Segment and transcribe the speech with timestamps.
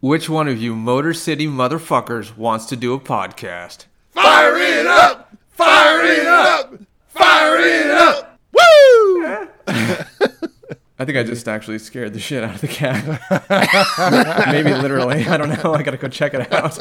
[0.00, 3.86] Which one of you Motor City motherfuckers wants to do a podcast?
[4.12, 5.36] Fire it up!
[5.50, 6.72] Fire it up!
[7.08, 8.38] Fire it up!
[8.52, 9.48] Woo!
[11.00, 14.46] I think I just actually scared the shit out of the cat.
[14.52, 15.26] Maybe literally.
[15.26, 15.74] I don't know.
[15.74, 16.76] I gotta go check it out.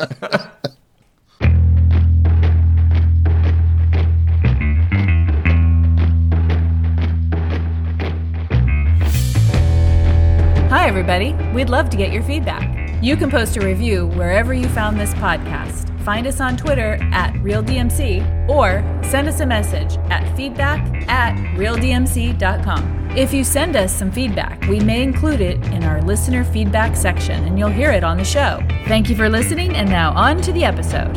[10.70, 11.34] Hi, everybody.
[11.55, 12.87] We'd love to get your feedback.
[13.00, 15.88] You can post a review wherever you found this podcast.
[16.02, 23.12] Find us on Twitter at RealDMC or send us a message at feedback at RealDMC.com.
[23.16, 27.44] If you send us some feedback, we may include it in our listener feedback section
[27.44, 28.66] and you'll hear it on the show.
[28.88, 31.16] Thank you for listening, and now on to the episode.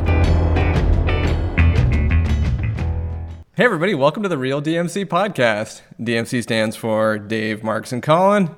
[3.55, 3.95] Hey, everybody.
[3.95, 5.81] Welcome to the Real DMC podcast.
[5.99, 8.51] DMC stands for Dave, Marcus, and Colin.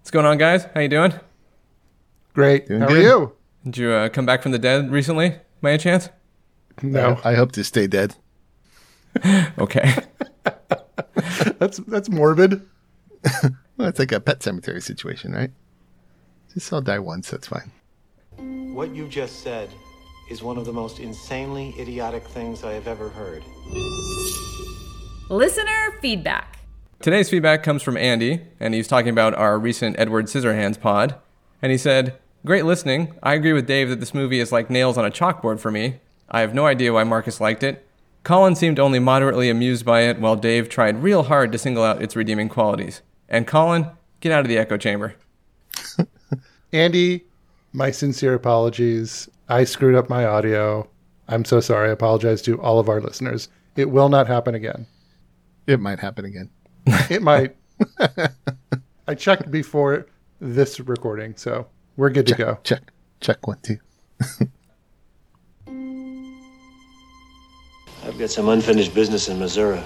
[0.00, 0.66] What's going on, guys?
[0.74, 1.12] How you doing?
[2.34, 2.68] Great.
[2.68, 2.98] Doing How good.
[2.98, 3.32] are you?
[3.64, 6.08] Did you uh, come back from the dead recently, by any chance?
[6.82, 8.14] No, I hope to stay dead.
[9.58, 9.94] Okay.
[11.58, 12.62] that's that's morbid.
[13.76, 15.50] Well, it's like a pet cemetery situation, right?
[16.52, 17.72] Just I'll die once, that's fine.
[18.74, 19.70] What you just said
[20.30, 23.42] is one of the most insanely idiotic things I have ever heard.
[25.30, 26.58] Listener feedback.
[27.00, 31.14] Today's feedback comes from Andy, and he's talking about our recent Edward Scissorhands pod.
[31.62, 33.14] And he said, Great listening.
[33.22, 36.00] I agree with Dave that this movie is like nails on a chalkboard for me.
[36.30, 37.86] I have no idea why Marcus liked it.
[38.22, 42.02] Colin seemed only moderately amused by it, while Dave tried real hard to single out
[42.02, 43.02] its redeeming qualities.
[43.28, 45.14] And Colin, get out of the echo chamber.
[46.72, 47.24] Andy,
[47.72, 49.28] my sincere apologies.
[49.48, 50.88] I screwed up my audio.
[51.28, 51.88] I'm so sorry.
[51.88, 53.48] I apologize to all of our listeners.
[53.76, 54.86] It will not happen again.
[55.66, 56.50] It might happen again.
[57.10, 57.56] It might.
[59.08, 60.06] I checked before
[60.40, 62.58] this recording, so we're good to go.
[62.64, 62.92] Check.
[63.20, 63.78] Check one, two.
[68.04, 69.82] I've got some unfinished business in Missouri.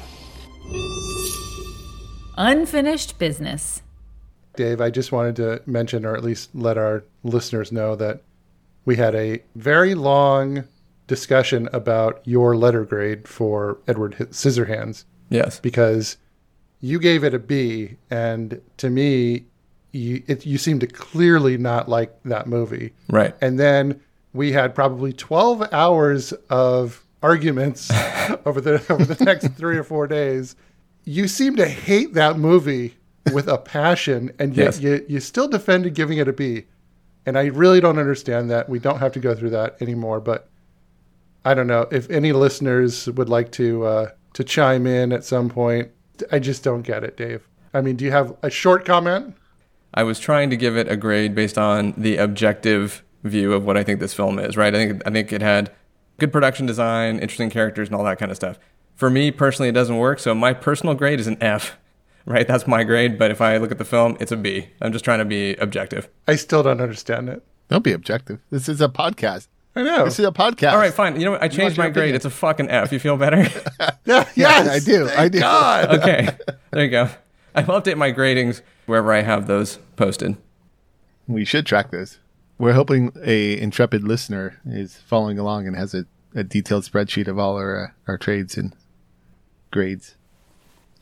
[2.36, 3.82] Unfinished business.
[4.56, 8.22] Dave, I just wanted to mention, or at least let our listeners know, that
[8.84, 10.64] we had a very long
[11.06, 15.04] discussion about your letter grade for Edward Scissorhands.
[15.30, 15.58] Yes.
[15.58, 16.18] because
[16.80, 19.46] you gave it a B, and to me,
[19.94, 22.92] you it, you seem to clearly not like that movie.
[23.08, 23.34] Right.
[23.40, 24.00] And then
[24.32, 27.90] we had probably twelve hours of arguments
[28.44, 30.56] over the over the next three or four days.
[31.04, 32.96] You seem to hate that movie
[33.32, 34.80] with a passion, and yet Yes.
[34.80, 36.64] you you still defended giving it a B.
[37.26, 38.68] And I really don't understand that.
[38.68, 40.50] We don't have to go through that anymore, but
[41.44, 45.48] I don't know if any listeners would like to uh, to chime in at some
[45.48, 45.90] point.
[46.32, 47.48] I just don't get it, Dave.
[47.72, 49.34] I mean, do you have a short comment?
[49.94, 53.76] I was trying to give it a grade based on the objective view of what
[53.76, 54.74] I think this film is, right?
[54.74, 55.70] I think I think it had
[56.18, 58.58] good production design, interesting characters, and all that kind of stuff.
[58.96, 60.18] For me personally, it doesn't work.
[60.18, 61.76] So my personal grade is an F,
[62.26, 62.46] right?
[62.46, 63.18] That's my grade.
[63.18, 64.68] But if I look at the film, it's a B.
[64.82, 66.08] I'm just trying to be objective.
[66.28, 67.42] I still don't understand it.
[67.68, 68.40] Don't be objective.
[68.50, 69.48] This is a podcast.
[69.76, 70.04] I know.
[70.04, 70.72] This is a podcast.
[70.72, 71.18] All right, fine.
[71.18, 71.42] You know what?
[71.42, 71.96] I changed my grade.
[71.96, 72.16] opinion.
[72.16, 72.92] It's a fucking F.
[72.92, 73.46] You feel better?
[73.80, 75.08] Yeah, Yeah, yes, I do.
[75.08, 75.40] I do.
[75.40, 75.98] God.
[75.98, 76.28] okay.
[76.70, 77.08] There you go.
[77.56, 80.36] I will update my gradings wherever I have those posted.
[81.28, 82.18] We should track this.
[82.58, 87.38] We're hoping a intrepid listener is following along and has a, a detailed spreadsheet of
[87.38, 88.74] all our uh, our trades and
[89.70, 90.16] grades.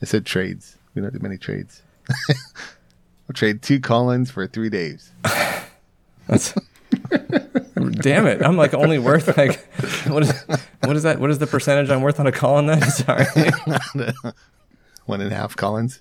[0.00, 0.76] I said trades.
[0.94, 1.82] We don't do many trades.
[2.30, 5.08] I'll trade two Colins for three Daves.
[6.26, 6.54] That's
[8.00, 8.42] damn it.
[8.42, 9.64] I'm like only worth like
[10.06, 10.32] what is
[10.80, 11.18] what is that?
[11.18, 12.82] What is the percentage I'm worth on a call on that?
[12.92, 14.32] Sorry.
[15.06, 16.00] One and a half Colins.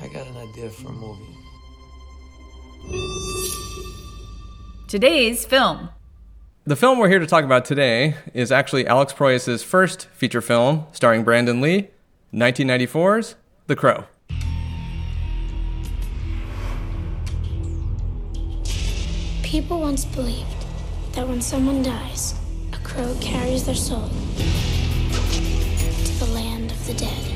[0.00, 1.36] I got an idea for a movie.
[4.88, 5.90] Today's film.
[6.64, 10.86] The film we're here to talk about today is actually Alex Proyas's first feature film,
[10.92, 11.88] starring Brandon Lee,
[12.34, 13.36] 1994's
[13.68, 14.04] The Crow.
[19.42, 20.46] People once believed
[21.12, 22.34] that when someone dies,
[22.72, 24.14] a crow carries their soul to
[26.24, 27.31] the land of the dead.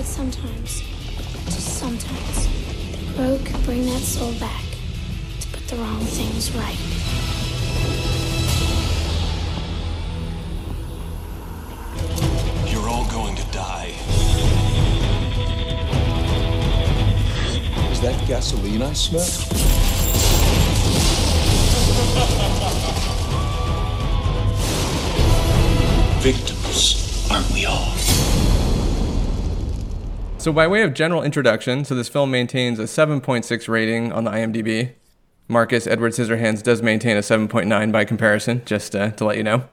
[0.00, 0.80] But sometimes,
[1.44, 2.48] just sometimes,
[2.90, 4.64] the crow could bring that soul back
[5.40, 6.78] to put the wrong things right.
[12.72, 13.92] You're all going to die.
[17.92, 19.26] Is that gasoline I smell?
[26.22, 28.49] Victims, aren't we all?
[30.40, 34.30] So, by way of general introduction, so this film maintains a 7.6 rating on the
[34.30, 34.92] IMDb.
[35.48, 39.64] Marcus Edward Scissorhands does maintain a 7.9 by comparison, just uh, to let you know.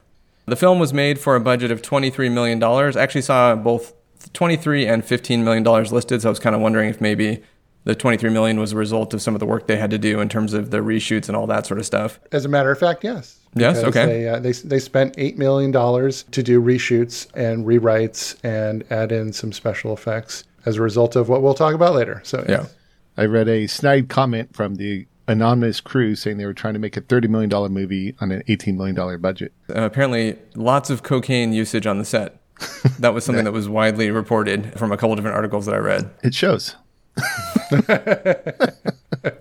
[0.45, 2.61] The film was made for a budget of $23 million.
[2.61, 3.93] I actually saw both
[4.33, 7.41] 23 and 15 million dollars listed, so I was kind of wondering if maybe
[7.85, 10.19] the 23 million was a result of some of the work they had to do
[10.19, 12.19] in terms of the reshoots and all that sort of stuff.
[12.33, 13.39] As a matter of fact, yes.
[13.55, 14.05] Yes, okay.
[14.05, 19.13] They, uh, they they spent eight million dollars to do reshoots and rewrites and add
[19.13, 22.21] in some special effects as a result of what we'll talk about later.
[22.23, 22.65] So Yeah.
[23.17, 26.95] I read a snide comment from the anonymous crew saying they were trying to make
[26.97, 29.53] a $30 million movie on an $18 million budget.
[29.69, 32.39] Uh, apparently, lots of cocaine usage on the set.
[32.99, 36.09] That was something that was widely reported from a couple different articles that I read.
[36.23, 36.75] It shows.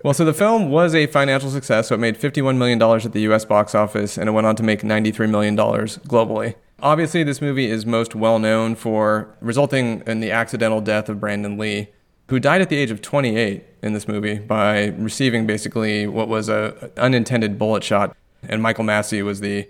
[0.03, 1.87] Well, so the film was a financial success.
[1.87, 4.63] So it made $51 million at the US box office, and it went on to
[4.63, 6.55] make $93 million globally.
[6.79, 11.57] Obviously, this movie is most well known for resulting in the accidental death of Brandon
[11.57, 11.87] Lee,
[12.29, 16.49] who died at the age of 28 in this movie by receiving basically what was
[16.49, 18.15] a unintended bullet shot.
[18.47, 19.67] And Michael Massee was the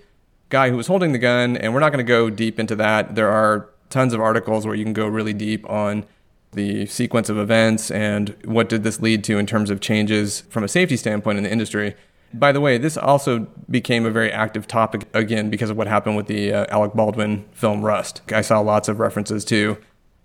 [0.49, 3.15] guy who was holding the gun, and we're not going to go deep into that.
[3.15, 6.05] There are tons of articles where you can go really deep on
[6.51, 10.63] the sequence of events and what did this lead to in terms of changes from
[10.63, 11.95] a safety standpoint in the industry.
[12.33, 16.17] By the way, this also became a very active topic again because of what happened
[16.17, 18.21] with the uh, Alec Baldwin film Rust.
[18.31, 19.77] I saw lots of references to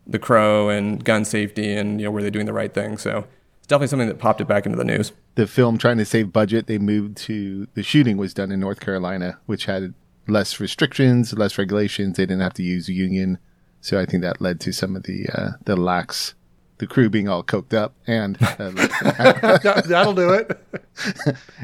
[0.07, 2.99] The Crow and gun safety and you know were they doing the right thing.
[2.99, 3.27] So
[3.59, 5.13] it's definitely something that popped it back into the news.
[5.37, 8.81] The film, trying to save budget, they moved to the shooting was done in North
[8.81, 9.95] Carolina, which had
[10.27, 12.17] less restrictions, less regulations.
[12.17, 13.39] They didn't have to use union.
[13.81, 16.35] So I think that led to some of the uh, the lax,
[16.83, 20.59] the crew being all coked up and uh, that, that'll do it.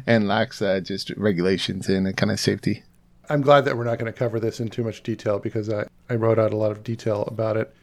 [0.07, 2.85] and lax uh, just regulations and kind of safety.
[3.29, 5.89] I'm glad that we're not going to cover this in too much detail because I,
[6.09, 7.75] I wrote out a lot of detail about it.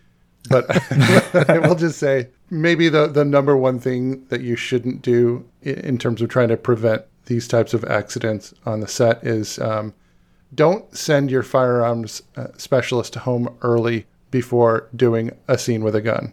[0.50, 0.66] But
[1.50, 5.98] I will just say maybe the, the number one thing that you shouldn't do in
[5.98, 9.94] terms of trying to prevent these types of accidents on the set is um,
[10.54, 16.32] don't send your firearms uh, specialist home early before doing a scene with a gun.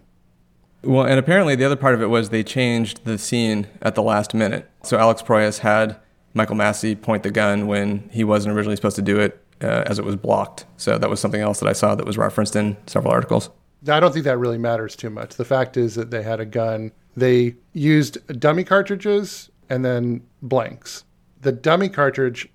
[0.84, 4.02] Well, and apparently the other part of it was they changed the scene at the
[4.02, 4.68] last minute.
[4.82, 5.96] So Alex Proyas had
[6.34, 9.98] Michael Massee point the gun when he wasn't originally supposed to do it, uh, as
[9.98, 10.64] it was blocked.
[10.76, 13.50] So that was something else that I saw that was referenced in several articles.
[13.88, 15.36] I don't think that really matters too much.
[15.36, 16.92] The fact is that they had a gun.
[17.16, 21.04] They used dummy cartridges and then blanks.
[21.40, 22.48] The dummy cartridge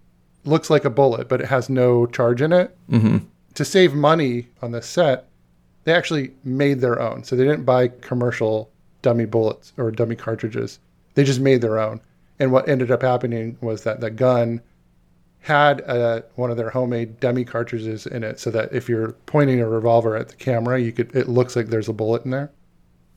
[0.45, 2.77] looks like a bullet, but it has no charge in it.
[2.89, 3.18] Mm-hmm.
[3.56, 5.27] To save money on the set,
[5.88, 7.24] they actually made their own.
[7.24, 8.69] So they didn't buy commercial
[9.04, 10.80] dummy bullets or dummy cartridges.
[11.13, 12.01] They just made their own.
[12.39, 14.60] And what ended up happening was that the gun
[15.39, 19.62] had uh one of their homemade dummy cartridges in it, so that if you're pointing
[19.62, 22.51] a revolver at the camera, you could it looks like there's a bullet in there.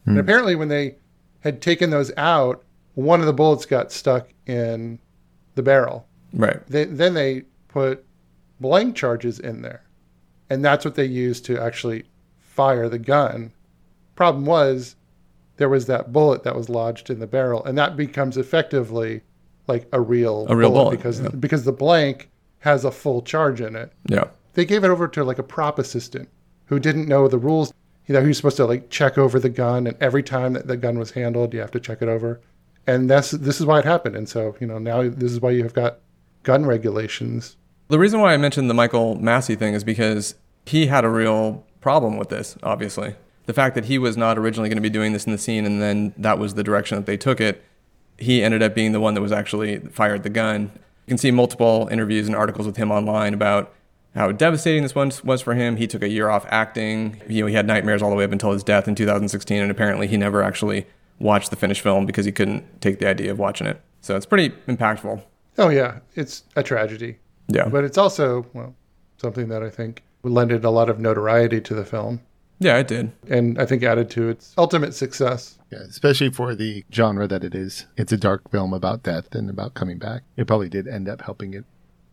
[0.06, 0.94] And apparently, when they
[1.40, 2.62] had taken those out,
[2.94, 5.00] one of the bullets got stuck in
[5.56, 6.06] the barrel.
[6.32, 6.64] Right.
[6.68, 8.04] They, then they put
[8.60, 9.82] blank charges in there,
[10.48, 12.04] and that's what they used to actually
[12.60, 13.50] fire the gun.
[14.16, 14.96] Problem was,
[15.56, 19.22] there was that bullet that was lodged in the barrel, and that becomes effectively
[19.66, 21.28] like a real A real bullet, because yeah.
[21.28, 22.28] because the blank
[22.58, 23.94] has a full charge in it.
[24.10, 24.24] Yeah.
[24.52, 26.28] They gave it over to like a prop assistant
[26.66, 27.72] who didn't know the rules.
[28.06, 30.66] You know, he was supposed to like check over the gun, and every time that
[30.66, 32.42] the gun was handled, you have to check it over.
[32.86, 34.16] And that's this is why it happened.
[34.16, 36.00] And so you know now this is why you have got
[36.42, 37.56] gun regulations.
[37.88, 40.34] The reason why I mentioned the Michael Massee thing is because
[40.66, 43.14] he had a real problem with this, obviously.
[43.46, 45.64] The fact that he was not originally going to be doing this in the scene
[45.66, 47.64] and then that was the direction that they took it,
[48.18, 50.70] he ended up being the one that was actually fired the gun.
[50.74, 53.72] You can see multiple interviews and articles with him online about
[54.14, 55.76] how devastating this one was for him.
[55.76, 57.20] He took a year off acting.
[57.28, 59.70] You know, he had nightmares all the way up until his death in 2016, and
[59.70, 60.86] apparently he never actually
[61.18, 63.80] watched the finished film because he couldn't take the idea of watching it.
[64.00, 65.22] So it's pretty impactful.
[65.58, 67.18] Oh yeah, it's a tragedy,
[67.48, 67.68] Yeah.
[67.68, 68.74] but it's also well
[69.16, 72.20] something that I think lended a lot of notoriety to the film,
[72.58, 73.12] yeah, it did.
[73.28, 75.58] and I think added to its ultimate success.
[75.72, 77.86] Yeah, especially for the genre that it is.
[77.96, 80.22] It's a dark film about death and about coming back.
[80.36, 81.64] It probably did end up helping it.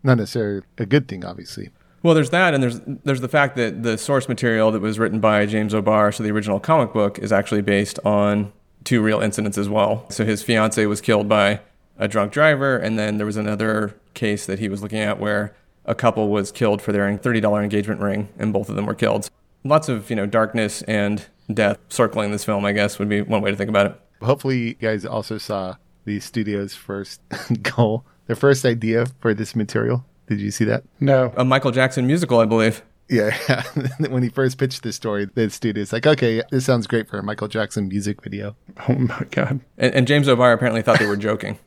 [0.04, 1.70] Not necessarily a good thing, obviously.
[2.04, 5.20] Well, there's that, and there's there's the fact that the source material that was written
[5.20, 9.58] by James O'Barr, so the original comic book, is actually based on two real incidents
[9.58, 10.10] as well.
[10.10, 11.60] So his fiance was killed by
[11.98, 15.56] a drunk driver, and then there was another case that he was looking at where
[15.88, 18.96] a couple was killed for their thirty dollar engagement ring, and both of them were
[18.96, 19.29] killed.
[19.63, 23.41] Lots of you know darkness and death circling this film, I guess, would be one
[23.41, 24.00] way to think about it.
[24.22, 25.75] Hopefully, you guys also saw
[26.06, 27.22] the studio's first
[27.62, 30.06] goal, their first idea for this material.
[30.27, 30.84] Did you see that?
[31.00, 32.84] No, A Michael Jackson musical, I believe.
[33.10, 33.38] Yeah,
[34.10, 37.24] when he first pitched this story, the studio's like, okay, this sounds great for a
[37.24, 38.58] Michael Jackson music video.
[38.89, 39.62] Oh my god.
[39.77, 41.58] And, and James O'Barr apparently thought they were joking,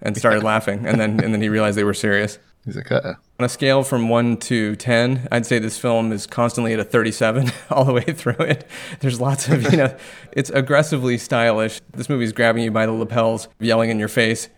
[0.00, 2.38] and started laughing, and then and then he realized they were serious.
[2.66, 6.26] He's like, uh On a scale from 1 to 10, I'd say this film is
[6.26, 8.68] constantly at a 37 all the way through it.
[9.00, 9.96] There's lots of, you know,
[10.32, 11.80] it's aggressively stylish.
[11.92, 14.48] This movie's grabbing you by the lapels, yelling in your face,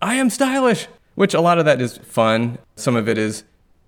[0.00, 2.58] I am stylish, which a lot of that is fun.
[2.76, 3.44] Some of it is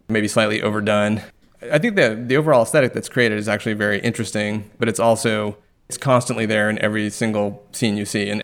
[0.08, 1.22] maybe slightly overdone.
[1.70, 5.56] I think the the overall aesthetic that's created is actually very interesting, but it's also
[5.88, 8.28] it's constantly there in every single scene you see.
[8.28, 8.42] And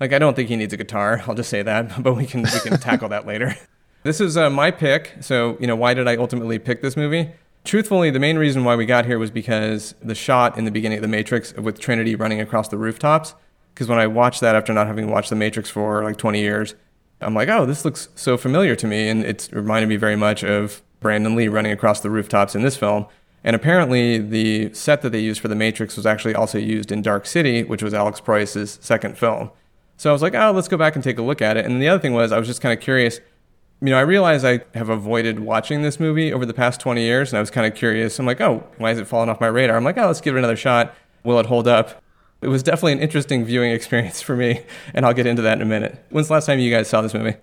[0.00, 1.22] like I don't think he needs a guitar.
[1.26, 3.56] I'll just say that, but we can we can tackle that later.
[4.02, 5.16] This is uh, my pick.
[5.20, 7.32] So, you know, why did I ultimately pick this movie?
[7.64, 10.98] Truthfully, the main reason why we got here was because the shot in the beginning
[10.98, 13.34] of The Matrix with Trinity running across the rooftops.
[13.74, 16.74] Because when I watched that after not having watched The Matrix for like 20 years,
[17.20, 19.08] I'm like, oh, this looks so familiar to me.
[19.08, 22.76] And it's reminded me very much of Brandon Lee running across the rooftops in this
[22.76, 23.06] film.
[23.44, 27.02] And apparently, the set that they used for The Matrix was actually also used in
[27.02, 29.50] Dark City, which was Alex Proyas's second film.
[29.96, 31.64] So I was like, oh, let's go back and take a look at it.
[31.64, 33.20] And the other thing was, I was just kind of curious
[33.80, 37.32] you know, I realize I have avoided watching this movie over the past 20 years,
[37.32, 38.18] and I was kind of curious.
[38.18, 39.76] I'm like, oh, why is it falling off my radar?
[39.76, 40.94] I'm like, oh, let's give it another shot.
[41.22, 42.02] Will it hold up?
[42.40, 44.62] It was definitely an interesting viewing experience for me,
[44.94, 46.04] and I'll get into that in a minute.
[46.10, 47.36] When's the last time you guys saw this movie?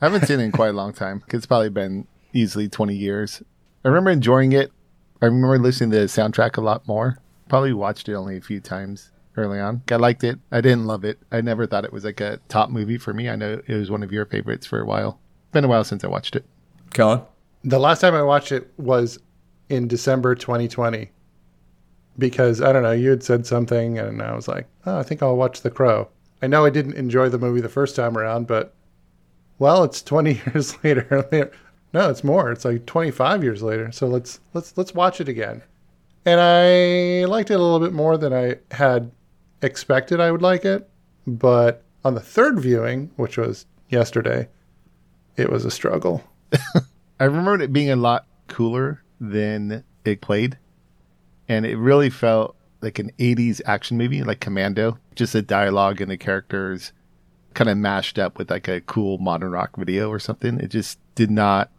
[0.00, 1.24] I haven't seen it in quite a long time.
[1.28, 3.42] It's probably been easily 20 years.
[3.84, 4.70] I remember enjoying it.
[5.20, 7.18] I remember listening to the soundtrack a lot more.
[7.48, 9.82] Probably watched it only a few times early on.
[9.90, 10.38] I liked it.
[10.52, 11.18] I didn't love it.
[11.32, 13.28] I never thought it was like a top movie for me.
[13.28, 15.18] I know it was one of your favorites for a while.
[15.52, 16.44] Been a while since I watched it.
[16.94, 17.22] Colin?
[17.64, 19.18] The last time I watched it was
[19.68, 21.10] in December 2020
[22.18, 25.22] because I don't know, you had said something and I was like, oh, I think
[25.22, 26.08] I'll watch The Crow.
[26.42, 28.74] I know I didn't enjoy the movie the first time around, but
[29.58, 31.28] well, it's 20 years later.
[31.92, 32.50] no, it's more.
[32.52, 33.90] It's like 25 years later.
[33.92, 35.62] So let's let's let's watch it again.
[36.24, 39.10] And I liked it a little bit more than I had
[39.62, 40.88] expected I would like it,
[41.26, 44.48] but on the third viewing, which was yesterday,
[45.38, 46.24] it was a struggle.
[47.20, 50.58] I remember it being a lot cooler than it played.
[51.48, 54.98] And it really felt like an 80s action movie, like Commando.
[55.14, 56.92] Just the dialogue and the characters
[57.54, 60.58] kind of mashed up with like a cool modern rock video or something.
[60.60, 61.70] It just did not.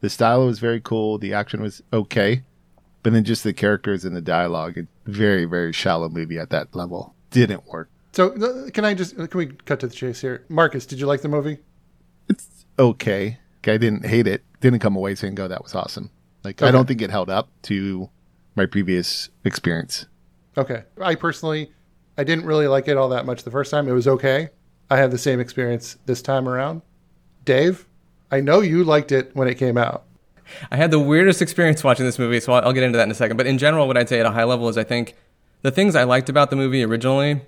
[0.00, 1.18] The style was very cool.
[1.18, 2.42] The action was okay.
[3.02, 6.74] But then just the characters and the dialogue, a very, very shallow movie at that
[6.74, 7.14] level.
[7.30, 7.88] Didn't work.
[8.12, 10.44] So uh, can I just, can we cut to the chase here?
[10.48, 11.58] Marcus, did you like the movie?
[12.28, 13.38] It's okay.
[13.64, 14.42] I didn't hate it.
[14.60, 16.10] Didn't come away saying, "Go, that was awesome."
[16.44, 18.10] Like I don't think it held up to
[18.56, 20.06] my previous experience.
[20.56, 20.84] Okay.
[21.00, 21.72] I personally,
[22.18, 23.88] I didn't really like it all that much the first time.
[23.88, 24.50] It was okay.
[24.90, 26.82] I had the same experience this time around.
[27.44, 27.86] Dave,
[28.30, 30.04] I know you liked it when it came out.
[30.70, 33.10] I had the weirdest experience watching this movie, so I'll, I'll get into that in
[33.10, 33.36] a second.
[33.36, 35.14] But in general, what I'd say at a high level is I think
[35.62, 37.40] the things I liked about the movie originally,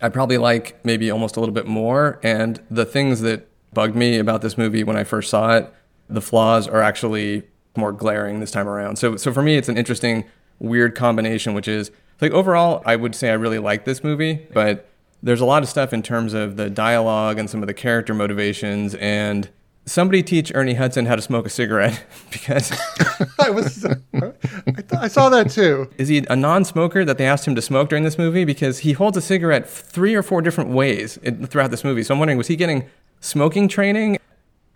[0.00, 2.20] I probably like maybe almost a little bit more.
[2.22, 5.72] And the things that bugged me about this movie when I first saw it,
[6.08, 7.42] the flaws are actually
[7.76, 8.96] more glaring this time around.
[8.96, 10.24] So, so for me, it's an interesting,
[10.58, 11.90] weird combination, which is
[12.20, 14.88] like overall, I would say I really like this movie, but
[15.22, 18.14] there's a lot of stuff in terms of the dialogue and some of the character
[18.14, 19.48] motivations and
[19.86, 22.72] somebody teach Ernie Hudson how to smoke a cigarette because
[23.40, 25.90] I was, I, th- I saw that too.
[25.98, 28.92] is he a non-smoker that they asked him to smoke during this movie because he
[28.92, 32.02] holds a cigarette three or four different ways in, throughout this movie.
[32.02, 32.88] So I'm wondering was he getting
[33.24, 34.18] smoking training?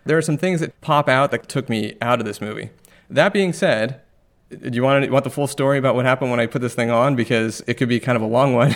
[0.05, 2.71] There are some things that pop out that took me out of this movie.
[3.09, 4.01] That being said,
[4.49, 6.73] do you want to, want the full story about what happened when I put this
[6.73, 8.75] thing on because it could be kind of a long one.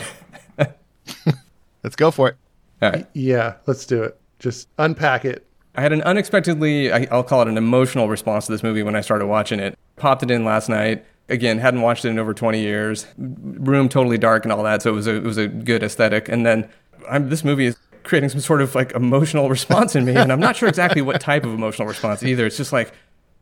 [1.84, 2.38] Let's go for it.
[2.82, 3.06] All right.
[3.14, 4.18] Yeah, let's do it.
[4.40, 5.46] Just unpack it.
[5.76, 8.96] I had an unexpectedly, I- I'll call it an emotional response to this movie when
[8.96, 9.78] I started watching it.
[9.98, 11.06] Popped it in last night.
[11.28, 13.06] Again, hadn't watched it in over 20 years.
[13.18, 16.30] Room totally dark and all that, so it was a, it was a good aesthetic.
[16.30, 16.70] And then
[17.10, 20.40] I'm, this movie is creating some sort of like emotional response in me, and I'm
[20.40, 22.46] not sure exactly what type of emotional response either.
[22.46, 22.94] It's just like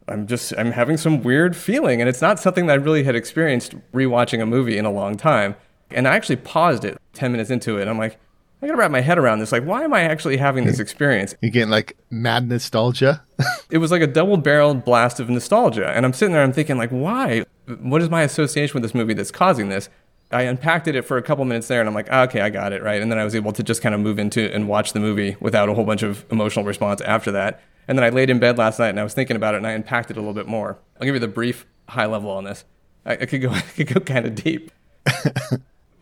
[0.07, 3.15] I'm just I'm having some weird feeling, and it's not something that I really had
[3.15, 5.55] experienced rewatching a movie in a long time.
[5.91, 7.81] And I actually paused it 10 minutes into it.
[7.81, 8.17] And I'm like,
[8.61, 9.51] I gotta wrap my head around this.
[9.51, 11.35] Like, why am I actually having this experience?
[11.41, 13.23] You're getting like mad nostalgia.
[13.69, 16.89] it was like a double-barreled blast of nostalgia and i'm sitting there i'm thinking like
[16.89, 17.45] why
[17.79, 19.89] what is my association with this movie that's causing this
[20.33, 22.73] i unpacked it for a couple minutes there and i'm like "Ah, okay i got
[22.73, 23.01] it right?
[23.01, 25.35] And then i was able to just kind of move into and watch the movie
[25.39, 27.61] without a whole bunch of emotional response after that.
[27.87, 29.67] And then i laid in bed last night and i was thinking about it and
[29.67, 30.77] i unpacked it a little bit more.
[30.99, 32.63] I'll give you the brief high level on this.
[33.05, 34.71] I, I could go i could go kind of deep.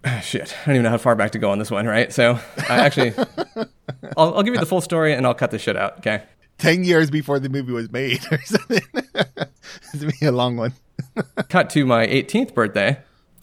[0.06, 0.56] Ah, shit.
[0.64, 2.12] I don't even know how far back to go on this one right?
[2.14, 3.14] So i actually
[4.18, 6.24] I'll, I'll give you the full story and i'll cut this shit out okay?
[6.60, 8.82] 10 years before the movie was made or something.
[8.94, 10.74] it's going to be a long one.
[11.48, 13.00] Cut to my 18th birthday.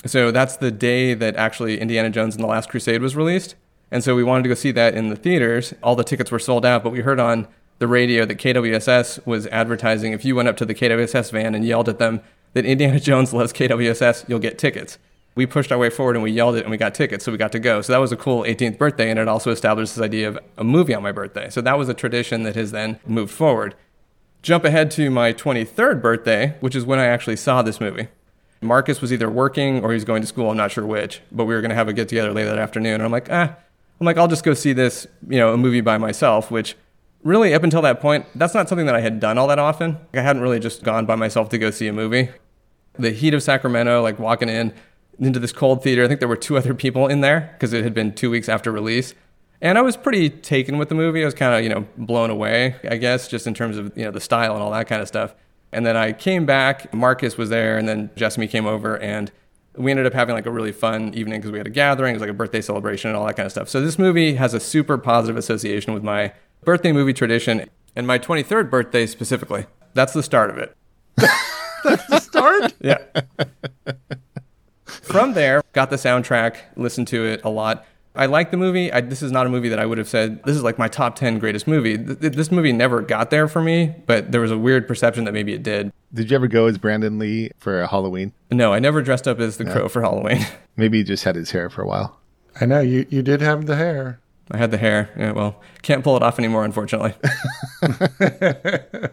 [0.07, 3.55] So that's the day that actually Indiana Jones and the Last Crusade was released.
[3.91, 5.75] And so we wanted to go see that in the theaters.
[5.83, 7.47] All the tickets were sold out, but we heard on
[7.79, 11.65] the radio that KWSS was advertising if you went up to the KWSS van and
[11.65, 12.21] yelled at them
[12.55, 14.99] that Indiana Jones loves KWSS, you'll get tickets.
[15.35, 17.37] We pushed our way forward and we yelled it and we got tickets, so we
[17.37, 17.83] got to go.
[17.83, 20.65] So that was a cool 18th birthday, and it also established this idea of a
[20.65, 21.51] movie on my birthday.
[21.51, 23.75] So that was a tradition that has then moved forward.
[24.41, 28.09] Jump ahead to my 23rd birthday, which is when I actually saw this movie.
[28.61, 31.45] Marcus was either working or he was going to school, I'm not sure which, but
[31.45, 32.95] we were going to have a get together later that afternoon.
[32.95, 33.55] And I'm like, ah,
[34.01, 36.77] I'm like, I'll just go see this, you know, a movie by myself, which
[37.23, 39.99] really up until that point, that's not something that I had done all that often.
[40.15, 42.31] I hadn't really just gone by myself to go see a movie.
[42.99, 44.73] The heat of Sacramento, like walking in
[45.19, 47.85] into this cold theater, I think there were two other people in there because it
[47.85, 49.15] had been two weeks after release.
[49.61, 51.23] And I was pretty taken with the movie.
[51.23, 54.05] I was kind of, you know, blown away, I guess, just in terms of, you
[54.05, 55.35] know, the style and all that kind of stuff.
[55.77, 59.31] And then I came back, Marcus was there, and then Jessamy came over, and
[59.77, 62.15] we ended up having like a really fun evening because we had a gathering, it
[62.15, 63.69] was like a birthday celebration and all that kind of stuff.
[63.69, 66.33] So this movie has a super positive association with my
[66.65, 69.67] birthday movie tradition and my 23rd birthday specifically.
[69.93, 70.75] That's the start of it.
[71.85, 72.73] That's the start?
[72.81, 73.03] yeah.
[74.87, 77.85] From there, got the soundtrack, listened to it a lot.
[78.17, 78.93] I like the movie.
[78.93, 80.89] I, this is not a movie that I would have said this is like my
[80.89, 81.97] top 10 greatest movie.
[81.97, 85.33] Th- this movie never got there for me, but there was a weird perception that
[85.33, 85.93] maybe it did.
[86.13, 88.33] Did you ever go as Brandon Lee for Halloween?
[88.51, 90.47] No, I never dressed up as the crow for Halloween.
[90.77, 92.19] Maybe he just had his hair for a while.
[92.61, 94.21] I know you, you did have the hair.
[94.51, 95.11] I had the hair.
[95.17, 97.15] Yeah, well, can't pull it off anymore, unfortunately.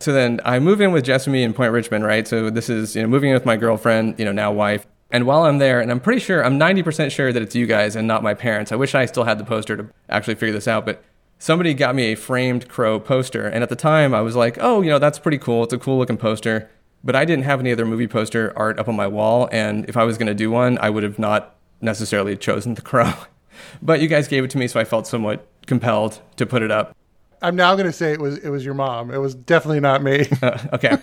[0.00, 2.26] so then I move in with Jessamy in Point Richmond, right?
[2.26, 4.86] So this is, you know, moving in with my girlfriend, you know, now wife.
[5.12, 7.96] And while I'm there, and I'm pretty sure, I'm 90% sure that it's you guys
[7.96, 8.70] and not my parents.
[8.70, 11.02] I wish I still had the poster to actually figure this out, but
[11.38, 13.46] somebody got me a framed crow poster.
[13.46, 15.64] And at the time, I was like, oh, you know, that's pretty cool.
[15.64, 16.70] It's a cool looking poster.
[17.02, 19.48] But I didn't have any other movie poster art up on my wall.
[19.50, 22.82] And if I was going to do one, I would have not necessarily chosen the
[22.82, 23.12] crow.
[23.82, 26.70] but you guys gave it to me, so I felt somewhat compelled to put it
[26.70, 26.94] up.
[27.42, 29.10] I'm now going to say it was it was your mom.
[29.10, 30.26] It was definitely not me.
[30.42, 30.96] Uh, okay.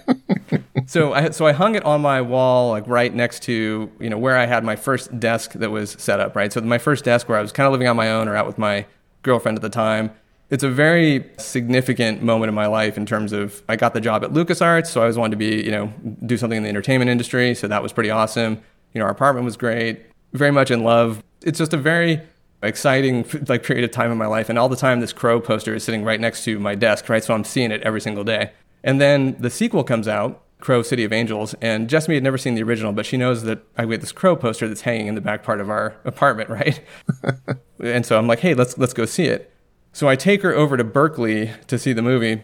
[0.87, 4.17] so I so I hung it on my wall, like right next to you know
[4.17, 6.35] where I had my first desk that was set up.
[6.35, 6.51] Right.
[6.51, 8.47] So my first desk where I was kind of living on my own or out
[8.47, 8.85] with my
[9.21, 10.11] girlfriend at the time.
[10.49, 14.23] It's a very significant moment in my life in terms of I got the job
[14.23, 15.93] at LucasArts, so I always wanted to be you know
[16.25, 17.53] do something in the entertainment industry.
[17.53, 18.61] So that was pretty awesome.
[18.93, 20.01] You know, our apartment was great.
[20.33, 21.23] Very much in love.
[21.43, 22.21] It's just a very
[22.63, 25.75] exciting like period of time in my life and all the time this crow poster
[25.75, 27.23] is sitting right next to my desk right?
[27.23, 28.51] So i'm seeing it every single day.
[28.83, 32.55] And then the sequel comes out crow city of angels and jessamy had never seen
[32.55, 35.21] the original but she knows that i get this crow poster that's hanging in the
[35.21, 36.81] back part of our apartment right?
[37.79, 39.53] And so i'm like hey let's let's go see it.
[39.93, 42.43] So i take her over to berkeley to see the movie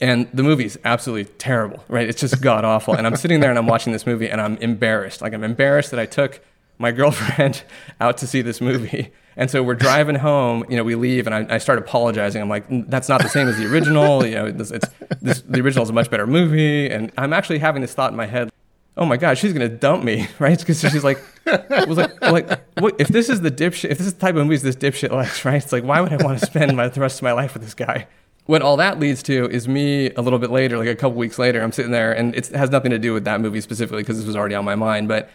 [0.00, 2.08] and the movie's absolutely terrible right?
[2.08, 2.94] It's just god awful.
[2.94, 5.20] And i'm sitting there and i'm watching this movie and i'm embarrassed.
[5.22, 6.40] Like i'm embarrassed that i took
[6.78, 7.64] my girlfriend
[8.00, 11.34] out to see this movie and so we're driving home, you know, we leave and
[11.34, 12.40] I, I start apologizing.
[12.40, 14.24] I'm like, that's not the same as the original.
[14.24, 14.88] You know, this, it's,
[15.20, 16.88] this, the original is a much better movie.
[16.88, 18.50] And I'm actually having this thought in my head.
[18.96, 20.56] Oh my God, she's gonna dump me, right?
[20.56, 24.14] Because she's like, was like, like, what, if this is the dipshit, if this is
[24.14, 25.62] the type of movies this dipshit likes, right?
[25.62, 27.64] It's like, why would I want to spend my, the rest of my life with
[27.64, 28.06] this guy?
[28.46, 31.38] What all that leads to is me a little bit later, like a couple weeks
[31.38, 34.18] later, I'm sitting there, and it has nothing to do with that movie specifically because
[34.18, 35.30] this was already on my mind, but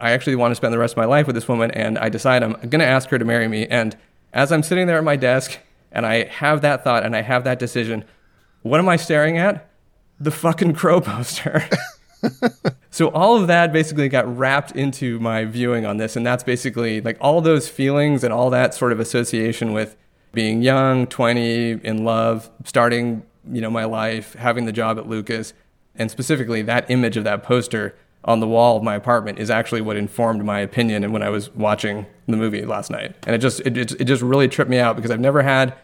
[0.00, 2.08] I actually want to spend the rest of my life with this woman, and I
[2.08, 3.66] decide I'm going to ask her to marry me.
[3.66, 3.96] And
[4.32, 5.58] as I'm sitting there at my desk,
[5.92, 8.04] and I have that thought and I have that decision,
[8.62, 9.68] what am I staring at?
[10.18, 11.68] The fucking crow poster.
[12.90, 17.00] so all of that basically got wrapped into my viewing on this, and that's basically
[17.00, 19.96] like all those feelings and all that sort of association with
[20.32, 25.52] being young, 20, in love, starting, you know, my life, having the job at Lucas,
[25.96, 29.80] and specifically that image of that poster on the wall of my apartment is actually
[29.80, 33.14] what informed my opinion and when I was watching the movie last night.
[33.26, 35.74] And it just it, it, it just really tripped me out because I've never had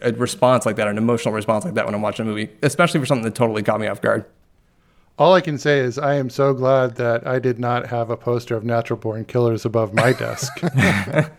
[0.00, 3.00] a response like that, an emotional response like that when I'm watching a movie, especially
[3.00, 4.24] for something that totally caught me off guard.
[5.18, 8.16] All I can say is I am so glad that I did not have a
[8.16, 10.52] poster of natural born killers above my desk.
[10.62, 11.30] I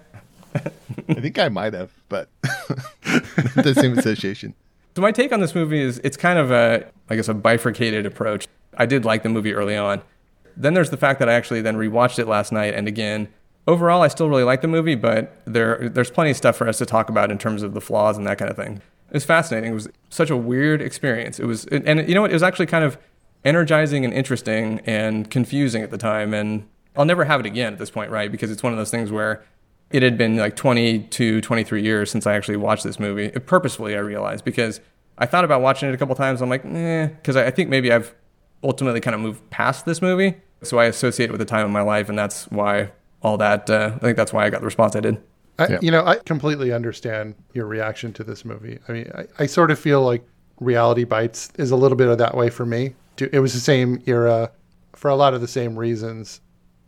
[1.16, 4.54] think I might have, but the same association.
[4.96, 8.06] So my take on this movie is it's kind of a I guess a bifurcated
[8.06, 8.48] approach.
[8.78, 10.02] I did like the movie early on.
[10.56, 13.28] Then there's the fact that I actually then rewatched it last night and again.
[13.66, 16.78] Overall, I still really like the movie, but there there's plenty of stuff for us
[16.80, 18.82] to talk about in terms of the flaws and that kind of thing.
[19.10, 19.72] It was fascinating.
[19.72, 21.40] It was such a weird experience.
[21.40, 22.32] It was, and you know what?
[22.32, 22.98] It was actually kind of
[23.46, 26.34] energizing and interesting and confusing at the time.
[26.34, 28.32] And I'll never have it again at this point, right?
[28.32, 29.44] Because it's one of those things where
[29.92, 33.30] it had been like 22, 23 years since I actually watched this movie.
[33.30, 34.82] Purposefully, I realized because
[35.18, 36.42] I thought about watching it a couple times.
[36.42, 38.16] I'm like, eh, because I think maybe I've
[38.64, 40.36] ultimately kind of moved past this movie.
[40.64, 43.70] So I associate it with the time of my life, and that's why all that.
[43.70, 45.22] Uh, I think that's why I got the response I did.
[45.60, 45.80] I, Yeah.
[45.82, 48.80] You know, I completely understand your reaction to this movie.
[48.88, 50.26] I mean, I, I sort of feel like
[50.60, 52.96] Reality Bites is a little bit of that way for me.
[53.18, 54.52] It was the same era
[54.94, 56.42] for a lot of the same reasons,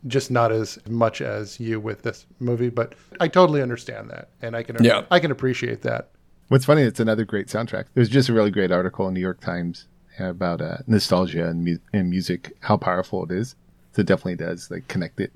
[0.06, 2.70] just not as much as you with this movie.
[2.70, 5.04] But I totally understand that, and I can Yeah.
[5.10, 6.10] I can appreciate that.
[6.48, 7.86] What's funny, it's another great soundtrack.
[7.94, 9.86] There's just a really great article in New York Times
[10.18, 13.54] about uh, nostalgia and, mu- and music, how powerful it is.
[13.92, 15.32] So it definitely does like connect it.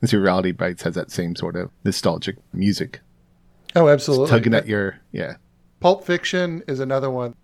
[0.00, 3.00] And so Reality Bites has that same sort of nostalgic music,
[3.74, 4.28] Oh, absolutely.
[4.28, 5.36] tugging at your yeah.
[5.80, 7.34] Pulp Fiction is another one,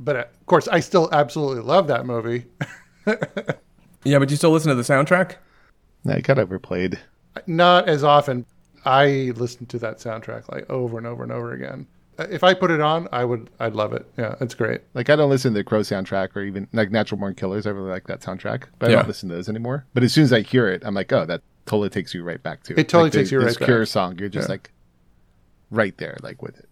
[0.00, 2.46] but uh, of course, I still absolutely love that movie.
[4.06, 5.36] Yeah, but you still listen to the soundtrack?
[6.06, 7.00] I got overplayed.
[7.46, 8.44] Not as often.
[8.84, 11.86] I listen to that soundtrack like over and over and over again.
[12.18, 13.50] If I put it on, I would.
[13.58, 14.06] I'd love it.
[14.16, 14.82] Yeah, it's great.
[14.94, 17.66] Like I don't listen to the Crow soundtrack or even like Natural Born Killers.
[17.66, 19.86] I really like that soundtrack, but I don't listen to those anymore.
[19.94, 22.42] But as soon as I hear it, I'm like, oh, that totally takes you right
[22.42, 23.66] back to It It totally Like, the- takes you this right back.
[23.66, 24.18] Cure song.
[24.18, 24.52] You're just Yeah.
[24.52, 24.70] like
[25.70, 26.68] right there, like with it.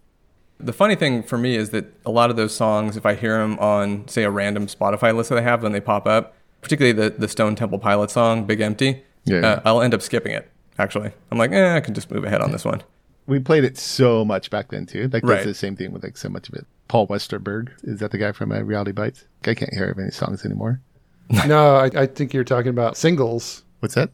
[0.59, 3.37] The funny thing for me is that a lot of those songs, if I hear
[3.37, 6.93] them on, say, a random Spotify list that I have when they pop up, particularly
[6.93, 9.39] the, the Stone Temple Pilot song, Big Empty, Yeah.
[9.39, 11.11] uh, I'll end up skipping it, actually.
[11.31, 12.81] I'm like, eh, I can just move ahead on this one.
[13.25, 15.07] We played it so much back then too.
[15.11, 15.35] Like Right.
[15.35, 16.65] that's the same thing with like so much of it.
[16.87, 19.25] Paul Westerberg is that the guy from uh, Reality Bites?
[19.45, 20.81] I can't hear of any songs anymore.
[21.47, 23.63] no, I, I think you're talking about singles.
[23.79, 24.09] What's that?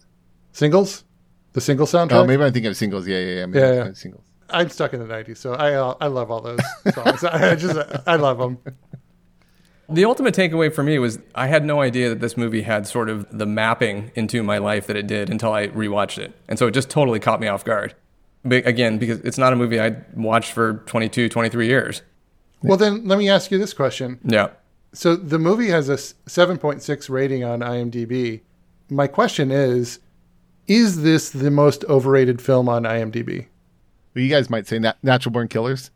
[0.52, 1.04] Singles,
[1.54, 2.12] the single soundtrack.
[2.14, 3.08] Oh, maybe I'm thinking of singles.
[3.08, 3.46] Yeah, yeah, yeah.
[3.48, 3.94] Maybe Yeah, I'm yeah.
[3.94, 4.24] Singles.
[4.52, 6.60] I'm stuck in the '90s, so I uh, I love all those
[6.94, 7.24] songs.
[7.24, 8.58] I just I love them.
[9.92, 13.10] The ultimate takeaway for me was I had no idea that this movie had sort
[13.10, 16.34] of the mapping into my life that it did until I rewatched it.
[16.48, 17.96] And so it just totally caught me off guard.
[18.44, 22.02] But again, because it's not a movie I'd watched for 22, 23 years.
[22.62, 24.20] Well, then let me ask you this question.
[24.24, 24.50] Yeah.
[24.94, 28.42] So the movie has a 7.6 rating on IMDb.
[28.90, 30.00] My question is,
[30.68, 33.48] is this the most overrated film on IMDb?
[34.14, 35.92] Well, you guys might say nat- Natural Born Killers.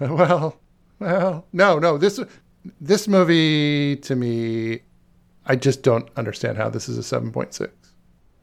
[0.00, 0.56] Uh, well,
[0.98, 1.98] well, no, no.
[1.98, 2.18] This
[2.80, 4.80] this movie to me,
[5.46, 7.68] I just don't understand how this is a 7.6.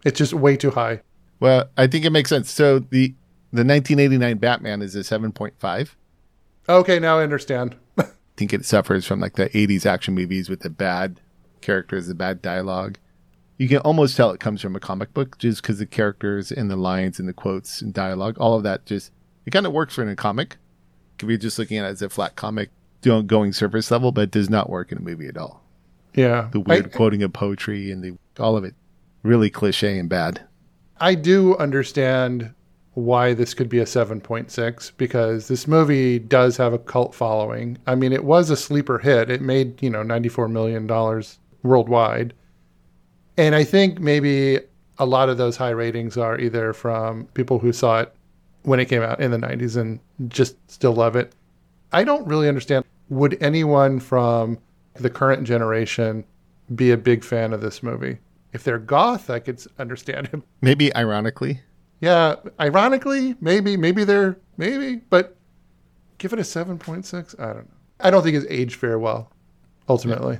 [0.05, 1.01] It's just way too high.
[1.39, 2.51] Well, I think it makes sense.
[2.51, 3.13] So the
[3.51, 5.89] the 1989 Batman is a 7.5.
[6.67, 7.75] Okay, now I understand.
[7.97, 8.05] I
[8.37, 11.19] think it suffers from like the 80s action movies with the bad
[11.61, 12.97] characters, the bad dialogue.
[13.57, 16.71] You can almost tell it comes from a comic book just because the characters and
[16.71, 19.11] the lines and the quotes and dialogue, all of that just,
[19.45, 20.57] it kind of works for in a comic.
[21.21, 22.69] If you're just looking at it as a flat comic,
[23.01, 25.61] going surface level, but it does not work in a movie at all.
[26.13, 26.49] Yeah.
[26.51, 28.75] The weird I, quoting of poetry and the all of it
[29.23, 30.41] really cliche and bad.
[30.99, 32.53] I do understand
[32.93, 37.77] why this could be a 7.6 because this movie does have a cult following.
[37.87, 39.29] I mean, it was a sleeper hit.
[39.29, 42.33] It made, you know, 94 million dollars worldwide.
[43.37, 44.59] And I think maybe
[44.97, 48.13] a lot of those high ratings are either from people who saw it
[48.63, 51.33] when it came out in the 90s and just still love it.
[51.91, 54.57] I don't really understand would anyone from
[54.93, 56.23] the current generation
[56.75, 58.17] be a big fan of this movie?
[58.53, 60.43] If they're goth, I could understand.
[60.61, 61.61] Maybe ironically,
[62.01, 65.35] Yeah, ironically, maybe, maybe they're maybe, but
[66.17, 67.35] give it a seven point six.
[67.37, 67.77] I don't know.
[67.99, 69.31] I don't think it's aged very well.
[69.89, 70.39] Ultimately,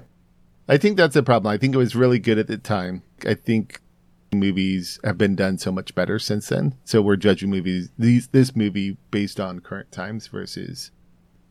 [0.68, 1.52] I think that's the problem.
[1.52, 3.04] I think it was really good at the time.
[3.26, 3.82] I think
[4.32, 6.76] movies have been done so much better since then.
[6.86, 10.92] So we're judging movies these this movie based on current times versus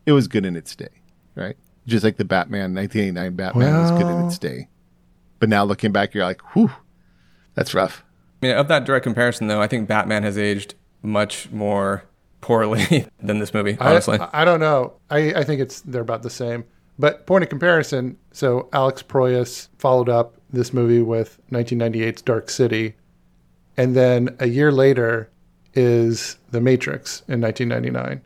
[0.05, 1.01] it was good in its day,
[1.35, 1.57] right?
[1.85, 4.69] Just like the Batman 1989 Batman was good in its day.
[5.39, 6.71] But now looking back, you're like, whew,
[7.53, 8.03] that's rough.
[8.41, 12.03] I mean, of that direct comparison, though, I think Batman has aged much more
[12.41, 14.19] poorly than this movie, honestly.
[14.19, 14.93] I, I don't know.
[15.09, 16.63] I, I think it's they're about the same.
[16.97, 22.95] But point of comparison, so Alex Proyas followed up this movie with 1998's Dark City,
[23.77, 25.29] and then a year later
[25.73, 28.21] is The Matrix in 1999,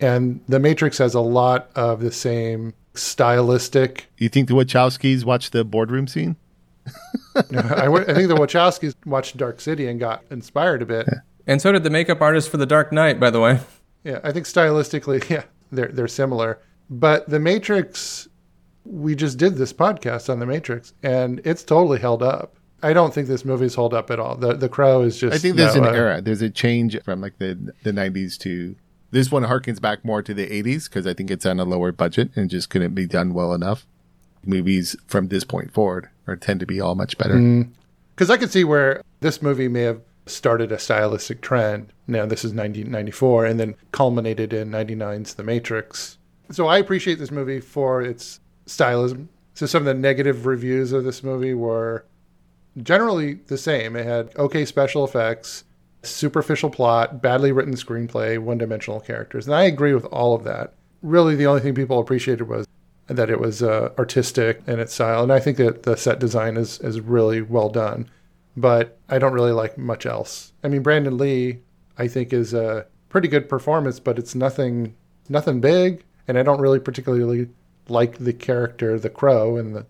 [0.00, 5.52] and The Matrix has a lot of the same stylistic You think the Wachowskis watched
[5.52, 6.36] the boardroom scene?
[7.36, 11.08] I, w- I think the Wachowskis watched Dark City and got inspired a bit.
[11.46, 13.60] and so did the makeup artist for The Dark Knight, by the way.
[14.04, 16.58] Yeah, I think stylistically, yeah, they're they're similar.
[16.88, 18.28] But The Matrix,
[18.84, 22.56] we just did this podcast on The Matrix, and it's totally held up.
[22.82, 24.36] I don't think this movie's hold up at all.
[24.36, 25.34] The The Crow is just.
[25.34, 26.20] I think there's no, an uh, era.
[26.22, 28.74] There's a change from like the the 90s to
[29.10, 31.92] this one harkens back more to the 80s because I think it's on a lower
[31.92, 33.86] budget and just couldn't be done well enough.
[34.46, 37.34] Movies from this point forward are tend to be all much better.
[37.34, 37.70] Mm.
[38.14, 41.92] Because I could see where this movie may have started a stylistic trend.
[42.06, 46.18] Now, this is 1994 and then culminated in 99's The Matrix.
[46.50, 51.04] So I appreciate this movie for its stylism So some of the negative reviews of
[51.04, 52.04] this movie were
[52.82, 53.96] generally the same.
[53.96, 55.64] It had okay special effects,
[56.02, 59.46] superficial plot, badly written screenplay, one dimensional characters.
[59.46, 60.74] And I agree with all of that.
[61.02, 62.66] Really, the only thing people appreciated was
[63.16, 65.22] that it was uh, artistic in its style.
[65.22, 68.08] And I think that the set design is, is really well done.
[68.56, 70.52] But I don't really like much else.
[70.62, 71.60] I mean, Brandon Lee,
[71.98, 74.94] I think, is a pretty good performance, but it's nothing
[75.28, 76.04] nothing big.
[76.26, 77.48] And I don't really particularly
[77.88, 79.86] like the character, the crow, and the,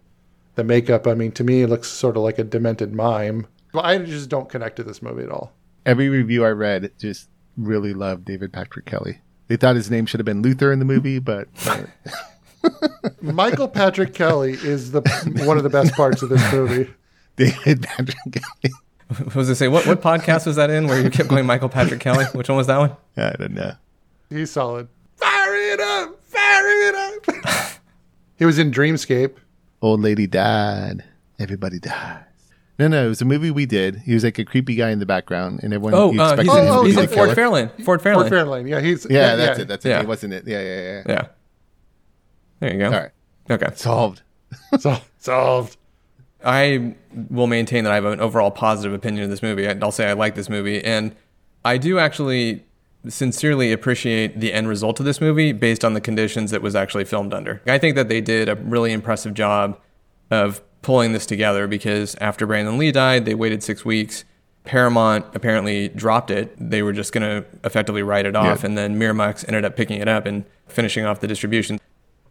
[0.54, 1.06] the makeup.
[1.06, 3.46] I mean, to me, it looks sort of like a demented mime.
[3.72, 5.52] But I just don't connect to this movie at all.
[5.86, 9.20] Every review I read just really loved David Patrick Kelly.
[9.48, 11.84] They thought his name should have been Luther in the movie, but uh,
[13.22, 15.00] Michael Patrick Kelly is the
[15.44, 16.92] one of the best parts of this movie.
[17.36, 18.74] David Patrick Kelly.
[19.18, 19.68] What was I say?
[19.68, 22.24] What what podcast was that in where you kept going Michael Patrick Kelly?
[22.32, 22.96] Which one was that one?
[23.16, 23.72] I don't know.
[24.28, 24.88] He's solid.
[25.16, 26.22] Fire it up!
[26.24, 27.72] Fire it up!
[28.38, 29.34] he was in Dreamscape.
[29.82, 31.04] Old lady died.
[31.38, 32.24] Everybody dies.
[32.78, 33.96] No, no, it was a movie we did.
[33.96, 36.40] He was like a creepy guy in the background, and everyone Oh, you uh, he's
[36.40, 37.34] in, to oh, be he's the in killer.
[37.34, 37.84] Ford Fairlane.
[37.84, 38.30] Ford Ford Fairlane.
[38.30, 38.68] Fairlane.
[38.68, 39.68] Yeah, he's Yeah, that's it.
[39.68, 39.88] That's it.
[39.90, 40.00] Yeah.
[40.00, 40.46] He wasn't it.
[40.46, 41.02] Yeah, yeah, yeah.
[41.06, 41.26] Yeah.
[42.60, 42.86] There you go.
[42.86, 43.10] All right,
[43.50, 43.66] Okay.
[43.74, 44.22] solved.
[44.78, 45.76] Sol- solved.
[46.44, 46.94] I
[47.28, 49.68] will maintain that I have an overall positive opinion of this movie.
[49.68, 51.14] I'll say I like this movie, and
[51.64, 52.64] I do actually
[53.08, 57.04] sincerely appreciate the end result of this movie based on the conditions it was actually
[57.04, 57.60] filmed under.
[57.66, 59.78] I think that they did a really impressive job
[60.30, 64.24] of pulling this together because after Brandon Lee died, they waited six weeks.
[64.64, 66.54] Paramount apparently dropped it.
[66.58, 68.66] They were just going to effectively write it off, Yeah.
[68.66, 71.78] and then Miramax ended up picking it up and finishing off the distribution.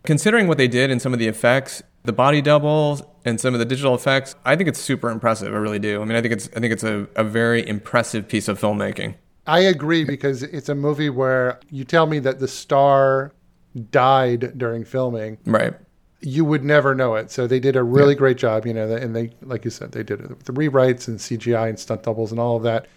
[0.09, 3.59] Considering what they did and some of the effects, the body doubles and some of
[3.59, 5.53] the digital effects, I think it's super impressive.
[5.53, 6.01] I really do.
[6.01, 9.13] I mean, I think it's I think it's a, a very impressive piece of filmmaking.
[9.45, 13.33] I agree because it's a movie where you tell me that the star
[13.91, 15.75] died during filming, Right.
[16.21, 17.29] you would never know it.
[17.29, 20.01] So they did a really great job, you know, and they, like you said, they
[20.01, 22.87] did it with the rewrites and CGI and stunt doubles and all of that.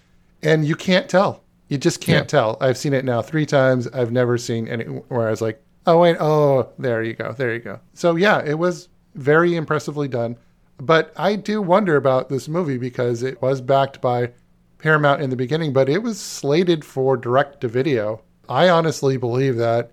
[0.42, 1.44] And you can't tell.
[1.68, 2.56] You just can't tell.
[2.58, 3.86] I've seen it now three times.
[3.88, 7.32] I've never seen any where I was like, oh, wait, oh, there you go.
[7.32, 7.80] There you go.
[7.94, 10.36] So yeah, it was very impressively done.
[10.78, 14.32] But I do wonder about this movie because it was backed by
[14.78, 18.22] Paramount in the beginning, but it was slated for direct to video.
[18.48, 19.92] I honestly believe that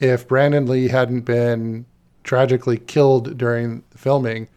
[0.00, 1.86] if Brandon Lee hadn't been
[2.24, 4.48] tragically killed during the filming,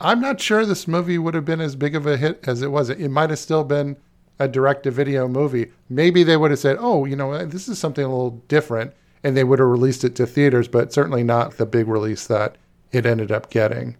[0.00, 2.72] I'm not sure this movie would have been as big of a hit as it
[2.72, 2.90] was.
[2.90, 3.96] It might have still been
[4.40, 5.70] a direct to video movie.
[5.88, 8.92] Maybe they would have said, oh, you know, this is something a little different,
[9.24, 12.56] and they would have released it to theaters, but certainly not the big release that
[12.92, 13.96] it ended up getting.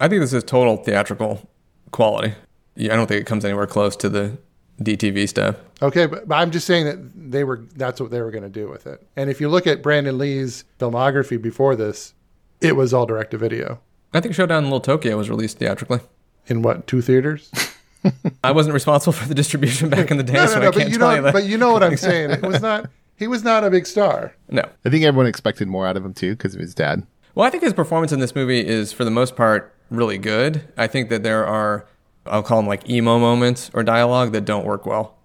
[0.00, 1.48] I think this is total theatrical
[1.92, 2.34] quality.
[2.74, 4.36] Yeah, I don't think it comes anywhere close to the
[4.82, 5.56] DTV stuff.
[5.80, 8.50] Okay, but, but I'm just saying that they were that's what they were going to
[8.50, 9.02] do with it.
[9.16, 12.14] And if you look at Brandon Lee's filmography before this,
[12.60, 13.80] it was all direct to video.
[14.12, 16.00] I think Showdown in Little Tokyo was released theatrically.
[16.46, 17.50] In what, two theaters?
[18.44, 20.70] I wasn't responsible for the distribution back in the day, no, so no, no, I
[20.70, 21.32] can't but you tell know you that.
[21.32, 22.30] but you know what I'm saying.
[22.30, 24.34] It was not he was not a big star.
[24.48, 24.62] no.
[24.84, 27.06] I think everyone expected more out of him too because of his dad.
[27.34, 30.62] Well, I think his performance in this movie is, for the most part, really good.
[30.76, 31.86] I think that there are,
[32.26, 35.16] I'll call them like emo moments or dialogue that don't work well.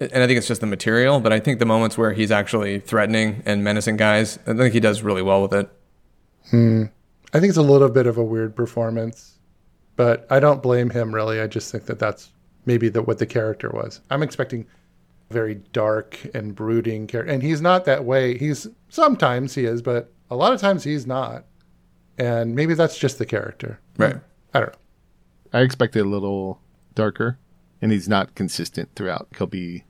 [0.00, 2.80] And I think it's just the material, but I think the moments where he's actually
[2.80, 5.70] threatening and menacing guys, I think he does really well with it.
[6.50, 6.84] Hmm.
[7.32, 9.38] I think it's a little bit of a weird performance,
[9.96, 11.40] but I don't blame him really.
[11.40, 12.30] I just think that that's
[12.66, 14.00] maybe the, what the character was.
[14.10, 14.66] I'm expecting
[15.34, 18.38] very dark and brooding character, and he's not that way.
[18.38, 21.44] He's sometimes he is, but a lot of times he's not.
[22.16, 23.80] And maybe that's just the character.
[23.98, 24.16] Right.
[24.54, 24.78] I don't know.
[25.52, 26.60] I expected a little
[26.94, 27.38] darker,
[27.82, 29.28] and he's not consistent throughout.
[29.36, 29.84] He'll be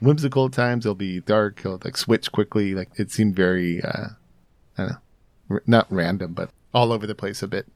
[0.00, 0.84] whimsical at times.
[0.84, 1.60] He'll be dark.
[1.60, 2.74] He'll like switch quickly.
[2.74, 4.08] Like it seemed very, uh,
[4.76, 4.96] I don't know,
[5.50, 7.66] r- not random, but all over the place a bit.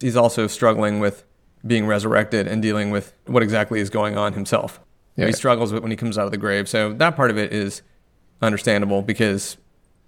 [0.00, 1.24] He's also struggling with
[1.66, 4.80] being resurrected and dealing with what exactly is going on himself.
[5.16, 5.26] Yeah.
[5.26, 6.68] He struggles with when he comes out of the grave.
[6.68, 7.82] So that part of it is
[8.40, 9.56] understandable because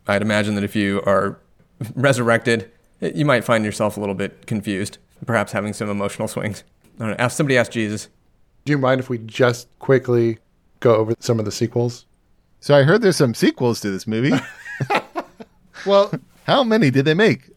[0.06, 1.38] I'd imagine that if you are
[1.94, 6.64] resurrected, you might find yourself a little bit confused, perhaps having some emotional swings.
[6.96, 7.16] I don't know.
[7.18, 8.08] Ask somebody ask Jesus.
[8.64, 10.38] Do you mind if we just quickly
[10.80, 12.06] go over some of the sequels?
[12.60, 14.32] So I heard there's some sequels to this movie.
[15.86, 16.12] Well,
[16.46, 17.50] How many did they make?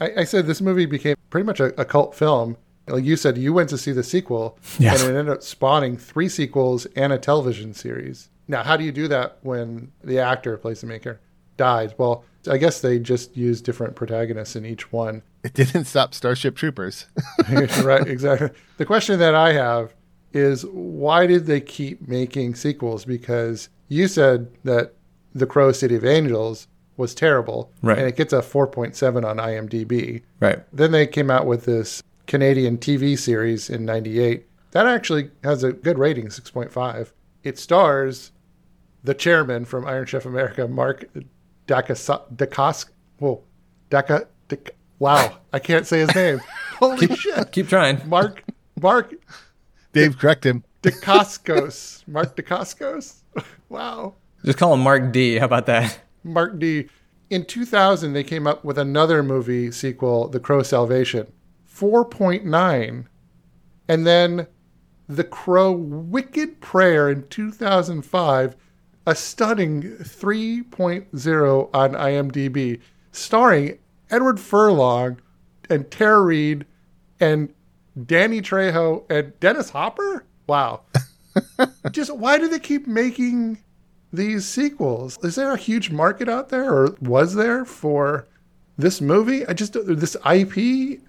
[0.00, 2.56] I, I said this movie became pretty much a, a cult film.
[2.90, 6.28] Like you said, you went to see the sequel, and it ended up spawning three
[6.28, 8.30] sequels and a television series.
[8.48, 11.20] Now, how do you do that when the actor plays the maker
[11.56, 11.92] dies?
[11.98, 15.22] Well, I guess they just use different protagonists in each one.
[15.44, 17.06] It didn't stop Starship Troopers.
[17.82, 18.50] right, exactly.
[18.78, 19.94] The question that I have
[20.32, 23.04] is why did they keep making sequels?
[23.04, 24.94] Because you said that
[25.34, 27.72] The Crow City of Angels was terrible.
[27.82, 27.98] Right.
[27.98, 30.22] And it gets a 4.7 on IMDb.
[30.40, 30.58] Right.
[30.72, 34.46] Then they came out with this Canadian TV series in 98.
[34.70, 37.12] That actually has a good rating, 6.5.
[37.42, 38.30] It stars
[39.02, 41.06] the chairman from Iron Chef America, Mark
[41.66, 42.90] Dacas- Dacas.
[43.18, 43.42] Whoa.
[43.90, 44.26] Daca.
[44.48, 45.38] Dac- wow.
[45.52, 46.40] I can't say his name.
[46.78, 47.50] Holy shit.
[47.50, 48.06] Keep trying.
[48.06, 48.44] Mark,
[48.80, 49.14] Mark
[49.92, 50.62] Dave, correct him.
[50.82, 52.06] Dacascos.
[52.06, 53.22] Mark Dacascos.
[53.70, 54.14] wow.
[54.44, 55.38] Just call him Mark D.
[55.38, 55.98] How about that?
[56.22, 56.88] Mark D.
[57.30, 61.26] In 2000, they came up with another movie sequel, The Crow Salvation,
[61.78, 63.06] 4.9.
[63.88, 64.46] And then
[65.08, 68.56] The Crow Wicked Prayer in 2005,
[69.06, 72.80] a stunning 3.0 on IMDb,
[73.12, 73.78] starring
[74.10, 75.20] Edward Furlong
[75.70, 76.66] and Tara Reid
[77.20, 77.52] and
[78.06, 80.24] Danny Trejo and Dennis Hopper.
[80.46, 80.82] Wow.
[81.90, 83.58] Just why do they keep making
[84.12, 85.18] these sequels?
[85.22, 88.26] Is there a huge market out there, or was there for
[88.76, 89.46] this movie?
[89.46, 91.00] I just this IP.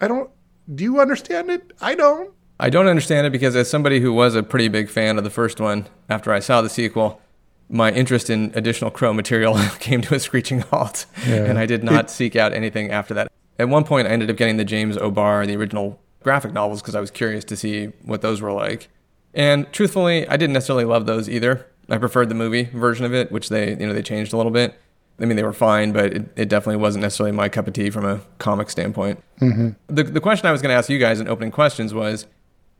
[0.00, 0.30] I don't.
[0.72, 1.72] Do you understand it?
[1.80, 2.32] I don't.
[2.60, 5.30] I don't understand it because, as somebody who was a pretty big fan of the
[5.30, 7.20] first one, after I saw the sequel,
[7.68, 12.10] my interest in additional Crow material came to a screeching halt, and I did not
[12.10, 13.30] seek out anything after that.
[13.58, 16.94] At one point, I ended up getting the James O'Barr, the original graphic novels, because
[16.94, 18.88] I was curious to see what those were like.
[19.34, 21.66] And truthfully, I didn't necessarily love those either.
[21.88, 24.52] I preferred the movie version of it, which they, you know, they changed a little
[24.52, 24.78] bit.
[25.20, 27.90] I mean, they were fine, but it, it definitely wasn't necessarily my cup of tea
[27.90, 29.22] from a comic standpoint.
[29.40, 29.70] Mm-hmm.
[29.92, 32.26] The, the question I was going to ask you guys in opening questions was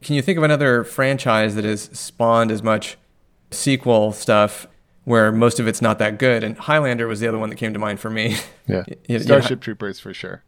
[0.03, 2.97] can you think of another franchise that has spawned as much
[3.51, 4.67] sequel stuff
[5.05, 6.45] where most of it's not that good?
[6.45, 8.37] And Highlander was the other one that came to mind for me.
[8.67, 8.85] Yeah.
[8.89, 10.45] Y- yeah, Starship Troopers for sure.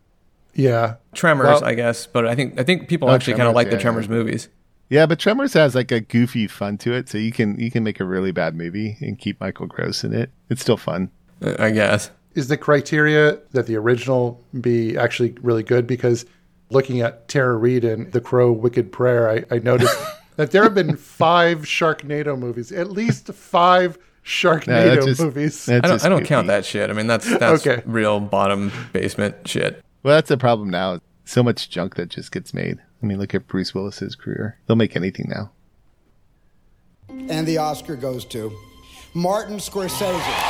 [0.55, 0.97] Yeah.
[1.15, 3.71] Tremors, Well- I guess, but I think I think people actually kind of Tremors, like
[3.71, 4.13] the Tremors yeah.
[4.13, 4.49] movies.
[4.91, 7.85] Yeah, but Tremors has like a goofy fun to it, so you can you can
[7.85, 10.31] make a really bad movie and keep Michael Gross in it.
[10.49, 11.11] It's still fun.
[11.43, 12.11] Uh, I guess.
[12.35, 15.87] Is the criteria that the original be actually really good?
[15.87, 16.25] Because
[16.71, 19.97] looking at Tara Reid and The Crow Wicked Prayer, I, I noticed
[20.37, 25.67] that there have been five Sharknado movies, at least five Sharknado No, just- movies.
[25.67, 26.89] that's I don't I don't count that shit.
[26.89, 27.83] I mean, that's that's Okay.
[27.85, 29.83] real bottom basement shit.
[30.03, 31.01] Well, that's the problem now.
[31.25, 32.79] So much junk that just gets made.
[33.03, 34.59] I mean, look at Bruce Willis's career.
[34.67, 35.51] They'll make anything now.
[37.09, 38.53] And the Oscar goes to
[39.15, 40.50] Martin Scorsese.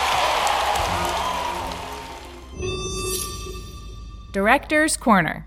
[4.32, 5.46] Director's Corner.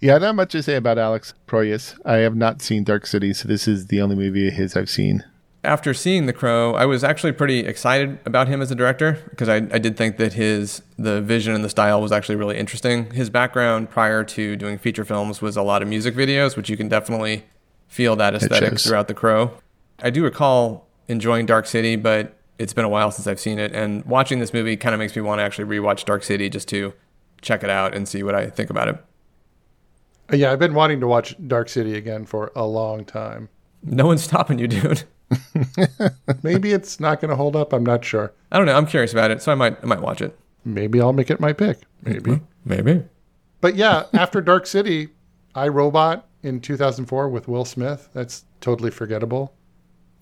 [0.00, 1.98] Yeah, not much to say about Alex Proyas.
[2.04, 4.90] I have not seen Dark City, so this is the only movie of his I've
[4.90, 5.24] seen.
[5.64, 9.48] after seeing The Crow, I was actually pretty excited about him as a director because
[9.48, 13.10] I, I did think that his the vision and the style was actually really interesting.
[13.12, 16.76] His background prior to doing feature films was a lot of music videos, which you
[16.76, 17.44] can definitely
[17.86, 19.52] feel that aesthetic throughout The Crow.
[20.02, 23.72] I do recall enjoying Dark City, but it's been a while since I've seen it,
[23.72, 26.66] and watching this movie kind of makes me want to actually rewatch Dark City just
[26.68, 26.92] to
[27.42, 29.04] check it out and see what I think about it.
[30.32, 33.48] Uh, yeah, I've been wanting to watch Dark City again for a long time.
[33.82, 35.02] No one's stopping you, dude.
[36.42, 37.72] Maybe it's not going to hold up.
[37.72, 38.32] I'm not sure.
[38.50, 38.76] I don't know.
[38.76, 40.38] I'm curious about it, so I might I might watch it.
[40.64, 41.78] Maybe I'll make it my pick.
[42.02, 42.40] Maybe.
[42.64, 43.02] Maybe.
[43.60, 45.08] But yeah, after Dark City,
[45.54, 48.08] I Robot in 2004 with Will Smith.
[48.12, 49.54] That's totally forgettable.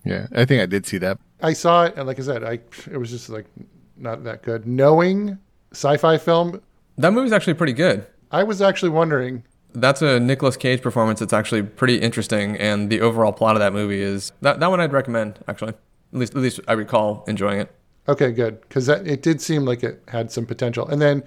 [0.03, 1.19] Yeah, I think I did see that.
[1.41, 3.45] I saw it, and like I said, I it was just like
[3.97, 4.65] not that good.
[4.65, 5.37] Knowing
[5.71, 6.61] sci-fi film,
[7.01, 8.05] That movie's actually pretty good.
[8.29, 9.43] I was actually wondering.
[9.73, 13.73] That's a Nicolas Cage performance that's actually pretty interesting, and the overall plot of that
[13.73, 15.73] movie is that, that one I'd recommend actually.
[16.13, 17.73] At least, at least I recall enjoying it.
[18.07, 20.87] Okay, good, because it did seem like it had some potential.
[20.89, 21.23] And then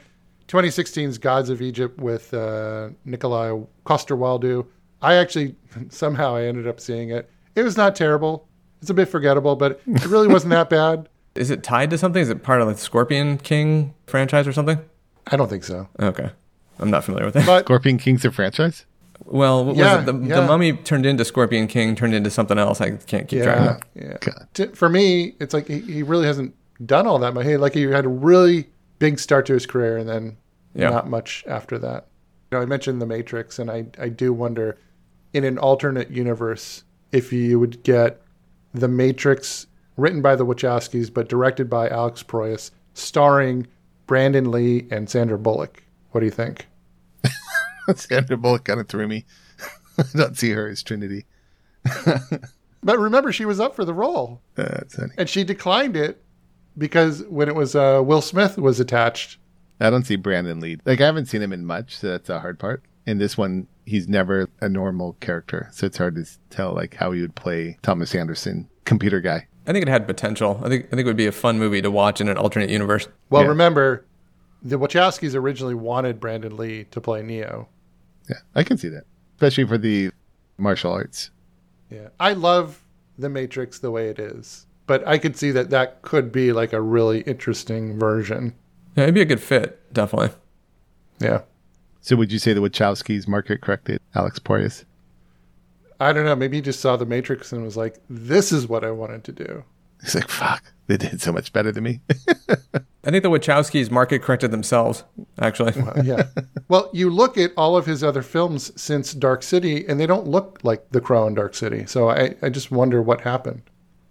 [0.49, 4.67] 2016's Gods of Egypt with uh, Nikolai Coster-Waldau.
[5.01, 5.57] I actually
[5.89, 7.31] somehow I ended up seeing it.
[7.57, 8.47] It was not terrible.
[8.81, 11.09] It's a bit forgettable, but it really wasn't that bad.
[11.35, 12.23] Is it tied to something?
[12.23, 14.79] Is it part of the Scorpion King franchise or something?
[15.27, 15.89] I don't think so.
[16.01, 16.31] Okay,
[16.79, 17.47] I'm not familiar with it.
[17.47, 18.85] But Scorpion King's a franchise.
[19.25, 20.13] well, what Yeah, was it?
[20.13, 20.41] The, yeah.
[20.41, 22.81] the Mummy turned into Scorpion King, turned into something else.
[22.81, 23.87] I can't keep track.
[23.95, 24.33] yeah, of yeah.
[24.57, 24.77] God.
[24.77, 27.47] For me, it's like he, he really hasn't done all that much.
[27.47, 30.37] He like he had a really big start to his career, and then
[30.75, 30.91] Yeah.
[30.91, 32.07] not much after that.
[32.51, 34.77] You know, I mentioned The Matrix, and I I do wonder,
[35.33, 38.21] in an alternate universe, if you would get
[38.75, 39.67] The Matrix
[39.97, 43.67] written by the Wachowskis but directed by Alex Proyas, starring
[44.07, 45.83] Brandon Lee and Sandra Bullock.
[46.11, 46.67] What do you think?
[47.97, 49.25] Sandra Bullock kind of threw me.
[49.99, 51.27] I don't see her as Trinity.
[52.85, 54.43] But remember, she was up for the role.
[54.59, 55.13] Uh, that's funny.
[55.17, 56.23] and she declined it
[56.77, 59.39] because when it was uh, Will Smith was attached.
[59.81, 60.79] I don't see Brandon Lee.
[60.85, 62.83] Like I haven't seen him in much, so that's the hard part.
[63.07, 67.13] In this one, he's never a normal character, so it's hard to tell like how
[67.13, 69.47] he would play Thomas Anderson, computer guy.
[69.67, 70.61] I think it had potential.
[70.63, 72.71] I think I think it would be a fun movie to watch in an alternate
[72.71, 73.09] universe.
[73.31, 73.49] Well, Yeah.
[73.49, 74.05] remember,
[74.63, 77.69] the Wachowskis originally wanted Brandon Lee to play Neo.
[78.29, 79.05] Yeah, I can see that,
[79.37, 80.11] especially for the
[80.59, 81.31] martial arts.
[81.91, 82.81] Yeah, I love
[83.19, 86.73] the Matrix the way it is, but I could see that that could be like
[86.73, 88.55] a really interesting version.
[88.97, 90.31] Yeah, it'd be a good fit, definitely.
[91.21, 91.43] Yeah,
[92.01, 94.85] So, would you say the Wachowskis market corrected Alex Proyas?
[96.05, 96.37] I don't know.
[96.37, 99.33] Maybe he just saw the Matrix and was like, "This is what I wanted to
[99.33, 99.65] do."
[100.03, 102.01] He's like, "Fuck, they did so much better than me."
[103.07, 105.05] I think the Wachowskis market corrected themselves,
[105.39, 105.73] actually.
[106.05, 106.25] yeah.
[106.69, 110.27] Well, you look at all of his other films since Dark City, and they don't
[110.27, 111.85] look like The Crow in Dark City.
[111.87, 113.63] So I, I just wonder what happened.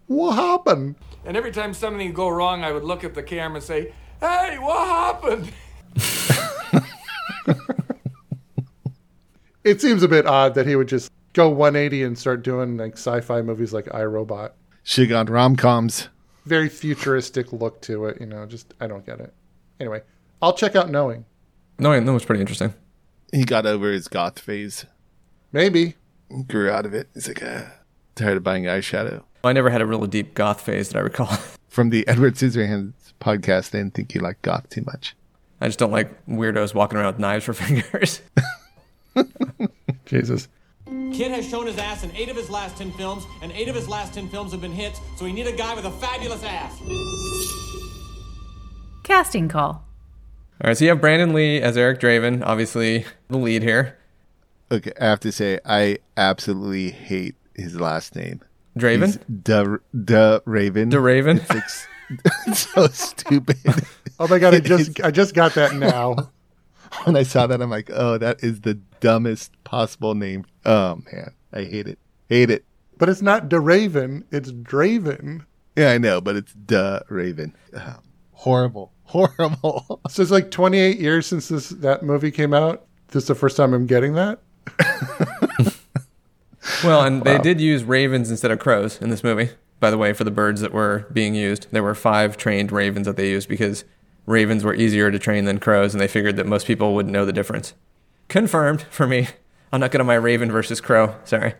[0.07, 0.95] What happened?
[1.25, 3.93] And every time something would go wrong, I would look at the camera and say,
[4.19, 5.51] Hey, what happened?
[9.63, 12.93] It seems a bit odd that he would just go 180 and start doing like
[12.93, 14.51] sci-fi movies like iRobot.
[14.83, 16.09] Should have gone rom coms.
[16.45, 18.45] Very futuristic look to it, you know.
[18.45, 19.33] Just I don't get it.
[19.79, 20.01] Anyway,
[20.41, 21.25] I'll check out Knowing.
[21.79, 22.73] Knowing, that was pretty interesting.
[23.31, 24.85] He got over his goth phase,
[25.51, 25.95] Maybe
[26.47, 27.09] grew out of it.
[27.13, 27.71] He's like, ah,
[28.15, 29.23] tired of buying eyeshadow.
[29.43, 31.27] I never had a really deep goth phase that I recall.
[31.67, 35.15] From the Edward Scissorhands podcast, they didn't think he liked goth too much.
[35.61, 38.21] I just don't like weirdos walking around with knives for fingers.
[40.05, 40.47] Jesus.
[41.13, 43.75] Kid has shown his ass in eight of his last ten films, and eight of
[43.75, 46.43] his last ten films have been hits, so we need a guy with a fabulous
[46.43, 46.73] ass.
[49.03, 49.85] Casting call.
[50.63, 53.97] All right, so you have Brandon Lee as Eric Draven, obviously the lead here.
[54.71, 58.41] Okay, I have to say, I absolutely hate his last name.
[58.77, 59.05] Draven?
[59.07, 60.89] He's Da, da Raven.
[60.89, 61.37] The Raven?
[61.37, 61.87] It's, like, s-
[62.47, 63.57] it's so stupid.
[64.19, 66.31] Oh my god, I just I just got that now.
[67.03, 70.45] when I saw that, I'm like, oh, that is the dumbest possible name.
[70.65, 71.97] Oh man, I hate it.
[72.29, 72.63] Hate it.
[72.97, 75.45] But it's not DeRaven, it's Draven.
[75.75, 77.55] Yeah, I know, but it's Da Raven.
[77.75, 77.95] Oh,
[78.31, 78.91] horrible.
[79.05, 79.99] Horrible.
[80.09, 82.85] So it's like 28 years since this that movie came out.
[83.09, 84.39] This is the first time I'm getting that.
[86.83, 89.49] Well, and they did use ravens instead of crows in this movie,
[89.79, 91.67] by the way, for the birds that were being used.
[91.71, 93.83] There were five trained ravens that they used because
[94.25, 97.25] ravens were easier to train than crows, and they figured that most people wouldn't know
[97.25, 97.73] the difference.
[98.29, 99.27] Confirmed for me.
[99.73, 101.15] I'm not good on my raven versus crow.
[101.25, 101.55] Sorry.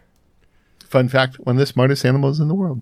[0.88, 2.82] Fun fact one of the smartest animals in the world.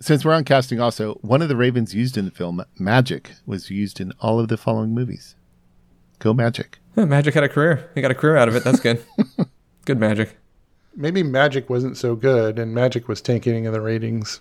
[0.00, 3.68] Since we're on casting, also, one of the ravens used in the film, Magic, was
[3.68, 5.34] used in all of the following movies.
[6.20, 6.78] Go Magic.
[6.94, 7.90] Huh, Magic had a career.
[7.96, 8.62] He got a career out of it.
[8.62, 9.04] That's good.
[9.84, 10.36] good magic.
[10.94, 14.40] Maybe Magic wasn't so good, and Magic was tanking in the ratings.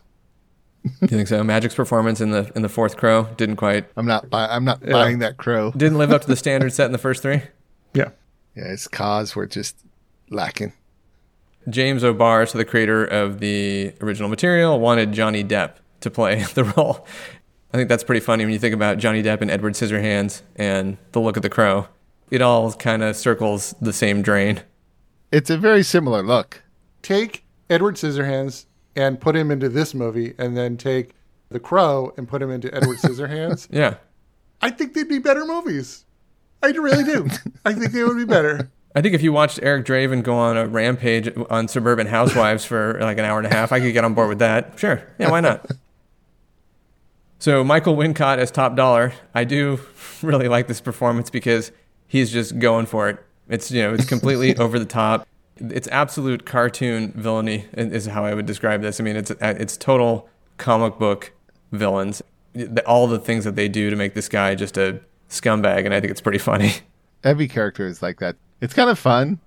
[0.84, 1.44] Do you think so?
[1.44, 4.30] Magic's performance in the in the fourth crow didn't quite I'm not.
[4.30, 5.72] Buy- I'm not buying that crow.
[5.72, 7.42] didn't live up to the standard set in the first three.
[7.96, 8.10] Yeah.
[8.56, 9.76] Yeah, his caws were just
[10.30, 10.74] lacking.
[11.70, 16.64] James O'Barr, so the creator of the original material, wanted Johnny Depp to play the
[16.64, 17.06] role.
[17.74, 20.98] I think that's pretty funny when you think about Johnny Depp and Edward Scissorhands and
[21.12, 21.88] the look of the crow.
[22.32, 24.62] It all kind of circles the same drain.
[25.32, 26.64] It's a very similar look.
[27.02, 28.66] Take Edward Scissorhands
[28.96, 31.12] and put him into this movie, and then take
[31.50, 33.68] The Crow and put him into Edward Scissorhands.
[33.72, 33.96] Yeah.
[34.60, 36.04] I think they'd be better movies.
[36.64, 37.30] I really do.
[37.66, 38.72] I think they would be better.
[38.98, 42.98] I think if you watched Eric Draven go on a rampage on Suburban Housewives for
[43.00, 44.80] like an hour and a half, I could get on board with that.
[44.80, 45.08] Sure.
[45.20, 45.70] Yeah, why not?
[47.38, 49.14] So Michael Wincott as top dollar.
[49.36, 49.80] I do
[50.24, 51.72] really like this performance because
[52.08, 53.24] he's just going for it.
[53.48, 55.28] It's you know it's completely over the top.
[55.58, 59.00] It's absolute cartoon villainy is how I would describe this.
[59.00, 60.28] I mean it's uh, it's total
[60.58, 61.34] comic book
[61.72, 62.24] villains.
[62.88, 66.02] All the things that they do to make this guy just a scumbag, and I
[66.02, 66.72] think it's pretty funny.
[67.24, 68.38] Every character is like that.
[68.62, 69.40] It's kind of fun.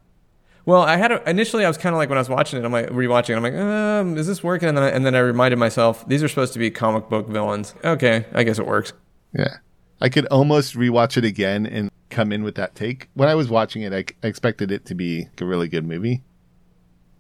[0.66, 2.64] Well, I had a, initially I was kind of like when I was watching it,
[2.64, 3.30] I'm like rewatching.
[3.30, 4.68] it, I'm like, um, is this working?
[4.68, 7.28] And then I, and then I reminded myself these are supposed to be comic book
[7.28, 7.74] villains.
[7.84, 8.92] Okay, I guess it works.
[9.32, 9.56] Yeah.
[10.00, 13.08] I could almost rewatch it again and come in with that take.
[13.14, 16.22] When I was watching it, I, I expected it to be a really good movie,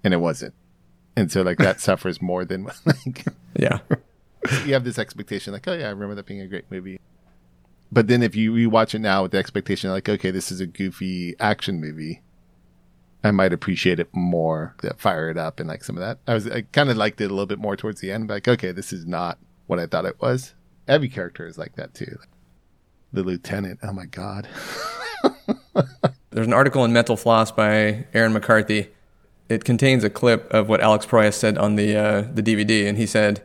[0.02, 0.54] and it wasn't.
[1.16, 3.24] And so, like, that suffers more than, like,
[3.54, 3.80] Yeah,
[4.64, 7.00] you have this expectation, like, oh, yeah, I remember that being a great movie.
[7.92, 10.66] But then if you rewatch it now with the expectation, like, okay, this is a
[10.66, 12.22] goofy action movie,
[13.22, 16.18] I might appreciate it more, that fire it up and like some of that.
[16.26, 18.34] I was, I kind of liked it a little bit more towards the end, but
[18.34, 20.54] like, okay, this is not what I thought it was.
[20.86, 22.18] Every character is like that too.
[23.12, 24.48] The lieutenant, oh my God.
[26.30, 28.88] there's an article in Mental Floss by Erin McCarthy.
[29.48, 32.96] It contains a clip of what Alex Proyas said on the uh, the DVD, and
[32.96, 33.42] he said.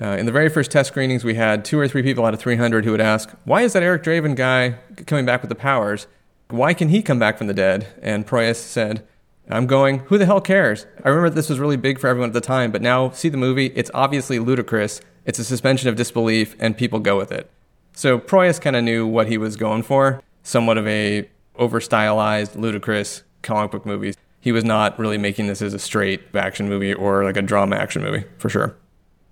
[0.00, 2.40] Uh, in the very first test screenings, we had two or three people out of
[2.40, 4.76] 300 who would ask, Why is that Eric Draven guy
[5.06, 6.06] coming back with the powers?
[6.48, 7.86] Why can he come back from the dead?
[8.02, 9.06] And Proyas said,
[9.48, 10.86] I'm going, who the hell cares?
[11.04, 13.36] I remember this was really big for everyone at the time, but now see the
[13.36, 15.00] movie, it's obviously ludicrous.
[15.24, 17.50] It's a suspension of disbelief, and people go with it.
[17.92, 22.56] So Proyas kind of knew what he was going for, somewhat of a over stylized,
[22.56, 24.14] ludicrous comic book movie.
[24.40, 27.76] He was not really making this as a straight action movie or like a drama
[27.76, 28.76] action movie, for sure.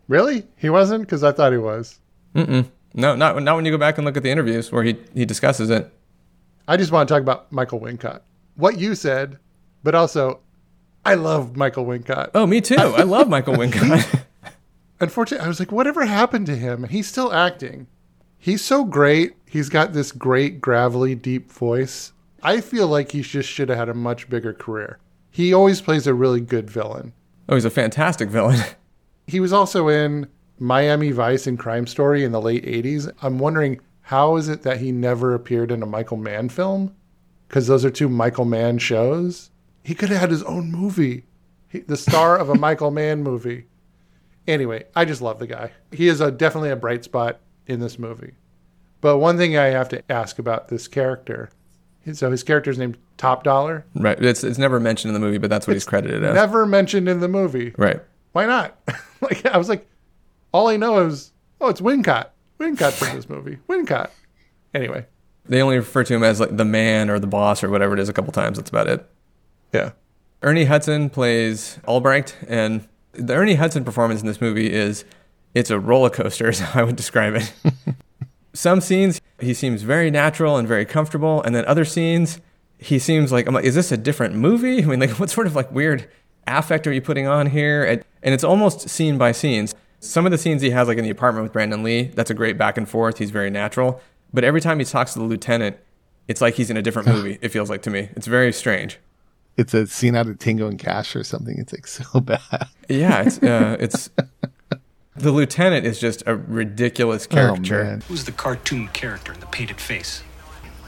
[0.08, 0.46] Really?
[0.56, 1.02] He wasn't?
[1.02, 2.00] Because I thought he was.
[2.34, 2.70] Mm-mm.
[2.94, 5.24] No, not, not when you go back and look at the interviews where he, he
[5.24, 5.92] discusses it.
[6.66, 8.22] I just want to talk about Michael Wincott.
[8.56, 9.38] What you said,
[9.82, 10.40] but also,
[11.04, 12.30] I love Michael Wincott.
[12.34, 12.76] Oh, me too.
[12.76, 14.24] I love Michael Wincott.
[15.00, 16.84] Unfortunately, I was like, whatever happened to him?
[16.84, 17.86] He's still acting.
[18.38, 19.34] He's so great.
[19.46, 22.12] He's got this great, gravelly, deep voice.
[22.42, 24.98] I feel like he just should have had a much bigger career.
[25.30, 27.12] He always plays a really good villain.
[27.48, 28.60] Oh, he's a fantastic villain.
[29.28, 33.12] He was also in Miami Vice and Crime Story in the late 80s.
[33.22, 36.94] I'm wondering how is it that he never appeared in a Michael Mann film?
[37.46, 39.50] Because those are two Michael Mann shows.
[39.84, 41.24] He could have had his own movie,
[41.68, 43.66] he, the star of a Michael Mann movie.
[44.46, 45.72] Anyway, I just love the guy.
[45.92, 48.32] He is a, definitely a bright spot in this movie.
[49.00, 51.50] But one thing I have to ask about this character
[52.12, 53.84] so his character's named Top Dollar.
[53.94, 54.22] Right.
[54.22, 56.34] It's it's never mentioned in the movie, but that's what it's he's credited as.
[56.34, 57.74] Never mentioned in the movie.
[57.76, 58.00] Right.
[58.32, 58.78] Why not?
[59.20, 59.88] like I was like,
[60.52, 62.28] all I know is oh, it's Wincott.
[62.58, 63.58] Wincott's in this movie.
[63.68, 64.10] Wincott.
[64.74, 65.06] Anyway.
[65.48, 68.00] They only refer to him as like the man or the boss or whatever it
[68.00, 68.58] is a couple times.
[68.58, 69.08] That's about it.
[69.72, 69.92] Yeah.
[70.42, 75.04] Ernie Hudson plays Albrecht, and the Ernie Hudson performance in this movie is
[75.54, 77.52] it's a roller coaster, is how I would describe it.
[78.52, 82.40] Some scenes he seems very natural and very comfortable, and then other scenes
[82.78, 84.82] he seems like I'm like, is this a different movie?
[84.82, 86.08] I mean, like, what sort of like weird
[86.56, 87.84] affect are you putting on here?
[87.84, 89.74] And, and it's almost scene by scenes.
[90.00, 92.34] Some of the scenes he has, like in the apartment with Brandon Lee, that's a
[92.34, 93.18] great back and forth.
[93.18, 94.00] He's very natural.
[94.32, 95.76] But every time he talks to the lieutenant,
[96.28, 97.38] it's like he's in a different movie.
[97.40, 98.10] it feels like to me.
[98.14, 98.98] It's very strange.
[99.56, 101.58] It's a scene out of Tango and Cash or something.
[101.58, 102.68] It's like so bad.
[102.88, 104.10] Yeah, it's uh, it's
[105.16, 108.00] the lieutenant is just a ridiculous oh, character.
[108.00, 110.22] Oh, Who's the cartoon character in the painted face?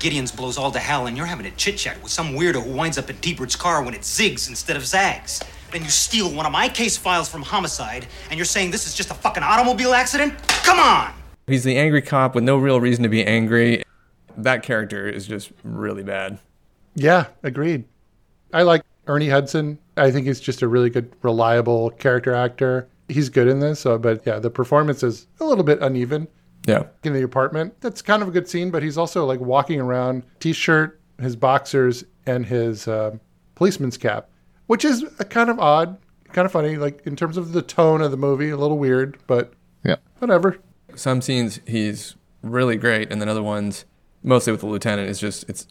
[0.00, 2.72] Gideon's blows all to hell, and you're having a chit chat with some weirdo who
[2.72, 5.42] winds up in Deepert's car when it zigs instead of zags.
[5.70, 8.94] Then you steal one of my case files from homicide, and you're saying this is
[8.94, 10.34] just a fucking automobile accident?
[10.64, 11.12] Come on!
[11.46, 13.82] He's the angry cop with no real reason to be angry.
[14.38, 16.38] That character is just really bad.
[16.94, 17.84] Yeah, agreed.
[18.54, 19.78] I like Ernie Hudson.
[19.98, 22.88] I think he's just a really good, reliable character actor.
[23.08, 26.26] He's good in this, so, but yeah, the performance is a little bit uneven.
[26.66, 26.84] Yeah.
[27.04, 27.80] In the apartment.
[27.80, 31.36] That's kind of a good scene, but he's also like walking around, t shirt, his
[31.36, 33.16] boxers, and his uh,
[33.54, 34.28] policeman's cap,
[34.66, 35.98] which is kind of odd,
[36.32, 39.18] kind of funny, like in terms of the tone of the movie, a little weird,
[39.26, 39.52] but
[39.84, 40.58] yeah, whatever.
[40.94, 43.84] Some scenes he's really great, and then other ones,
[44.22, 45.66] mostly with the lieutenant, is just it's.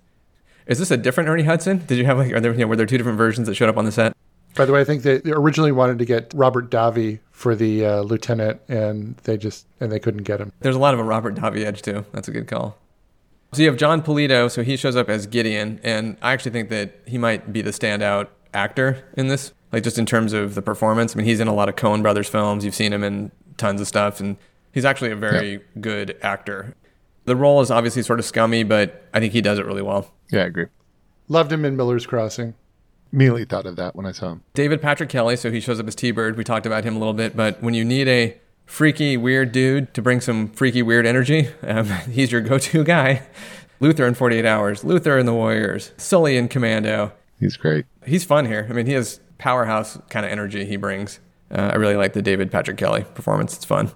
[0.65, 1.83] Is this a different Ernie Hudson?
[1.87, 3.69] Did you have like are there you know, were there two different versions that showed
[3.69, 4.15] up on the set?
[4.55, 8.01] By the way, I think they originally wanted to get Robert Davi for the uh,
[8.01, 10.51] lieutenant, and they just and they couldn't get him.
[10.59, 12.05] There's a lot of a Robert Davi edge too.
[12.11, 12.77] That's a good call.
[13.53, 16.67] So you have Jon Polito, so he shows up as Gideon, and I actually think
[16.69, 20.61] that he might be the standout actor in this, like just in terms of the
[20.61, 21.15] performance.
[21.15, 22.65] I mean, he's in a lot of Coen Brothers films.
[22.65, 24.35] You've seen him in tons of stuff, and
[24.73, 25.59] he's actually a very yeah.
[25.79, 26.75] good actor.
[27.23, 30.11] The role is obviously sort of scummy, but I think he does it really well.
[30.29, 30.65] Yeah, I agree.
[31.29, 32.53] Loved him in Miller's Crossing.
[33.11, 34.43] Immediately thought of that when I saw him.
[34.53, 36.37] David Patrick Kelly, so he shows up as T Bird.
[36.37, 39.93] We talked about him a little bit, but when you need a freaky, weird dude
[39.95, 43.23] to bring some freaky, weird energy, um, he's your go to guy.
[43.79, 47.13] Luther in 48 Hours, Luther in The Warriors, Sully in Commando.
[47.39, 47.85] He's great.
[48.05, 48.67] He's fun here.
[48.69, 51.19] I mean, he has powerhouse kind of energy he brings.
[51.49, 53.55] Uh, I really like the David Patrick Kelly performance.
[53.55, 53.91] It's fun.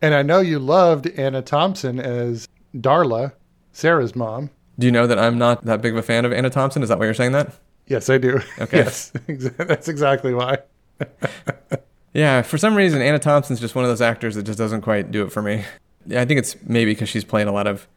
[0.00, 3.32] And I know you loved Anna Thomson as Darla,
[3.72, 4.50] Sarah's mom.
[4.78, 6.82] Do you know that I'm not that big of a fan of Anna Thomson?
[6.82, 7.54] Is that why you're saying that?
[7.90, 8.40] Yes, I do.
[8.58, 8.78] Okay.
[8.84, 10.58] Yes, that's exactly why.
[12.14, 15.10] yeah, for some reason, Anna Thomson's just one of those actors that just doesn't quite
[15.10, 15.64] do it for me.
[16.06, 17.88] Yeah, I think it's maybe because she's playing a lot of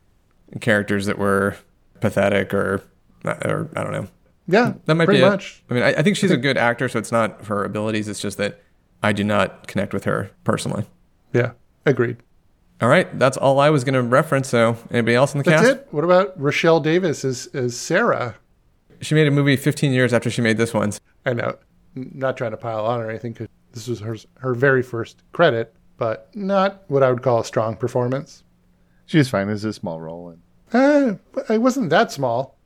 [0.61, 1.57] characters that were
[2.01, 2.83] pathetic or,
[3.23, 4.07] uh, or I don't know.
[4.47, 5.21] Yeah, that might be it.
[5.21, 5.63] much.
[5.69, 8.07] I mean, I, I think she's a good actor, so it's not her abilities.
[8.07, 8.61] It's just that
[9.03, 10.85] I do not connect with her personally.
[11.33, 11.51] Yeah,
[11.85, 12.17] agreed.
[12.81, 14.49] All right, that's all I was going to reference.
[14.49, 15.75] So, anybody else in the that's cast?
[15.75, 15.93] That's it.
[15.93, 18.35] What about Rochelle Davis as, as Sarah?
[19.04, 20.93] She made a movie 15 years after she made this one.
[21.26, 21.58] I know.
[21.95, 25.76] Not trying to pile on or anything because this was her, her very first credit,
[25.97, 28.43] but not what I would call a strong performance.
[29.06, 29.49] She was fine.
[29.49, 30.30] It was a small role.
[30.72, 31.20] And...
[31.36, 32.58] Uh, it wasn't that small.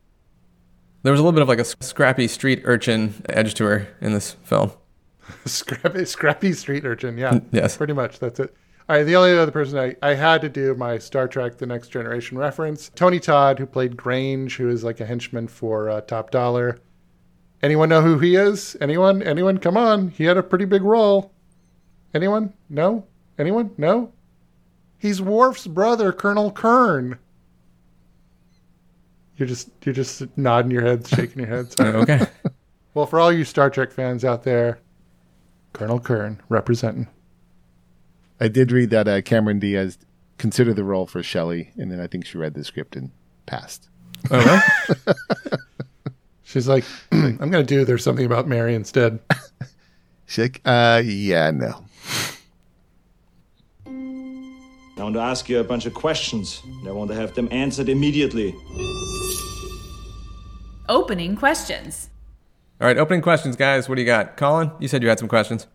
[1.03, 4.13] There was a little bit of like a scrappy street urchin edge to her in
[4.13, 4.71] this film.
[5.45, 7.39] scrappy, scrappy street urchin, yeah.
[7.51, 7.77] yes.
[7.77, 8.19] Pretty much.
[8.19, 8.55] That's it.
[8.87, 12.37] The only other person I, I had to do my Star Trek The Next Generation
[12.37, 16.79] reference Tony Todd, who played Grange, who is like a henchman for uh, Top Dollar.
[17.61, 18.77] Anyone know who he is?
[18.79, 19.21] Anyone?
[19.23, 19.57] Anyone?
[19.57, 20.09] Come on.
[20.09, 21.33] He had a pretty big role.
[22.13, 22.53] Anyone?
[22.69, 23.05] No?
[23.37, 23.71] Anyone?
[23.77, 24.13] No?
[24.99, 27.19] He's Worf's brother, Colonel Kurn.
[29.35, 31.71] You're just you're just nodding your head, shaking your head.
[31.71, 31.93] Sorry.
[31.95, 32.27] Okay.
[32.93, 34.79] Well, for all you Star Trek fans out there,
[35.73, 37.07] Colonel Kurn representing.
[38.39, 39.97] I did read that uh, Cameron Diaz
[40.37, 43.11] considered the role for Shelley, and then I think she read the script and
[43.45, 43.89] passed.
[44.29, 44.63] Oh,
[44.97, 45.15] well?
[46.43, 49.19] She's like, I'm going to do There's Something About Mary instead.
[50.27, 51.83] She's like, uh, yeah, no.
[53.85, 57.47] I want to ask you a bunch of questions, and I want to have them
[57.51, 58.55] answered immediately.
[60.89, 62.09] Opening questions.
[62.79, 63.89] All right, opening questions, guys.
[63.89, 64.37] What do you got?
[64.37, 65.67] Colin, you said you had some questions.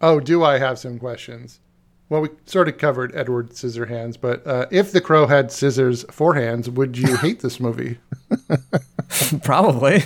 [0.00, 1.60] Oh, do I have some questions?
[2.10, 6.34] Well, we sort of covered Edward Scissorhands, but uh, if the crow had scissors for
[6.34, 7.98] hands, would you hate this movie?
[9.44, 10.02] Probably.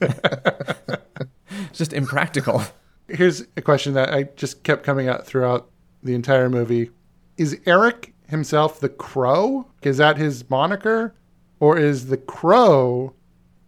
[0.00, 2.62] it's just impractical.
[3.08, 5.68] Here's a question that I just kept coming out throughout
[6.00, 6.90] the entire movie.
[7.36, 9.66] Is Eric himself the crow?
[9.82, 11.12] Is that his moniker?
[11.58, 13.14] Or is the crow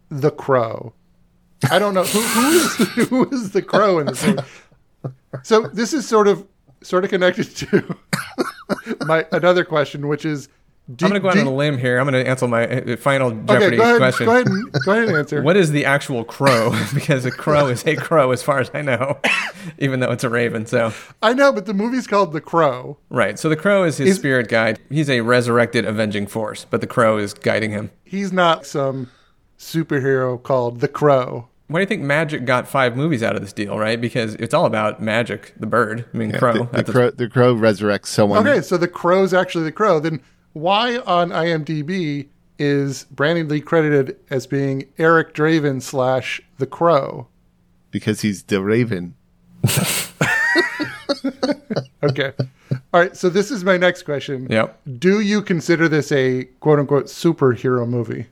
[0.09, 0.93] the crow?
[1.69, 2.05] I don't know.
[2.05, 2.75] Who, who, is,
[3.09, 4.43] who is the crow in this movie?
[5.43, 6.47] So this is sort of
[6.85, 7.97] sort of connected to
[9.05, 10.47] my another question, which is
[10.93, 11.97] do, I'm going to go out on a limb here.
[11.97, 14.25] I'm going to answer my uh, final Okay, Jeopardy go ahead, question.
[14.27, 15.41] go ahead and- go ahead and answer.
[15.41, 16.79] What is the actual crow?
[16.93, 19.17] because a crow is a crow, as far as I know,
[19.79, 20.67] even though it's a raven.
[20.67, 22.99] So I know, but the movie's called The Crow.
[23.09, 23.39] right.
[23.39, 24.79] So the crow is his Is- spirit guide.
[24.91, 27.89] He's a resurrected avenging force, but the crow is guiding him.
[28.03, 29.09] He's not some
[29.57, 31.49] superhero called The Crow.
[31.67, 33.77] Why do you think Magic got five movies out of this deal?
[33.77, 33.99] Right?
[33.99, 36.05] Because it's all about Magic, the bird.
[36.13, 36.53] I mean, Yeah, crow.
[36.53, 37.09] The, the That's crow.
[37.11, 38.47] The crow resurrects someone.
[38.47, 39.99] Okay, so the crow's actually the crow.
[39.99, 40.21] Then
[40.53, 42.27] why on IMDb
[42.59, 47.27] is Brandon Lee credited as being Eric Draven slash the crow?
[47.91, 49.15] Because he's the raven.
[52.05, 52.33] Okay.
[52.93, 54.47] All right, so this is my next question.
[54.49, 54.79] Yep.
[54.99, 58.27] Do you consider this a quote unquote superhero movie?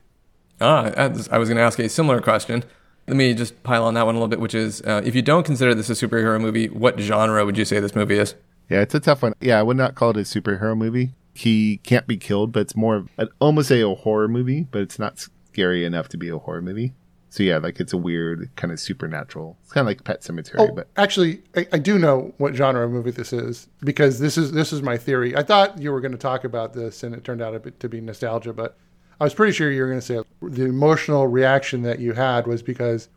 [0.61, 2.63] Ah, I was going to ask a similar question.
[3.07, 5.21] Let me just pile on that one a little bit, which is uh, if you
[5.21, 8.35] don't consider this a superhero movie, what genre would you say this movie is?
[8.69, 9.33] Yeah, it's a tough one.
[9.41, 11.13] Yeah, I would not call it a superhero movie.
[11.33, 14.81] He can't be killed, but it's more of I'd almost say a horror movie, but
[14.81, 16.93] it's not scary enough to be a horror movie.
[17.29, 19.57] So yeah, like it's a weird kind of supernatural.
[19.63, 22.85] It's kind of like Pet Sematary, Oh, but actually, I, I do know what genre
[22.85, 25.35] of movie this is because this is this is my theory.
[25.35, 27.79] I thought you were going to talk about this, and it turned out a bit
[27.79, 28.53] to be nostalgia.
[28.53, 28.77] But
[29.19, 32.47] I was pretty sure you were going to say the emotional reaction that you had
[32.47, 33.09] was because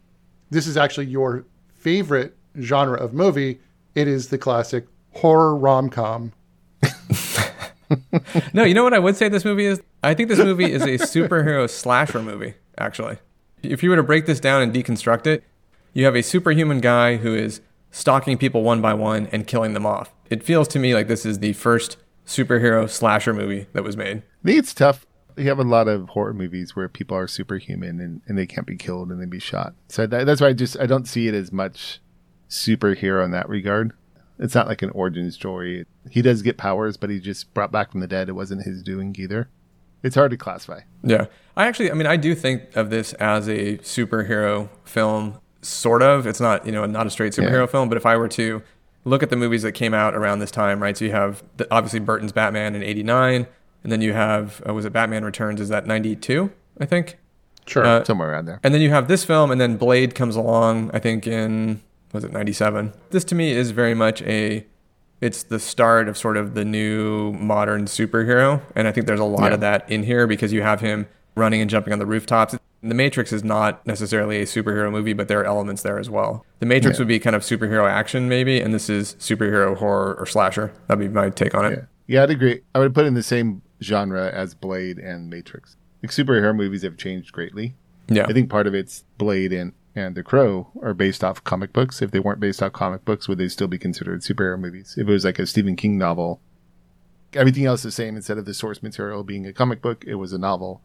[0.50, 1.44] this is actually your
[1.74, 3.60] favorite genre of movie.
[3.94, 6.32] It is the classic horror rom com.
[8.52, 9.80] No, you know what I would say this movie is?
[10.02, 13.18] I think this movie is a superhero slasher movie, actually.
[13.62, 15.44] If you were to break this down and deconstruct it,
[15.92, 19.86] you have a superhuman guy who is stalking people one by one and killing them
[19.86, 20.12] off.
[20.30, 24.18] It feels to me like this is the first superhero slasher movie that was made.
[24.18, 25.06] I think it's tough.
[25.36, 28.66] You have a lot of horror movies where people are superhuman and, and they can't
[28.66, 29.74] be killed and they be shot.
[29.88, 32.00] So that, that's why I just I don't see it as much
[32.48, 33.92] superhero in that regard.
[34.38, 35.86] It's not like an origin story.
[36.10, 38.28] He does get powers, but he just brought back from the dead.
[38.28, 39.48] It wasn't his doing either.
[40.02, 40.80] It's hard to classify.
[41.02, 41.26] Yeah.
[41.56, 46.26] I actually, I mean, I do think of this as a superhero film, sort of.
[46.26, 47.66] It's not, you know, not a straight superhero Yeah.
[47.66, 48.62] film, but if I were to
[49.04, 50.96] look at the movies that came out around this time, right?
[50.96, 53.46] So you have the, obviously Burton's Batman in 89,
[53.86, 55.60] and then you have, uh, was it Batman Returns?
[55.60, 57.18] Is that 92, I think?
[57.68, 57.84] Sure.
[57.86, 58.58] Uh, Somewhere around there.
[58.64, 61.80] And then you have this film, and then Blade comes along, I think in,
[62.12, 62.92] was it 97?
[63.10, 64.66] This to me is very much a,
[65.20, 68.60] it's the start of sort of the new modern superhero.
[68.74, 69.54] And I think there's a lot Yeah.
[69.54, 71.06] of that in here because you have him
[71.36, 72.56] running and jumping on the rooftops.
[72.82, 76.44] The Matrix is not necessarily a superhero movie, but there are elements there as well.
[76.58, 77.02] The Matrix Yeah.
[77.02, 80.72] would be kind of superhero action, maybe, and this is superhero horror or slasher.
[80.88, 81.70] That'd be my take on it.
[82.06, 82.18] Yeah.
[82.18, 82.62] yeah, I'd agree.
[82.74, 85.76] I would put it in the same genre as Blade and Matrix.
[86.02, 87.74] Like superhero movies have changed greatly.
[88.08, 88.26] Yeah.
[88.28, 92.02] I think part of it's Blade and and The Crow are based off comic books.
[92.02, 94.94] If they weren't based off comic books, would they still be considered superhero movies?
[94.98, 96.40] If it was like a Stephen King novel,
[97.32, 98.14] everything else the same.
[98.14, 100.82] Instead of the source material being a comic book, it was a novel.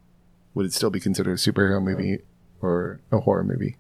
[0.54, 2.20] Would it still be considered a superhero movie
[2.62, 3.78] or a horror movie?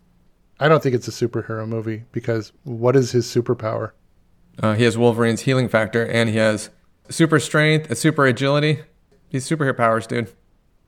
[0.60, 3.92] I don't think it's a superhero movie because what is his superpower?
[4.60, 6.70] Uh, he has Wolverine's healing factor, and he has
[7.10, 8.82] super strength, a super agility.
[9.32, 10.32] He's superhero powers, dude.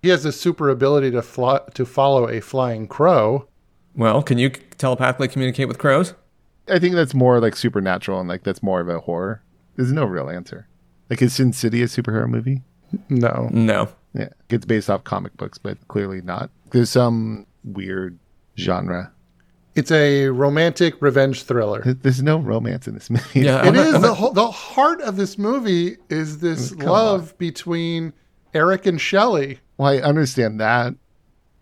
[0.02, 3.48] He has the super ability to fly, to follow a flying crow.
[3.96, 6.14] Well, can you telepathically communicate with crows?
[6.68, 9.42] I think that's more like supernatural and like that's more of a horror.
[9.76, 10.68] There's no real answer.
[11.10, 12.62] Like is Sin City a superhero movie?
[13.10, 13.50] No.
[13.52, 13.90] No.
[14.14, 16.50] Yeah, it's based off comic books, but clearly not.
[16.72, 18.20] There's some weird
[18.58, 19.12] genre.
[19.76, 21.82] It's a romantic revenge thriller.
[21.84, 23.40] There's no romance in this movie.
[23.42, 27.38] Yeah, It not- is the whole, the heart of this movie is this Come love
[27.40, 28.14] between
[28.54, 29.60] Eric and Shelley.
[29.78, 30.94] Well, I understand that,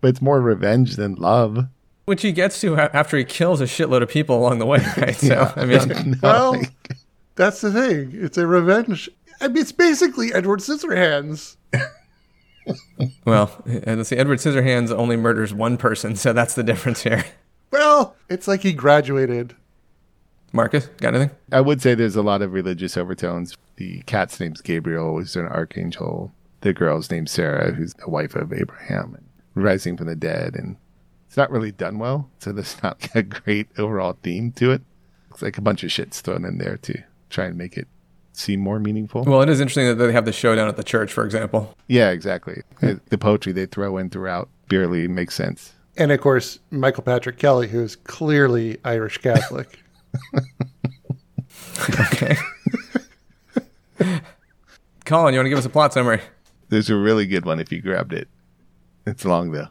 [0.00, 1.66] but it's more revenge than love.
[2.04, 5.16] which he gets to after he kills a shitload of people along the way, right?
[5.16, 6.60] So, I mean, Well,
[7.36, 8.10] that's the thing.
[8.14, 9.08] It's a revenge.
[9.40, 11.56] I mean, it's basically Edward Scissorhands.
[13.24, 17.24] well, let's see, Edward Scissorhands only murders one person, so that's the difference here.
[17.70, 19.56] Well, it's like he graduated.
[20.52, 21.34] Marcus, got anything?
[21.50, 23.56] I would say there's a lot of religious overtones.
[23.76, 26.30] The cat's name's Gabriel, who's an archangel.
[26.62, 30.54] The girl's named Sarah, who's the wife of Abraham, and rising from the dead.
[30.54, 30.76] And
[31.28, 34.82] it's not really done well, so there's not a great overall theme to it.
[35.30, 37.88] It's like a bunch of shit's thrown in there to try and make it
[38.32, 39.24] seem more meaningful.
[39.24, 41.76] Well, it is interesting that they have the showdown at the church, for example.
[41.88, 42.62] yeah, exactly.
[42.80, 45.74] The- the poetry they throw in throughout barely makes sense.
[45.98, 49.78] And of course, Michael Patrick Kelly, who's clearly Irish Catholic.
[52.12, 52.36] Okay.
[55.04, 56.20] Colin, you want to give us a plot summary?
[56.72, 58.28] There's a really good one if you grabbed it.
[59.06, 59.68] It's long though.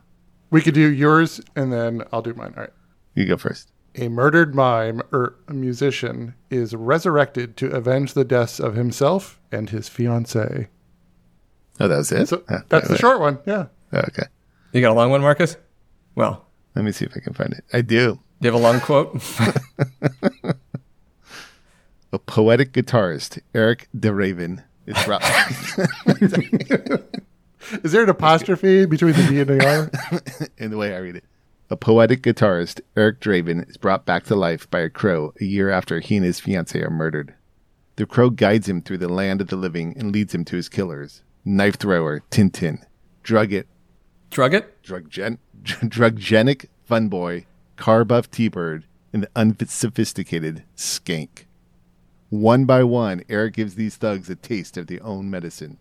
[0.52, 2.54] we could do yours and then I'll do mine.
[2.56, 2.70] All right.
[3.16, 3.72] You go first.
[3.96, 9.72] A murdered mime or a musician is resurrected to avenge the deaths of himself and
[9.72, 10.68] his fiancee.
[11.80, 12.28] Oh, that was it.
[12.28, 13.02] So Ah, that's the okay.
[13.02, 13.40] short one.
[13.48, 13.66] Yeah.
[13.92, 14.28] Okay.
[14.72, 15.58] You got a long one, Marcus?
[16.14, 16.46] Well,
[16.76, 17.64] Let me see if I can find it.
[17.74, 18.20] I do.
[18.42, 19.20] do you have a long quote?
[22.14, 25.24] A poetic guitarist, Eric DeRaven, is brought.
[27.84, 30.48] Is there an apostrophe between the D and the R?
[30.58, 31.24] in the way I read it.
[31.70, 35.70] A poetic guitarist, Eric Draven, is brought back to life by a crow a year
[35.70, 37.34] after he and his fiancée are murdered.
[37.96, 40.68] The crow guides him through the land of the living and leads him to his
[40.70, 42.84] killers knife thrower, Tintin,
[43.24, 43.68] drug it,
[44.30, 44.82] Drug it?
[44.84, 47.46] drug gen, drugenic fun boy,
[47.78, 51.46] car buff T Bird, and the unsophisticated skank.
[52.32, 55.78] One by one, Eric gives these thugs a taste of their own medicine.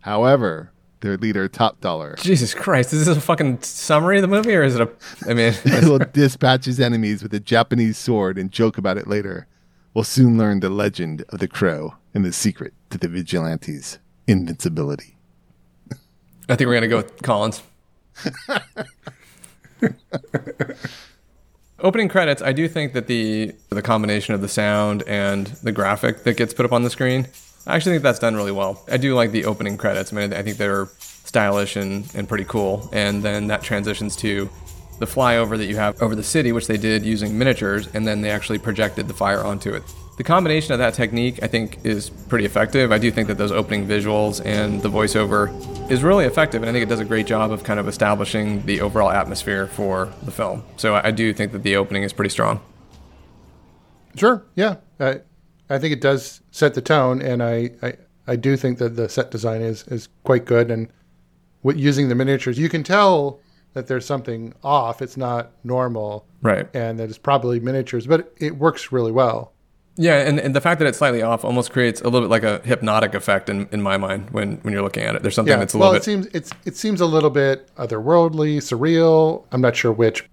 [0.00, 0.72] However,
[1.02, 2.92] their leader, Top Dollar, Jesus Christ.
[2.92, 4.90] Is this a fucking summary of the movie or is it a.
[5.28, 5.54] I mean,
[5.88, 9.46] will dispatch his enemies with a Japanese sword and joke about it later.
[9.94, 15.16] We'll soon learn the legend of the crow and the secret to the vigilante's invincibility.
[16.48, 17.62] I think we're going to go with Colin's.
[21.82, 26.24] Opening credits, I do think that the the combination of the sound and the graphic
[26.24, 27.26] that gets put up on the screen,
[27.66, 28.84] I actually think that's done really well.
[28.90, 30.12] I do like the opening credits.
[30.12, 32.90] I mean, I think they're stylish and, and pretty cool.
[32.92, 34.50] And then that transitions to
[34.98, 38.20] the flyover that you have over the city, which they did using miniatures, and then
[38.20, 39.82] they actually projected the fire onto it.
[40.20, 42.92] The combination of that technique, I think, is pretty effective.
[42.92, 45.48] I do think that those opening visuals and the voiceover
[45.90, 48.66] is really effective, and I think it does a great job of kind of establishing
[48.66, 50.62] the overall atmosphere for the film.
[50.76, 52.60] So I do think that the opening is pretty strong.
[54.14, 54.44] Sure.
[54.56, 54.76] Yeah.
[55.00, 55.22] I,
[55.70, 57.94] I think it does set the tone, and I, I,
[58.26, 60.70] I do think that the set design is, is quite good.
[60.70, 60.88] And
[61.62, 63.40] with using the miniatures, you can tell
[63.72, 65.00] that there's something off.
[65.00, 66.68] It's not normal, Right.
[66.74, 69.54] and that it's probably miniatures, but it works really well.
[70.02, 72.42] Yeah, and, and the fact that it's slightly off almost creates a little bit like
[72.42, 75.20] a hypnotic effect in, in my mind when, when you're looking at it.
[75.20, 75.58] There's something Yeah.
[75.58, 76.04] that's a well, little it bit.
[76.04, 79.44] seems it's it seems a little bit otherworldly, surreal.
[79.52, 80.24] I'm not sure which.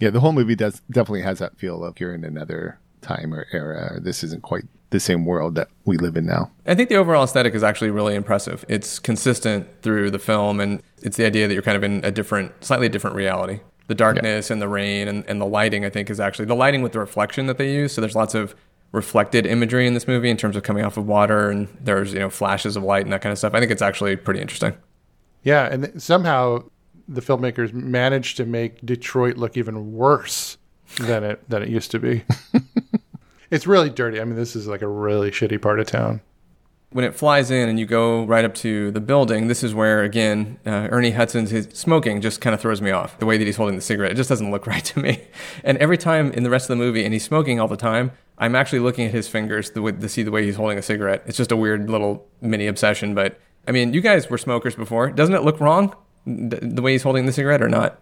[0.00, 3.46] Yeah, the whole movie does definitely has that feel of you're in another time or
[3.52, 3.92] era.
[3.94, 6.50] Or this isn't quite the same world that we live in now.
[6.66, 8.64] I think the overall aesthetic is actually really impressive.
[8.68, 12.10] It's consistent through the film, and it's the idea that you're kind of in a
[12.10, 13.60] different, slightly different reality.
[13.88, 16.82] The darkness and the rain and, and the lighting, I think, is actually the lighting
[16.82, 17.92] with the reflection that they use.
[17.92, 18.54] So there's lots of
[18.92, 22.18] reflected imagery in this movie in terms of coming off of water, and there's you
[22.18, 23.54] know flashes of light and that kind of stuff.
[23.54, 24.74] I think it's actually pretty interesting.
[25.42, 26.64] Yeah, and somehow
[27.08, 30.58] the filmmakers managed to make Detroit look even worse
[31.00, 32.24] than it than it used to be.
[33.50, 34.20] it's really dirty.
[34.20, 36.20] I mean, this is like a really shitty part of town.
[36.90, 40.02] when it flies in and you go right up to the building, this is where
[40.02, 43.18] again uh, Ernie Hudson's his smoking just kind of throws me off.
[43.18, 45.22] The way that he's holding the cigarette, it just doesn't look right to me.
[45.62, 48.12] And every time in the rest of the movie, and he's smoking all the time,
[48.38, 51.22] I'm actually looking at his fingers way, to see the way he's holding a cigarette.
[51.26, 53.14] It's just a weird little mini obsession.
[53.14, 55.10] But I mean, you guys were smokers before.
[55.10, 55.94] Doesn't it look wrong
[56.26, 58.00] the, the way he's holding the cigarette or not?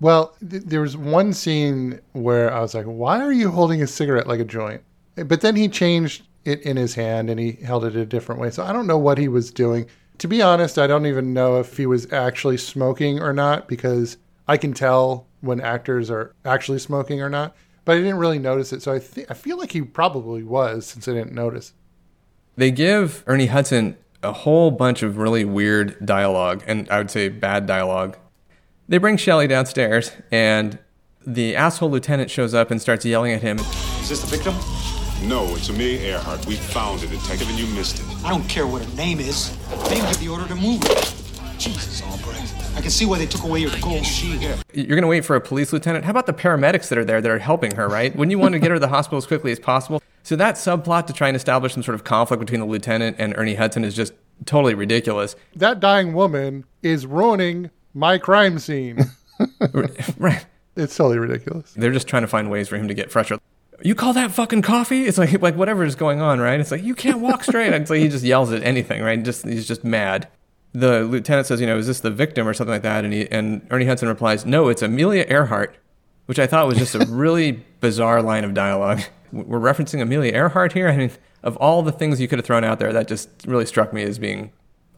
[0.00, 3.86] Well, th- there was one scene where I was like, "Why are you holding a
[3.86, 4.82] cigarette like a joint?"
[5.16, 8.50] But then he changed it in his hand and he held it a different way.
[8.50, 9.86] So I don't know what he was doing.
[10.18, 14.16] To be honest, I don't even know if he was actually smoking or not because
[14.46, 17.56] I can tell when actors are actually smoking or not.
[17.84, 20.86] But I didn't really notice it, so I th- I feel like he probably was
[20.86, 21.72] since I didn't notice.
[22.56, 27.28] They give Ernie Hudson a whole bunch of really weird dialogue, and I would say
[27.28, 28.16] bad dialogue.
[28.88, 30.78] They bring Shelley downstairs, and
[31.26, 33.58] The asshole lieutenant shows up and starts yelling at him.
[33.58, 34.54] Is this the victim?
[35.26, 36.44] No, it's Amelia Earhart.
[36.44, 38.04] We found it, detective, and you missed it.
[38.24, 39.56] I don't care what her name is.
[39.88, 40.94] They didn't give the order to move her.
[41.56, 42.52] Jesus, Albrecht.
[42.76, 44.42] I can see why they took away your gold sheet.
[44.72, 46.04] You're going to wait for a police lieutenant?
[46.04, 48.14] How about the paramedics that are there that are helping her, right?
[48.14, 50.02] Wouldn't you want to get her to the hospital as quickly as possible?
[50.24, 53.34] So that subplot to try and establish some sort of conflict between the lieutenant and
[53.36, 54.12] Ernie Hudson is just
[54.44, 55.36] totally ridiculous.
[55.54, 58.98] That dying woman is ruining my crime scene.
[60.18, 60.46] right.
[60.76, 61.72] It's totally ridiculous.
[61.74, 63.42] They're just trying to find ways for him to get frustrated.
[63.82, 65.04] You call that fucking coffee?
[65.04, 66.58] It's like like whatever is going on, right?
[66.58, 67.72] It's like you can't walk straight.
[67.72, 69.22] it's like he just yells at anything, right?
[69.22, 70.28] Just he's just mad.
[70.76, 73.04] The lieutenant says, you know, is this the victim or something like that?
[73.04, 75.76] And he and Ernie Hudson replies, no, it's Amelia Earhart,
[76.26, 79.00] which I thought was just a really bizarre line of dialogue.
[79.32, 80.88] We're referencing Amelia Earhart here.
[80.88, 81.10] I mean,
[81.44, 84.02] of all the things you could have thrown out there, that just really struck me
[84.02, 84.50] as being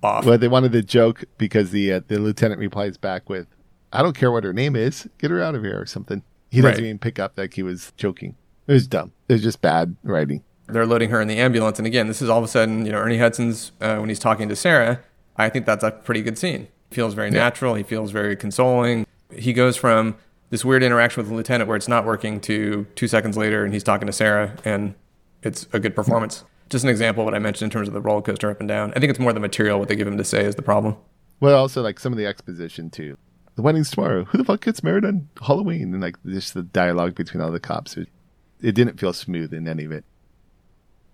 [0.03, 0.25] off.
[0.25, 3.47] Well, they wanted to joke because the uh, the lieutenant replies back with,
[3.93, 5.09] "I don't care what her name is.
[5.19, 6.23] Get her out of here" or something.
[6.51, 6.85] He doesn't Right.
[6.85, 8.35] even pick up that he was joking.
[8.67, 9.13] It was dumb.
[9.29, 10.43] It was just bad writing.
[10.69, 11.79] they're loading her in the ambulance.
[11.79, 14.19] And again, this is all of a sudden, you know, Ernie Hudson's, uh, when he's
[14.19, 15.01] talking to Sarah,
[15.39, 16.69] I think that's a pretty good scene.
[16.91, 17.75] He feels very natural.
[17.75, 19.07] He feels very consoling.
[19.37, 20.17] He goes from
[20.51, 23.73] this weird interaction with the lieutenant where it's not working to two seconds later and
[23.73, 24.95] he's talking to Sarah and
[25.43, 26.45] it's a good performance.
[26.71, 28.69] Just an example of what I mentioned in terms of the roller coaster up and
[28.69, 28.93] down.
[28.97, 30.97] I think it's more the material, what they give him to say is the problem.
[31.41, 33.19] Well, also like some of the exposition too.
[33.57, 34.25] The wedding's tomorrow.
[34.25, 35.93] Who the fuck gets married on Halloween?
[35.93, 37.97] And like just the dialogue between all the cops.
[37.97, 38.09] It,
[38.61, 40.05] it didn't feel smooth in any of it.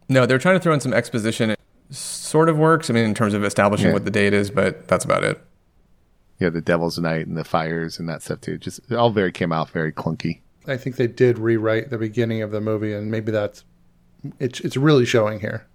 [0.09, 1.55] No, they're trying to throw in some exposition.
[1.93, 2.89] It sort of works.
[2.89, 3.93] I mean, in terms of establishing Yeah.
[3.93, 5.39] what the date is, but that's about it.
[6.39, 8.57] Yeah, the Devil's Night and the fires and that stuff too.
[8.57, 10.41] Just it all very came out very clunky.
[10.67, 13.65] I think they did rewrite the beginning of the movie, and maybe that's
[14.41, 15.67] it's it's really showing here.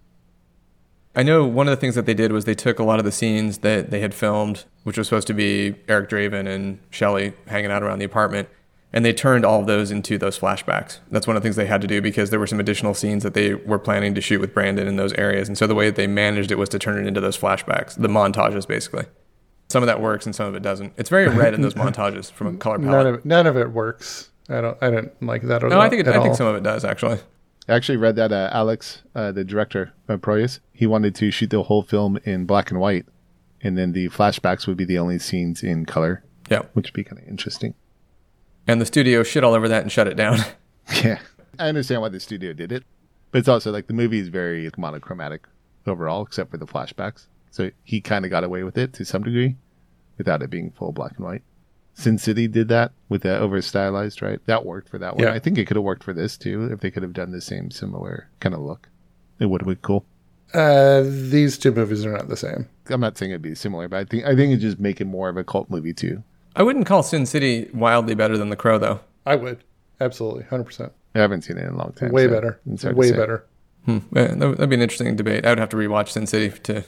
[1.15, 3.05] I know one of the things that they did was they took a lot of
[3.05, 7.34] the scenes that they had filmed, which was supposed to be Eric Draven and Shelley
[7.47, 8.49] hanging out around the apartment,
[8.93, 10.99] and they turned all of those into those flashbacks.
[11.11, 13.23] That's one of the things they had to do because there were some additional scenes
[13.23, 15.47] that they were planning to shoot with Brandon in those areas.
[15.47, 17.95] And so the way that they managed it was to turn it into those flashbacks,
[18.01, 19.05] the montages basically.
[19.69, 20.93] Some of that works and some of it doesn't.
[20.95, 22.91] It's very red in those montages from a color palette.
[22.91, 24.29] None of none of it works.
[24.49, 25.63] I don't I don't like that.
[25.63, 27.19] At no, I think it, at I think some of it does actually.
[27.67, 31.49] I actually read that uh, Alex, uh, the director of Proyas, he wanted to shoot
[31.49, 33.05] the whole film in black and white,
[33.59, 36.23] and then the flashbacks would be the only scenes in color.
[36.49, 36.61] Yeah.
[36.71, 37.73] which would be kind of interesting.
[38.68, 40.39] And the studio shit all over that and shut it down.
[41.03, 41.20] Yeah,
[41.59, 42.86] I understand why the studio did it,
[43.32, 45.45] but it's also like the movie is very monochromatic
[45.86, 47.28] overall, except for the flashbacks.
[47.51, 49.57] So he kind of got away with it to some degree,
[50.18, 51.43] without it being full black and white.
[51.93, 54.39] Sin City did that with that over stylized, right?
[54.45, 55.26] That worked for that one.
[55.26, 55.34] Yeah.
[55.34, 57.41] I think it could have worked for this too if they could have done the
[57.41, 58.88] same similar kind of look.
[59.39, 60.05] It would have been cool.
[60.53, 62.70] Uh, these two movies are not the same.
[62.89, 65.05] I'm not saying it'd be similar, but I think I think it just make it
[65.05, 66.24] more of a cult movie too.
[66.57, 68.99] I wouldn't call Sin City wildly better than The Crow though.
[69.25, 69.63] I would
[70.01, 72.11] absolutely, hundred percent, I haven't seen it in a long time.
[72.11, 73.45] way so better, it's way better.
[73.85, 73.99] Hmm.
[74.11, 75.45] That would be an interesting debate.
[75.45, 76.83] I would have to rewatch Sin City to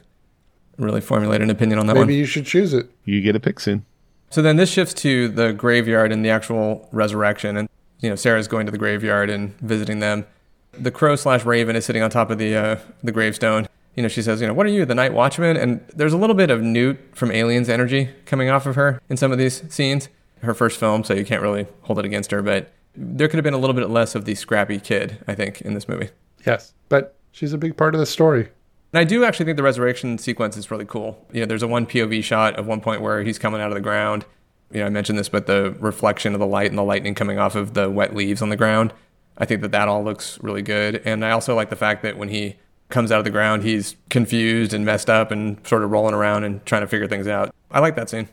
[0.78, 2.14] really formulate an opinion on that Maybe one.
[2.14, 2.90] you should choose it.
[3.06, 3.86] You get a pick soon.
[4.30, 8.48] So then this shifts to the graveyard and the actual resurrection, and you know Sarah's
[8.48, 10.26] going to the graveyard and visiting them.
[10.74, 13.68] The crow slash raven is sitting on top of the uh, the gravestone.
[14.00, 15.58] You know, she says, you know, what are you, the night watchman?
[15.58, 19.18] And there's a little bit of Newt from Aliens energy coming off of her in
[19.18, 20.08] some of these scenes.
[20.42, 23.44] Her first film, so you can't really hold it against her, but there could have
[23.44, 26.12] been a little bit less of the scrappy kid, I think, in this movie.
[26.46, 28.48] Yes, but she's a big part of the story.
[28.94, 31.22] And I do actually think the resurrection sequence is really cool.
[31.34, 33.76] You know, there's a one POV shot of one point where he's coming out of
[33.76, 34.24] the ground.
[34.72, 37.38] You know, I mentioned this, but the reflection of the light and the lightning coming
[37.38, 38.94] off of the wet leaves on the ground.
[39.38, 41.02] I think that that all looks really good.
[41.04, 42.56] And I also like the fact that when he
[42.90, 46.44] comes out of the ground, he's confused and messed up and sort of rolling around
[46.44, 47.54] and trying to figure things out.
[47.72, 48.28] I like that scene.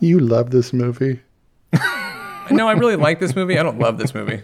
[0.00, 1.20] You love this movie.
[2.50, 3.58] No, I really like this movie.
[3.58, 4.42] I don't love this movie.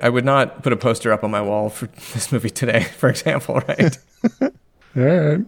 [0.00, 3.08] I would not put a poster up on my wall for this movie today, for
[3.08, 3.98] example, right?
[4.42, 4.50] All
[4.96, 5.40] right.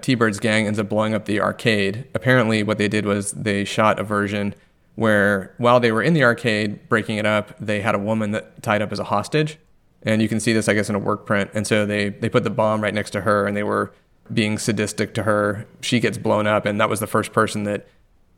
[0.00, 2.06] T Bird's gang ends up blowing up the arcade.
[2.14, 4.54] Apparently, what they did was they shot a version
[4.94, 8.62] where, while they were in the arcade breaking it up, they had a woman that
[8.62, 9.58] tied up as a hostage.
[10.02, 11.50] And you can see this, I guess, in a work print.
[11.54, 13.92] And so they, they put the bomb right next to her and they were
[14.32, 15.66] being sadistic to her.
[15.80, 17.88] She gets blown up, and that was the first person that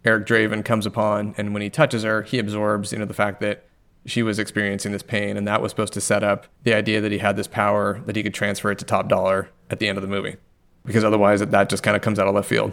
[0.04, 1.34] Eric Draven comes upon.
[1.36, 3.66] And when he touches her, he absorbs, you know, the fact that
[4.06, 5.36] she was experiencing this pain.
[5.36, 8.16] And that was supposed to set up the idea that he had this power that
[8.16, 10.36] he could transfer it to top dollar at the end of the movie
[10.84, 12.72] because otherwise that just kind of comes out of left field.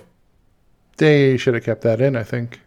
[0.97, 2.15] They should have kept that in.
[2.15, 2.59] I think.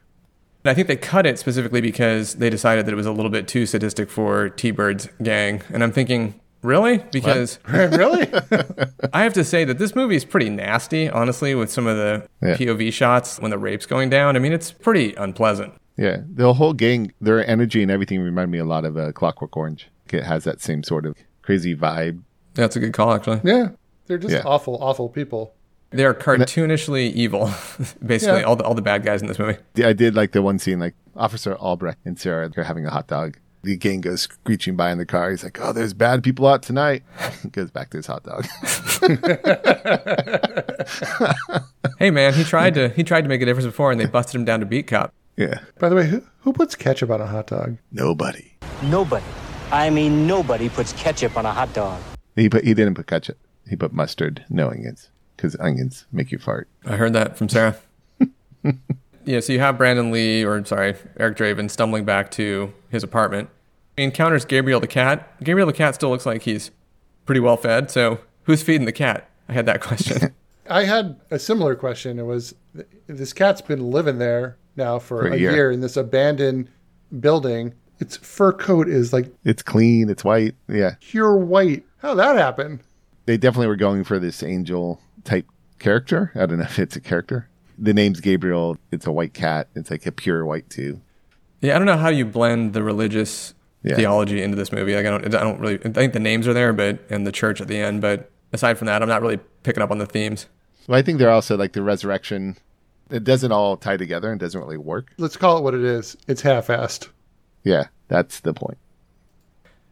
[0.64, 3.30] And I think they cut it specifically because they decided that it was a little
[3.30, 5.62] bit too sadistic for T Bird's gang.
[5.72, 6.98] And I'm thinking, really?
[7.12, 8.28] Because really,
[9.12, 12.26] I have to say that this movie is pretty nasty, honestly, with some of the
[12.42, 12.56] Yeah.
[12.56, 14.36] POV shots when the rape's going down.
[14.36, 15.72] I mean, it's pretty unpleasant.
[15.96, 19.56] Yeah, the whole gang, their energy and everything remind me a lot of uh, Clockwork
[19.56, 19.88] Orange.
[20.12, 22.20] It has that same sort of crazy vibe.
[22.54, 23.40] That's a good call, actually.
[23.44, 23.68] Yeah,
[24.06, 24.42] they're just Yeah.
[24.44, 25.54] awful, awful people.
[25.92, 27.46] They are cartoonishly evil,
[28.04, 28.44] basically Yeah.
[28.46, 29.58] all the all the bad guys in this movie.
[29.84, 33.08] I did like the one scene, like Officer Albrecht and Sarah, they're having a hot
[33.08, 33.38] dog.
[33.62, 35.30] The gang goes screeching by in the car.
[35.30, 37.02] He's like, "Oh, there's bad people out tonight."
[37.52, 38.46] goes back to his hot dog.
[41.98, 44.34] Hey man, he tried to he tried to make a difference before, and they busted
[44.36, 45.12] him down to beat cop.
[45.36, 47.76] yeah, By the way, who, who puts ketchup on a hot dog?
[47.92, 48.52] nobody.
[48.84, 49.24] Nobody.
[49.70, 52.00] I mean, nobody puts ketchup on a hot dog.
[52.36, 53.36] He put he didn't put ketchup.
[53.68, 55.10] He put mustard, knowing onions,
[55.40, 56.68] because onions make you fart.
[56.84, 57.76] I heard that from Sarah.
[59.24, 63.48] yeah, so you have Brandon Lee, or sorry, Eric Draven, stumbling back to his apartment.
[63.96, 65.42] He encounters Gabriel the cat.
[65.42, 66.70] Gabriel the cat still looks like he's
[67.24, 67.90] pretty well fed.
[67.90, 69.30] So who's feeding the cat?
[69.48, 70.34] I had that question.
[70.70, 72.18] I had a similar question.
[72.18, 72.54] It was
[73.06, 75.52] this cat's been living there now for, For a a year.
[75.52, 75.70] year.
[75.70, 76.68] in this abandoned
[77.18, 77.74] building.
[77.98, 80.08] Its fur coat is like It's clean.
[80.10, 80.54] It's white.
[80.68, 81.84] Yeah, pure white.
[81.98, 82.80] How'd that happen?
[83.26, 85.00] they definitely were going for this angel
[85.30, 85.46] type
[85.78, 86.32] character.
[86.34, 87.48] I don't know if it's a character.
[87.78, 88.76] The name's Gabriel.
[88.92, 89.68] It's a white cat.
[89.74, 91.00] It's like a pure white too.
[91.60, 93.96] yeah, I don't know how you blend the religious Yeah.
[93.96, 94.94] theology into this movie.
[94.94, 95.78] Like I don't, I don't really.
[95.84, 98.00] I think the names are there, but and the church at the end.
[98.02, 100.46] But aside from that, I'm not really picking up on the themes.
[100.88, 102.56] Well, I think they're also like the resurrection.
[103.10, 105.12] It doesn't all tie together and doesn't really work.
[105.18, 106.16] Let's call it what it is.
[106.28, 107.08] It's half-assed.
[107.64, 108.78] Yeah, that's the point.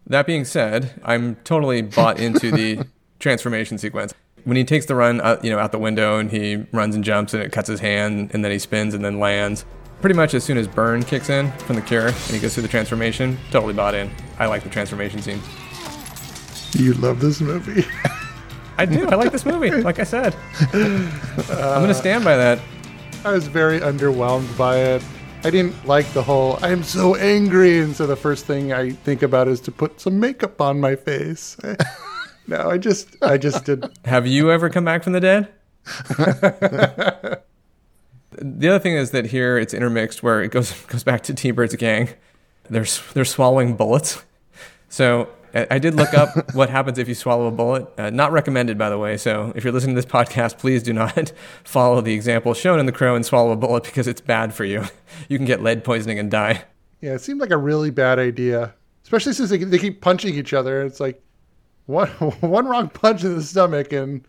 [0.06, 2.86] That being said, I'm totally bought into the
[3.18, 4.14] transformation sequence.
[4.44, 7.04] When he takes the run, out, you know, out the window and he runs and
[7.04, 9.64] jumps and it cuts his hand and then he spins and then lands.
[10.00, 12.62] Pretty much as soon as Burn kicks in from the Cure and he goes through
[12.62, 14.10] the transformation, totally bought in.
[14.38, 15.40] I like the transformation scene.
[16.72, 17.84] You love this movie.
[18.78, 19.08] I do.
[19.08, 19.70] I like this movie.
[19.70, 20.36] Like I said,
[20.72, 21.10] I'm
[21.82, 22.60] gonna stand by that.
[23.24, 25.02] I was very underwhelmed by it.
[25.44, 29.22] I didn't like the whole I'm so angry and so the first thing I think
[29.22, 31.56] about is to put some makeup on my face.
[32.48, 35.48] no, I just I just did Have you ever come back from the dead?
[38.32, 41.50] the other thing is that here it's intermixed, where it goes goes back to T
[41.50, 42.08] Bird's gang.
[42.70, 44.24] They're they're swallowing bullets.
[44.88, 47.86] So I I did look up what happens if you swallow a bullet.
[47.98, 49.18] Uh, not recommended, by the way.
[49.18, 51.32] So if you're listening to this podcast, please do not
[51.64, 54.64] follow the example shown in The Crow and swallow a bullet because it's bad for
[54.64, 54.84] you.
[55.28, 56.64] You can get lead poisoning and die.
[57.00, 58.74] Yeah, it seemed like a really bad idea,
[59.04, 60.82] especially since they, they keep punching each other.
[60.82, 61.22] It's like
[61.88, 62.08] one
[62.40, 64.24] one wrong punch in the stomach and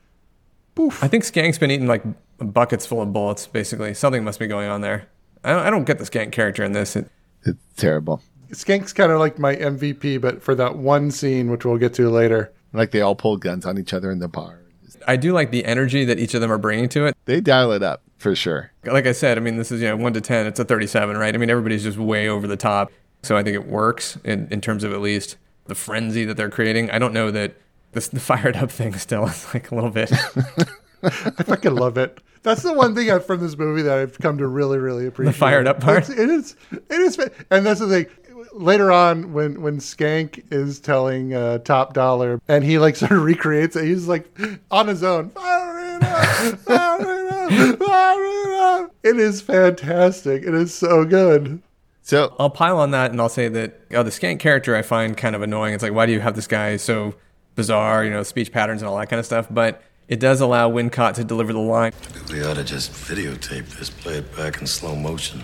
[0.74, 1.03] poof.
[1.03, 2.03] I think Skank's been eating like
[2.38, 3.45] buckets full of bullets.
[3.45, 5.07] Basically, something must be going on there.
[5.43, 6.95] I don't, I don't get the Skank character in this.
[6.95, 7.10] It,
[7.43, 8.22] It's terrible.
[8.51, 12.10] Skank's kind of like my MVP, but for that one scene, which we'll get to
[12.10, 12.51] later.
[12.74, 14.60] Like they all pull guns on each other in the bar.
[15.07, 17.16] I do like the energy that each of them are bringing to it.
[17.26, 18.72] They dial it up for sure.
[18.84, 21.18] Like I said, I mean, this is, you know, 1 to 10, it's a 37,
[21.18, 21.34] right?
[21.34, 22.91] I mean, everybody's just way over the top.
[23.24, 25.38] So I think it works in, in terms of at least
[25.70, 26.91] the frenzy that they're creating.
[26.91, 27.55] I don't know that
[27.93, 30.11] this, the fired up thing still is like a little bit.
[31.03, 32.20] I fucking love it.
[32.43, 35.34] That's the one thing I, from this movie that I've come to really, really appreciate.
[35.34, 36.09] The fired up part?
[36.09, 36.55] It's, it is.
[36.72, 37.17] It is.
[37.49, 38.05] And that's the thing.
[38.53, 43.24] Later on, when when Skank is telling uh, Top Dollar, and he like sort of
[43.24, 44.28] recreates it, he's like
[44.72, 45.30] on his own.
[45.30, 46.59] Fire it up!
[46.59, 47.80] Fire it up!
[47.80, 48.95] Fire it up!
[49.03, 50.43] It is fantastic.
[50.43, 51.61] It is so good.
[52.10, 55.16] So I'll pile on that and I'll say that oh, the Skank character I find
[55.16, 55.76] kind of annoying.
[55.76, 57.14] It's like, why do you have this guy so
[57.53, 59.45] bizarre, you know, speech patterns and all that kind of stuff?
[59.51, 61.93] But it does allow Wincott to deliver the line.
[62.32, 65.43] We ought to just videotape this, play it back in slow motion.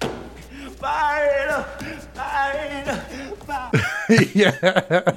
[0.00, 1.62] Fire,
[2.14, 3.06] fire,
[3.46, 3.70] fire.
[4.34, 4.50] yeah,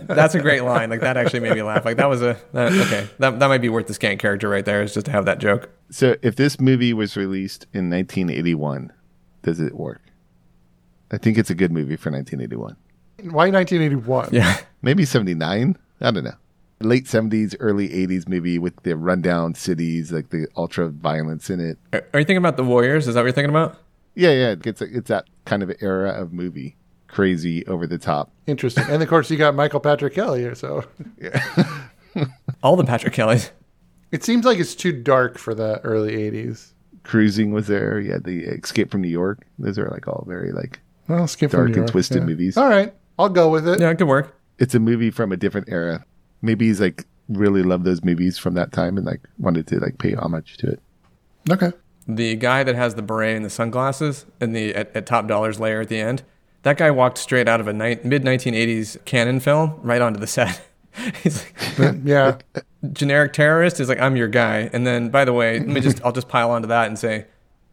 [0.04, 0.92] That's a great line.
[0.92, 1.84] Like that actually made me laugh.
[1.84, 3.08] Like that was a that, okay.
[3.18, 4.84] That that might be worth the Skank character right there.
[4.84, 5.72] Is just to have that joke.
[5.90, 8.94] So if this movie was released in 1981,
[9.42, 10.02] does it work?
[11.12, 12.76] I think it's a good movie for 1981.
[13.32, 14.30] Why 1981?
[14.32, 14.58] Yeah.
[14.82, 15.78] Maybe 79.
[16.02, 16.34] I don't know.
[16.80, 21.80] Late 70s, early 80s movie with the rundown cities, like the ultra violence in it.
[21.92, 23.08] Are, are you thinking about the Warriors?
[23.08, 23.78] Is that what you're thinking about?
[24.14, 24.56] Yeah, yeah.
[24.64, 26.76] It's it's that kind of era of movie,
[27.08, 28.32] crazy, over the top.
[28.46, 28.84] Interesting.
[28.90, 30.84] And of course, you got Michael Patrick Kelly here, so
[31.20, 31.88] yeah.
[32.64, 33.52] All the Patrick Kellys.
[34.12, 36.74] it seems like it's too dark for the early 80s.
[37.04, 38.00] Cruising was there.
[38.00, 39.46] Yeah, the Escape from New York.
[39.58, 42.26] Those are like all very like Well, skip dark and York, twisted yeah.
[42.26, 42.58] movies.
[42.58, 43.80] All right, I'll go with it.
[43.80, 44.36] Yeah, it could work.
[44.60, 46.06] It's a movie from a different era.
[46.42, 49.98] Maybe he's like really loved those movies from that time and like wanted to like
[49.98, 50.82] pay homage to it.
[51.50, 51.72] Okay.
[52.08, 55.60] The guy that has the beret and the sunglasses and the at, at top dollars
[55.60, 56.24] layer at the end.
[56.64, 60.28] That guy walked straight out of a ni- mid 1980s Cannon film right onto the
[60.28, 60.62] set.
[61.24, 61.46] He's
[61.78, 62.38] like, yeah.
[62.94, 64.70] generic terrorist is like, I'm your guy.
[64.74, 67.26] And then, by the way, let me just, I'll just pile onto that and say,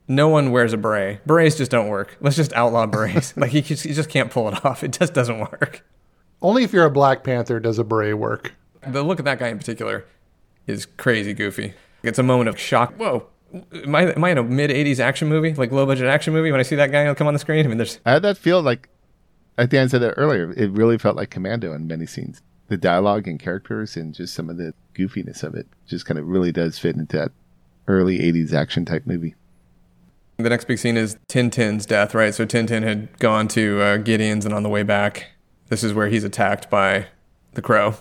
[0.08, 1.26] no one wears a beret.
[1.26, 2.16] Berets just don't work.
[2.20, 3.36] Let's just outlaw berets.
[3.36, 4.84] like he just, he just can't pull it off.
[4.84, 5.84] It just doesn't work.
[6.42, 8.54] Only if you're a Black Panther does a beret work.
[8.86, 10.04] The look of that guy in particular
[10.66, 11.74] is crazy goofy.
[12.02, 12.94] It's a moment of shock.
[12.96, 13.28] Whoa.
[13.72, 16.50] Am I, am I in a mid 80s action movie, like low budget action movie,
[16.50, 17.64] when I see that guy come on the screen?
[17.64, 18.00] I mean, there's.
[18.04, 18.88] I had that feel like,
[19.56, 22.42] I think I said that earlier, it really felt like Commando in many scenes.
[22.68, 26.26] The dialogue and characters and just some of the goofiness of it just kind of
[26.26, 27.30] really does fit into that
[27.86, 29.34] early 80s action type movie.
[30.36, 32.34] The next big scene is Tintin's death, right?
[32.34, 35.26] So Tintin had gone to uh, Gideon's and on the way back,
[35.68, 37.06] this is where he's attacked by
[37.52, 37.94] the crow.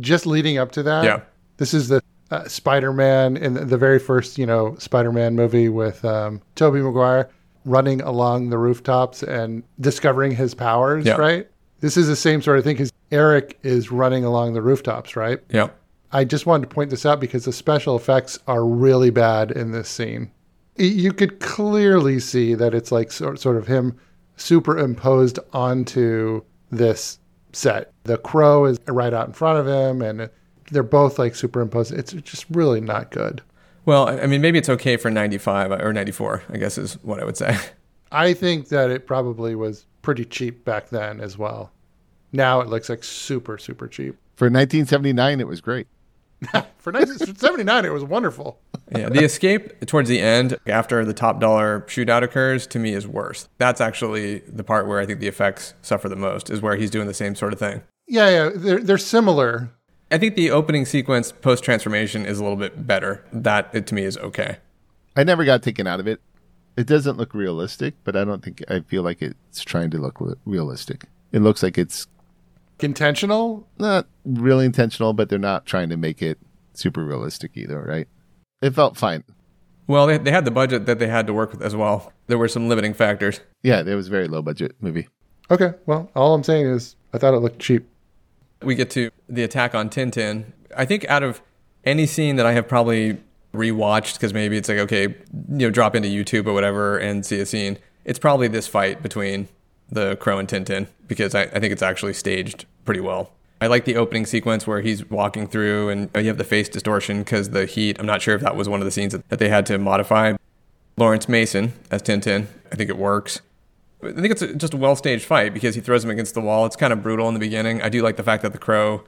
[0.00, 1.20] Just leading up to that, Yeah.
[1.58, 6.40] this is the uh, Spider-Man in the, very first, you know, Spider-Man movie with um,
[6.54, 7.28] Tobey Maguire
[7.64, 11.14] running along the rooftops and discovering his powers, Yeah.
[11.16, 11.46] right?
[11.80, 15.40] This is the same sort of thing because Eric is running along the rooftops, right?
[15.50, 15.68] Yeah.
[16.10, 19.72] I just wanted to point this out because the special effects are really bad in
[19.72, 20.30] this scene.
[20.78, 23.96] Y- You could clearly see that it's like sort, sort of him
[24.36, 27.18] superimposed onto this
[27.52, 27.92] set.
[28.04, 30.30] The crow is right out in front of him, and
[30.70, 31.92] they're both like superimposed.
[31.92, 33.42] It's just really not good.
[33.84, 37.20] Well, I I mean, maybe it's okay for 95 or 94, I guess is what
[37.20, 37.56] I would say.
[38.12, 41.72] I think that it probably was pretty cheap back then as well.
[42.32, 44.16] Now it looks like super, super cheap.
[44.36, 45.86] For 1979, it was great.
[46.78, 48.60] For 1979, it was wonderful.
[48.94, 53.06] Yeah, the escape towards the end, after the top dollar shootout occurs, to me is
[53.06, 53.48] worse.
[53.58, 56.90] That's actually the part where I think the effects suffer the most, is where he's
[56.90, 57.82] doing the same sort of thing.
[58.06, 59.70] Yeah, yeah, they're, they're similar.
[60.10, 63.24] I think the opening sequence post transformation is a little bit better.
[63.32, 64.58] That, it, to me, is okay.
[65.16, 66.20] I never got taken out of it.
[66.76, 70.18] It doesn't look realistic, but I don't think I feel like it's trying to look
[70.44, 71.06] realistic.
[71.32, 72.06] It looks like it's
[72.80, 73.66] Intentional?
[73.78, 76.38] not really intentional, but they're not trying to make it
[76.74, 78.08] super realistic either, right?
[78.60, 79.24] It felt fine.
[79.86, 82.12] Well, they, they had the budget that they had to work with as well.
[82.26, 83.40] There were some limiting factors.
[83.62, 85.08] Yeah, it was a very low budget movie.
[85.50, 87.86] Okay, well, all I'm saying is I thought it looked cheap.
[88.62, 90.46] we get to the attack on Tintin.
[90.76, 91.40] I think out of
[91.84, 93.18] any scene that I have probably
[93.54, 95.14] rewatched, because maybe it's like, okay, you
[95.48, 99.48] know, drop into YouTube or whatever and see a scene, it's probably this fight between
[99.90, 103.32] the Crow and Tintin, because I, I think it's actually staged pretty well.
[103.60, 106.68] I like the opening sequence where he's walking through and uh, you have the face
[106.68, 107.98] distortion because the heat.
[107.98, 110.34] I'm not sure if that was one of the scenes that, they had to modify.
[110.98, 113.40] Laurence Mason as Tintin, I think it works.
[114.02, 116.40] I think it's a, just a well staged fight because he throws him against the
[116.40, 116.66] wall.
[116.66, 117.80] It's kind of brutal in the beginning.
[117.80, 119.04] I do like the fact that the Crow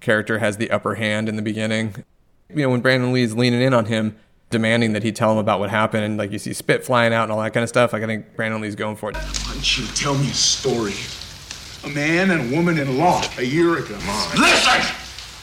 [0.00, 2.04] character has the upper hand in the beginning.
[2.48, 4.16] You know, when Brandon Lee's leaning in on him,
[4.52, 7.24] demanding that he tell him about what happened, and like you see spit flying out
[7.24, 7.92] and all that kind of stuff.
[7.92, 9.16] Like I think Brandon Lee's going for it.
[9.16, 10.94] Why don't you tell me a story?
[11.84, 13.98] A man and a woman in law a year ago.
[14.38, 14.80] Listen!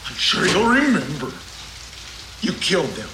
[0.08, 1.34] I'm sure you'll remember.
[2.42, 3.10] You killed them.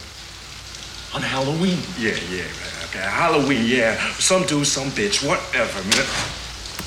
[1.15, 1.79] On Halloween.
[1.97, 2.75] Yeah, yeah, man.
[2.89, 3.97] Okay, Halloween, yeah.
[4.13, 6.05] Some dude, some bitch, whatever, man.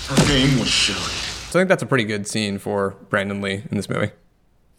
[0.08, 1.00] Her name was Shelley.
[1.50, 4.10] So I think that's a pretty good scene for Brandon Lee in this movie.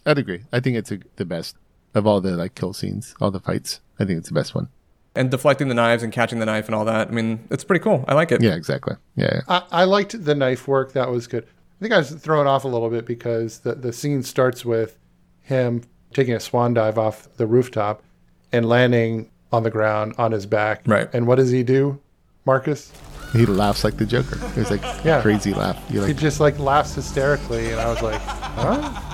[0.06, 0.44] I'd agree.
[0.54, 1.56] I think it's a, the best
[1.94, 3.82] of all the like kill scenes, all the fights.
[4.00, 4.70] I think it's the best one.
[5.16, 7.08] And deflecting the knives and catching the knife and all that.
[7.10, 8.06] I mean, it's pretty cool.
[8.08, 8.42] I like it.
[8.42, 8.96] Yeah, exactly.
[9.16, 9.30] Yeah.
[9.34, 9.42] yeah.
[9.48, 10.94] I, I liked the knife work.
[10.94, 11.44] That was good.
[11.46, 14.98] I think I was thrown off a little bit because the, the scene starts with
[15.42, 15.84] him
[16.14, 18.04] taking a swan dive off the rooftop
[18.52, 20.84] and landing on the ground on his back.
[20.86, 21.10] Right.
[21.14, 22.00] And what does he do,
[22.46, 22.92] Marcus?
[23.34, 24.40] He laughs like the Joker.
[24.56, 25.22] It's like Yeah.
[25.22, 25.78] crazy laugh.
[25.90, 29.09] You he just like laughs hysterically, and I was like, huh?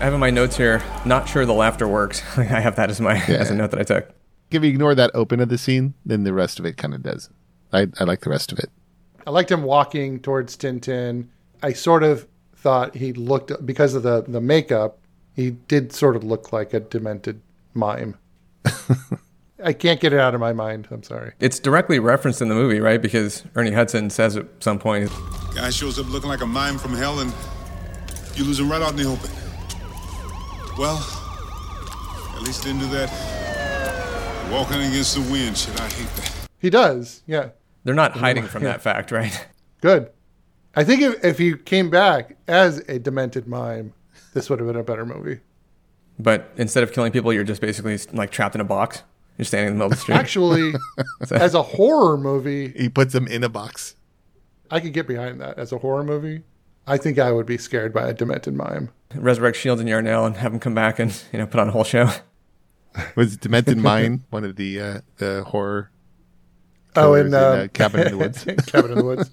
[0.00, 2.22] I have in my notes here, not sure the laughter works.
[2.38, 4.08] I have that as my as a note that I took.
[4.50, 7.02] if you ignore that open of the scene, then the rest of it kind of
[7.02, 7.30] does.
[7.72, 8.70] I, I like the rest of it.
[9.26, 11.26] I liked him walking towards Tintin.
[11.64, 14.98] I sort of thought he looked because of the the makeup.
[15.34, 17.40] He did sort of look like a demented
[17.74, 18.16] mime.
[19.64, 20.86] I can't get it out of my mind.
[20.92, 21.32] I'm sorry.
[21.40, 23.02] It's directly referenced in the movie, right?
[23.02, 25.10] Because Ernie Hudson says at some point,
[25.56, 27.32] Guy shows up looking like a mime from hell, and
[28.36, 29.30] you lose him right out in the open.
[30.78, 30.98] Well,
[32.36, 33.10] at least didn't do that.
[34.52, 36.48] Walking against the wind, shit, I hate that.
[36.60, 37.22] He does.
[37.26, 37.50] Yeah.
[37.84, 39.46] they're not hiding from that fact, right?
[39.80, 40.10] Good.
[40.76, 43.92] I think if, if he came back as a demented mime,
[44.34, 45.40] this would have been a better movie.
[46.18, 49.02] But instead of killing people, you're just basically like trapped in a box.
[49.36, 50.14] You're standing in the middle of the street.
[50.16, 50.74] Actually,
[51.30, 53.96] as a horror movie, He puts them in a box.
[54.70, 55.58] I could get behind that.
[55.58, 56.42] As a horror movie,
[56.88, 58.90] I think I would be scared by a demented mime.
[59.14, 61.72] resurrect Shields and Yarnell and have them come back and you know put on a
[61.72, 62.10] whole show.
[63.14, 65.90] Was Demented Mine one of the uh, the horror?
[66.96, 68.44] Oh, killers and in, uh, uh, Cabin in the Woods.
[68.66, 69.30] Cabin in the Woods.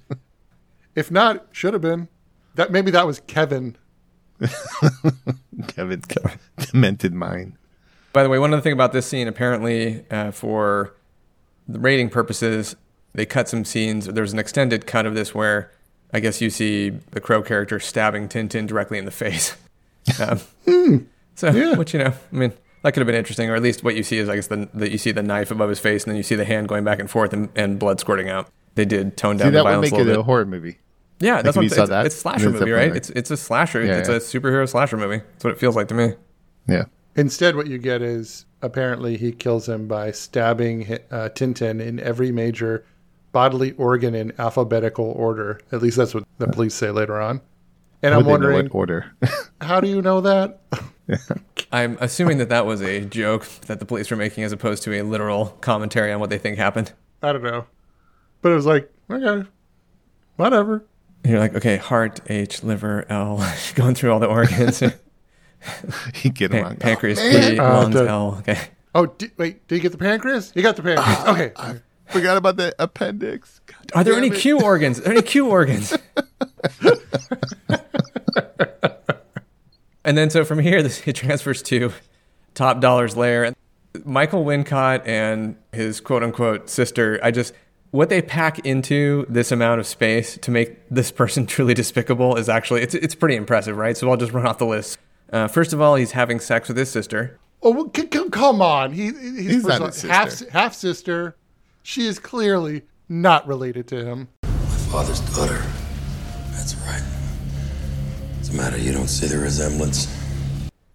[0.93, 2.09] If not, should have been.
[2.55, 3.77] That maybe that was Kevin.
[5.67, 6.03] Kevin,
[6.57, 7.57] Demented Mine.
[8.11, 10.93] By the way, one other thing about this scene, apparently uh, for
[11.67, 12.75] the rating purposes,
[13.13, 14.05] they cut some scenes.
[14.05, 15.71] There's an extended cut of this where
[16.13, 19.55] I guess you see the Crow character stabbing Tintin directly in the face.
[20.19, 20.39] Um,
[21.33, 22.53] so, which you know, I mean,
[22.83, 24.69] that could have been interesting, or at least what you see is, I guess, the,
[24.71, 26.83] the you see the knife above his face, and then you see the hand going
[26.83, 28.47] back and forth, and, and blood squirting out.
[28.75, 30.45] They did tone down See, the that would violence make a it little a horror
[30.45, 30.77] movie.
[31.19, 32.81] Yeah, Like, that's if what you it's, saw it's, that, it's a slasher movie, right?
[32.93, 33.83] definitely- It's it's a slasher.
[33.83, 34.15] Yeah, it's yeah.
[34.15, 35.17] a superhero slasher movie.
[35.17, 36.09] That's what it feels like to me.
[36.67, 36.83] Yeah.
[37.15, 42.31] Instead, what you get is apparently he kills him by stabbing uh, Tintin in every
[42.31, 42.85] major
[43.35, 45.59] bodily organ in alphabetical order.
[45.73, 47.41] At least that's what the police say later on.
[48.01, 49.11] And How I'm would they know wondering, what order.
[49.61, 50.61] how do you know that?
[51.73, 54.93] I'm assuming that that was a joke that the police were making, as opposed to
[54.93, 56.93] a literal commentary on what they think happened.
[57.21, 57.65] I don't know.
[58.41, 59.49] But it was like, okay,
[60.37, 60.85] whatever.
[61.25, 63.45] And you're like, okay, heart, H, liver, L,
[63.75, 64.81] going through all the organs.
[64.81, 66.75] you get Pan- wrong.
[66.77, 67.57] Pancreas, Oh, P, man.
[67.57, 68.35] lungs, Uh, the- L.
[68.39, 68.59] Okay.
[68.93, 70.53] Oh, di- wait, did you get the pancreas?
[70.55, 71.27] You got the pancreas.
[71.27, 71.51] okay.
[72.07, 73.61] Forgot about the appendix.
[73.93, 74.35] Are there any it.
[74.35, 74.99] Q organs?
[74.99, 75.95] Are there any Q organs?
[80.03, 81.91] and then so from here, this, it transfers to
[82.53, 83.53] Top Dollar's lair.
[84.03, 87.53] Michael Wincott and his quote unquote sister, I just,
[87.91, 92.49] what they pack into this amount of space to make this person truly despicable is
[92.49, 93.95] actually, it's, it's pretty impressive, right?
[93.95, 94.99] So I'll just run off the list.
[95.31, 97.39] Uh, first of all, he's having sex with his sister.
[97.63, 98.91] Oh, well, c- c- come on.
[98.91, 100.51] He, he's, He's first not his all, half sister.
[100.51, 101.35] half sister.
[101.87, 104.27] She is clearly not related to him.
[104.41, 104.49] My
[104.89, 105.61] father's daughter.
[106.49, 107.03] That's right.
[108.39, 108.79] It's a matter?
[108.79, 110.07] You don't see the resemblance?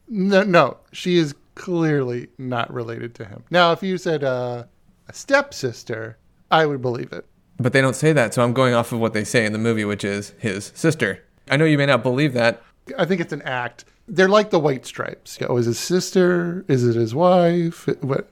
[0.08, 3.44] No, no, she is clearly not related to him.
[3.50, 4.64] Now, if you said uh,
[5.06, 6.18] a stepsister,
[6.50, 7.24] I would believe it.
[7.58, 9.60] But they don't say that, so I'm going off of what they say in the
[9.60, 11.22] movie, which is his sister.
[11.48, 12.64] I know you may not believe that.
[12.98, 13.84] I think it's an act.
[14.08, 15.38] They're like the white stripes.
[15.48, 16.64] Oh, is his sister?
[16.66, 17.86] Is it his wife?
[18.00, 18.28] What?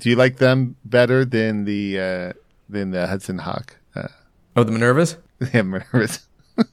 [0.00, 2.32] Do you like them better than the uh,
[2.68, 3.76] than the Hudson Hawk?
[3.94, 4.08] Uh,
[4.56, 5.16] Oh, the Minervas?
[5.54, 6.26] yeah, Minervas.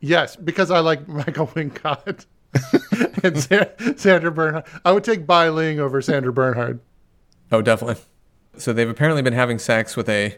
[0.00, 2.26] Yes, because I like Michael Wincott
[3.24, 4.64] and Sa- Sandra Bernhard.
[4.84, 6.78] I would take Bai Ling over Sandra Bernhard.
[7.50, 8.02] Oh, definitely.
[8.58, 10.36] So they've apparently been having sex with a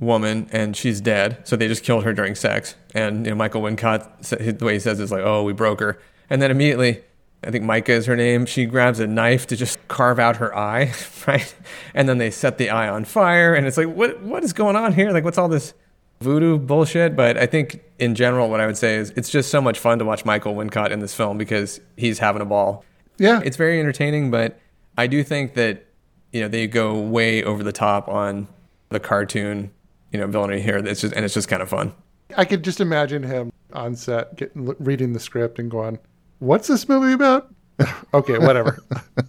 [0.00, 1.46] woman, and she's dead.
[1.46, 2.76] So they just killed her during sex.
[2.94, 6.00] And you know, Michael Wincott, the way he says, is like, "Oh, we broke her."
[6.30, 7.02] And then immediately,
[7.46, 8.46] I think Myca is her name.
[8.46, 10.92] She grabs a knife to just carve out her eye,
[11.26, 11.54] right?
[11.94, 14.76] And then they set the eye on fire, and it's like, what what is going
[14.76, 15.10] on here?
[15.10, 15.74] Like, what's all this
[16.20, 17.16] voodoo bullshit?
[17.16, 19.98] But I think in general, what I would say is it's just so much fun
[19.98, 22.84] to watch Michael Wincott in this film because he's having a ball.
[23.18, 23.40] Yeah.
[23.44, 24.58] It's very entertaining, but
[24.98, 25.86] I do think that
[26.32, 28.48] you know they go way over the top on
[28.90, 29.72] the cartoon,
[30.12, 30.76] you know, villainy here.
[30.78, 31.94] It's just and it's just kind of fun.
[32.36, 35.98] I could just imagine him on set getting, reading the script and going,
[36.44, 37.52] "What's this movie about?"
[38.14, 38.78] okay, whatever.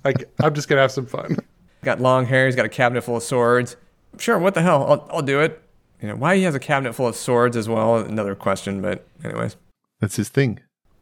[0.03, 1.37] like I'm just gonna have some fun.
[1.83, 2.45] Got long hair.
[2.45, 3.75] He's got a cabinet full of swords.
[4.17, 4.85] Sure, what the hell?
[4.91, 5.61] I'll, I'll do it.
[6.01, 7.97] You know why he has a cabinet full of swords as well?
[7.97, 9.55] Another question, but anyways.
[9.99, 10.59] That's his thing.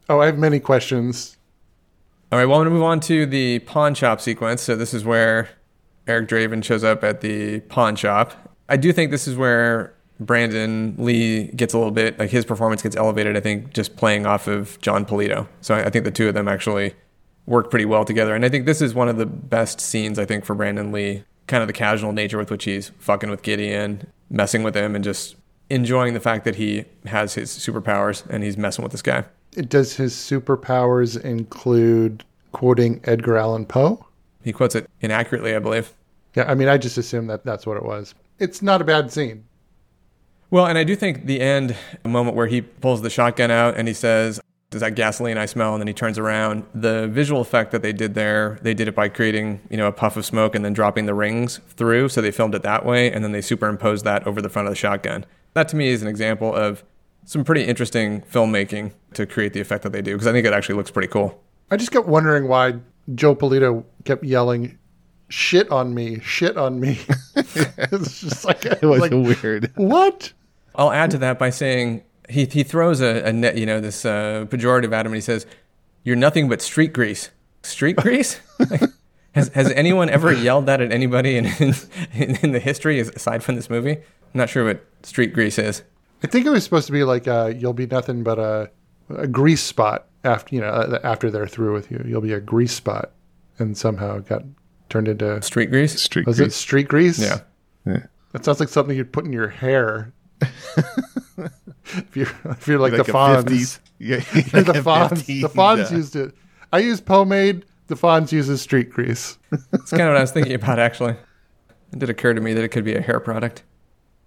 [0.08, 1.36] Oh, I have many questions.
[2.30, 4.62] All right, well, I'm going to move on to the pawn shop sequence.
[4.62, 5.48] So this is where
[6.06, 8.56] Eric Draven shows up at the pawn shop.
[8.68, 12.82] I do think this is where Brandon Lee gets a little bit, like his performance
[12.82, 15.46] gets elevated, I think, just playing off of Jon Polito.
[15.60, 16.94] So I, I think the two of them actually
[17.46, 18.34] work pretty well together.
[18.34, 21.24] And I think this is one of the best scenes, I think, for Brandon Lee.
[21.46, 25.04] Kind of the casual nature with which he's fucking with Gideon, messing with him, and
[25.04, 25.36] just
[25.68, 29.24] enjoying the fact that he has his superpowers and he's messing with this guy.
[29.52, 34.06] Does his superpowers include quoting Edgar Allan Poe?
[34.42, 35.92] He quotes it inaccurately, I believe.
[36.34, 38.14] Yeah, I mean, I just assumed that that's what it was.
[38.38, 39.44] It's not a bad scene.
[40.54, 41.74] Well, and I do think the end
[42.04, 44.40] moment where he pulls the shotgun out and he says,
[44.70, 46.62] "Does that gasoline I smell?" and then he turns around.
[46.72, 49.92] The visual effect that they did there, they did it by creating, you know, a
[49.92, 52.10] puff of smoke and then dropping the rings through.
[52.10, 54.70] So they filmed it that way, and then they superimposed that over the front of
[54.70, 55.26] the shotgun.
[55.54, 56.84] That to me is an example of
[57.24, 60.52] some pretty interesting filmmaking to create the effect that they do because I think it
[60.52, 61.42] actually looks pretty cool.
[61.72, 62.74] I just kept wondering why
[63.16, 64.78] Joe Polito kept yelling,
[65.28, 67.00] "Shit on me, shit on me."
[67.34, 69.72] it's just like It was like, weird.
[69.74, 70.32] What?
[70.74, 74.04] I'll add to that by saying he he throws a, a net, you know, this
[74.04, 75.46] uh, pejorative at him, and he says,
[76.02, 77.30] "You're nothing but street grease."
[77.62, 78.40] Street grease?
[78.70, 78.82] Like,
[79.32, 81.46] has has anyone ever yelled that at anybody in
[82.12, 83.92] in, in the history aside from this movie?
[83.92, 85.82] I'm not sure what street grease is.
[86.22, 88.70] I think it was supposed to be like uh, you'll be nothing but a
[89.10, 92.02] a grease spot after you know uh, after they're through with you.
[92.06, 93.12] You'll be a grease spot,
[93.58, 94.42] and somehow it got
[94.88, 96.00] turned into street grease.
[96.00, 97.18] Street was it street grease?
[97.18, 97.40] Yeah.
[97.86, 98.06] Yeah.
[98.32, 100.12] That sounds like something you'd put in your hair.
[101.94, 104.16] if you're if you're like, Like the Fonz, 50s Yeah,
[104.52, 105.10] like the Fonz.
[105.10, 106.34] 50s, The Fonz uh, used it.
[106.72, 107.64] I use pomade.
[107.86, 109.38] The Fonz uses street grease.
[109.70, 111.16] That's kind of what I was thinking about actually.
[111.92, 113.62] It did occur to me that it could be a hair product.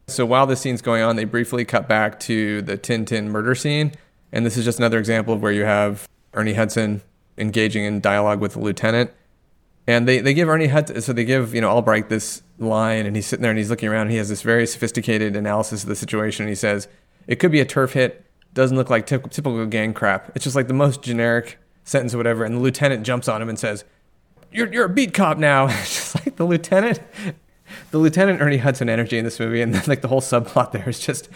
[0.07, 3.91] So while this scene's going on, they briefly cut back to the Tintin murder scene.
[4.31, 7.01] And this is just another example of where you have Ernie Hudson
[7.37, 9.11] engaging in dialogue with the lieutenant.
[9.87, 13.15] And they, they give Ernie Hudson, so they give, you know, Albrecht this line, and
[13.15, 14.03] he's sitting there and he's looking around.
[14.03, 16.43] And he has this very sophisticated analysis of the situation.
[16.43, 16.89] And he says,
[17.25, 20.35] It could be a turf hit, doesn't look like typ- typical gang crap.
[20.35, 22.43] It's just like the most generic sentence or whatever.
[22.43, 23.85] And the lieutenant jumps on him and says,
[24.51, 25.67] You're, you're a beat cop now.
[25.67, 26.99] Just like the lieutenant,
[27.91, 29.61] the lieutenant Ernie Hudson energy in this movie.
[29.61, 31.29] And then, like the whole subplot there is just,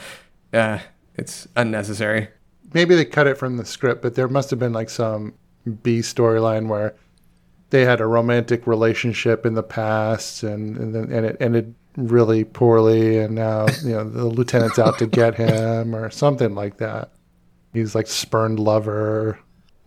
[0.51, 0.79] uh,
[1.15, 2.27] it's unnecessary.
[2.73, 5.35] Maybe they cut it from the script, but there must have been like some
[5.83, 6.95] B storyline where
[7.71, 12.43] they had a romantic relationship in the past and and, then, and it ended really
[12.43, 17.11] poorly and now you know the lieutenant's out to get him or something like that
[17.73, 19.37] he's like spurned lover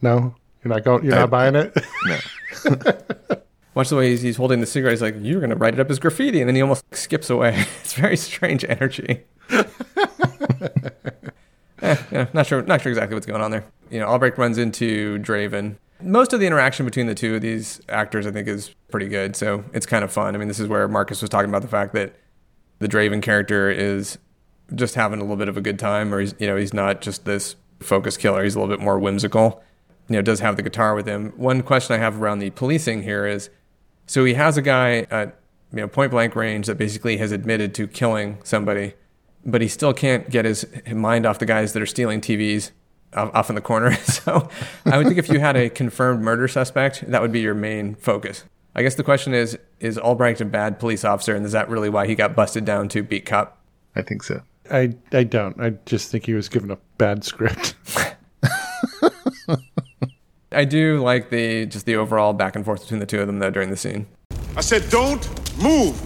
[0.03, 1.75] no you're not going you're not buying it
[2.05, 2.19] no
[3.75, 4.93] Watch the way he's, he's holding the cigarette.
[4.93, 7.67] He's like, "You're gonna write it up as graffiti," and then he almost skips away.
[7.81, 9.25] It's very strange energy.
[11.83, 13.65] eh, not sure, not sure exactly what's going on there.
[13.91, 15.77] You know, Albrecht runs into Draven.
[16.01, 19.37] Most of the interaction between the two of these actors, I think, is pretty good.
[19.37, 20.35] So it's kind of fun.
[20.35, 22.15] I mean, this is where Marcus was talking about the fact that
[22.79, 24.19] the Draven character is
[24.75, 27.01] just having a little bit of a good time, or he's, you know, he's not
[27.01, 28.43] just this focus killer.
[28.45, 29.63] He's a little bit more whimsical.
[30.09, 31.33] You know, does have the guitar with him.
[31.37, 33.51] One question I have around the policing here is,
[34.07, 35.39] so he has a guy at
[35.73, 38.95] you know point blank range that basically has admitted to killing somebody,
[39.47, 42.71] but he still can't get his mind off the guys that are stealing TVs
[43.15, 43.97] off in the corner.
[44.05, 44.49] So
[44.87, 47.95] I would think if you had a confirmed murder suspect, that would be your main
[47.97, 48.45] focus.
[48.75, 51.91] I guess the question is: Is Albrecht a bad police officer, and is that really
[51.91, 53.59] why he got busted down to beat cop?
[53.95, 54.43] I think so.
[54.71, 55.61] I, I don't.
[55.61, 57.75] I just think he was given a bad script.
[60.53, 63.41] I do like the just the overall back and forth between the two of them
[63.41, 64.07] though during the scene.
[64.57, 65.27] I said, don't
[65.59, 66.01] move.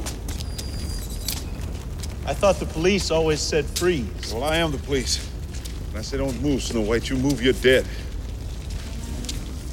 [2.27, 4.33] I thought the police always said freeze.
[4.33, 5.28] Well, I am the police.
[5.89, 7.09] And I say, don't move, Snow White.
[7.09, 7.87] You move, you're dead.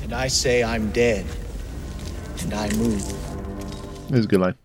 [0.03, 1.25] And I say I'm dead.
[2.41, 3.01] And I move.
[4.09, 4.55] It was a good line.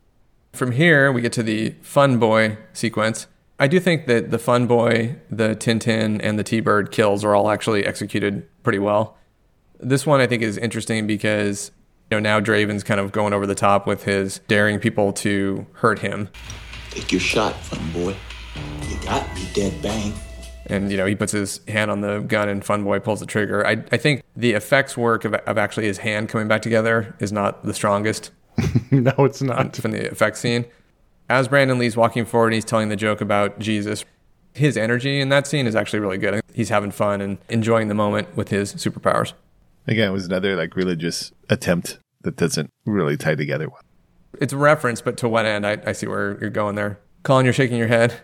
[0.52, 3.26] From here, we get to the Fun Boy sequence.
[3.58, 7.34] I do think that the Fun Boy, the Tintin, and the T Bird kills are
[7.34, 9.16] all actually executed pretty well.
[9.78, 11.70] This one I think is interesting because
[12.10, 15.66] you know now Draven's kind of going over the top with his daring people to
[15.74, 16.28] hurt him.
[16.90, 18.16] Take your shot, fun boy.
[18.88, 20.12] You got me dead bang.
[20.70, 23.26] And you know he puts his hand on the gun and Fun Boy pulls the
[23.26, 23.66] trigger.
[23.66, 27.32] I, I think the effects work of, of actually his hand coming back together is
[27.32, 28.30] not the strongest.
[28.90, 29.76] no, it's not.
[29.76, 30.64] From the effects scene.
[31.28, 34.04] As Brandon Lee's walking forward and he's telling the joke about Jesus,
[34.54, 36.40] his energy in that scene is actually really good.
[36.52, 39.32] He's having fun and enjoying the moment with his superpowers.
[39.86, 43.80] Again, it was another like religious attempt that doesn't really tie together well.
[44.40, 45.66] It's a reference, but to what end?
[45.66, 47.00] I, I see where you're going there.
[47.22, 48.14] Colin, you're shaking your head.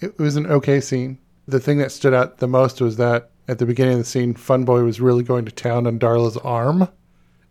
[0.00, 1.18] It was an okay scene.
[1.46, 4.34] The thing that stood out the most was that at the beginning of the scene,
[4.34, 6.88] Fun Boy was really going to town on Darla's arm,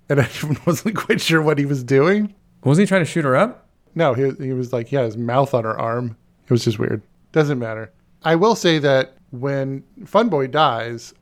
[0.09, 0.30] and I
[0.65, 2.34] wasn't quite sure what he was doing.
[2.63, 3.68] Wasn't he trying to shoot her up?
[3.93, 6.15] No, he he was like, yeah, his mouth on her arm.
[6.45, 7.01] It was just weird.
[7.31, 7.91] Doesn't matter.
[8.23, 11.13] I will say that when Fun Boy dies,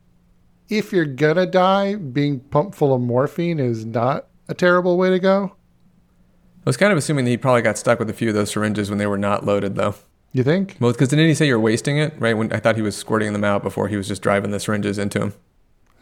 [0.68, 5.18] if you're gonna die, being pumped full of morphine is not a terrible way to
[5.18, 5.52] go.
[6.60, 8.50] I was kind of assuming that he probably got stuck with a few of those
[8.50, 9.94] syringes when they were not loaded, though.
[10.32, 10.76] You think?
[10.80, 12.36] Well, because didn't he say you're wasting it, right?
[12.36, 14.96] When I thought he was squirting them out before he was just driving the syringes
[14.98, 15.34] into him.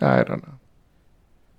[0.00, 0.54] I don't know.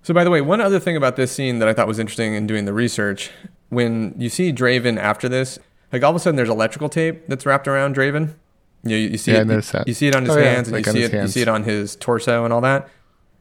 [0.04, 2.34] So, by the way, one other thing about this scene that I thought was interesting
[2.36, 3.32] in doing the research,
[3.70, 5.60] when you see Draven after this,
[5.92, 8.36] like all of a sudden there's electrical tape that's wrapped around Draven.
[8.84, 10.86] You, you see Yeah, it, you see it on his Oh, yeah, hands, and like
[10.86, 12.88] you see it, you see it on his torso and all that.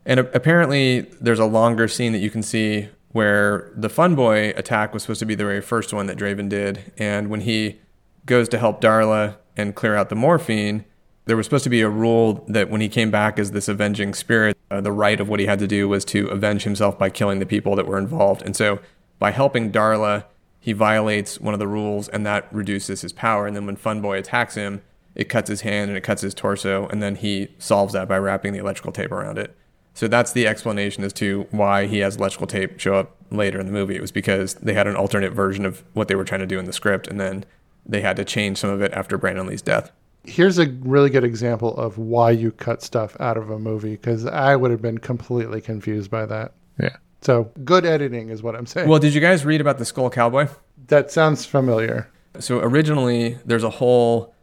[0.05, 4.51] And a- apparently, there's a longer scene that you can see where the Fun Boy
[4.57, 7.79] attack was supposed to be the very first one that Draven did, and when he
[8.29, 10.85] goes to help Darla and clear out the morphine,
[11.25, 14.15] there was supposed to be a rule that when he came back as this avenging
[14.15, 17.11] spirit, uh, the right of what he had to do was to avenge himself by
[17.11, 18.43] killing the people that were involved.
[18.43, 18.79] And so,
[19.19, 20.25] by helping Darla,
[20.61, 23.47] he violates one of the rules, and that reduces his power.
[23.47, 24.83] And then when Funboy attacks him,
[25.15, 28.19] it cuts his hand and it cuts his torso, and then he solves that by
[28.19, 29.57] wrapping the electrical tape around it.
[29.95, 33.67] So that's the explanation as to why he has electrical tape show up later in
[33.67, 33.97] the movie.
[33.97, 36.59] It was because they had an alternate version of what they were trying to do
[36.59, 37.45] in the script, and then
[37.89, 39.91] they had to change some of it after Brandon Lee's death.
[40.25, 44.27] Here's a really good example of why you cut stuff out of a movie because
[44.27, 46.53] I would have been completely confused by that.
[46.79, 46.97] Yeah.
[47.23, 48.89] So good editing is what I'm saying.
[48.89, 50.49] Well, did you guys read about the Skull Cowboy?
[50.89, 52.09] that sounds familiar.
[52.39, 54.35] So originally, there's a whole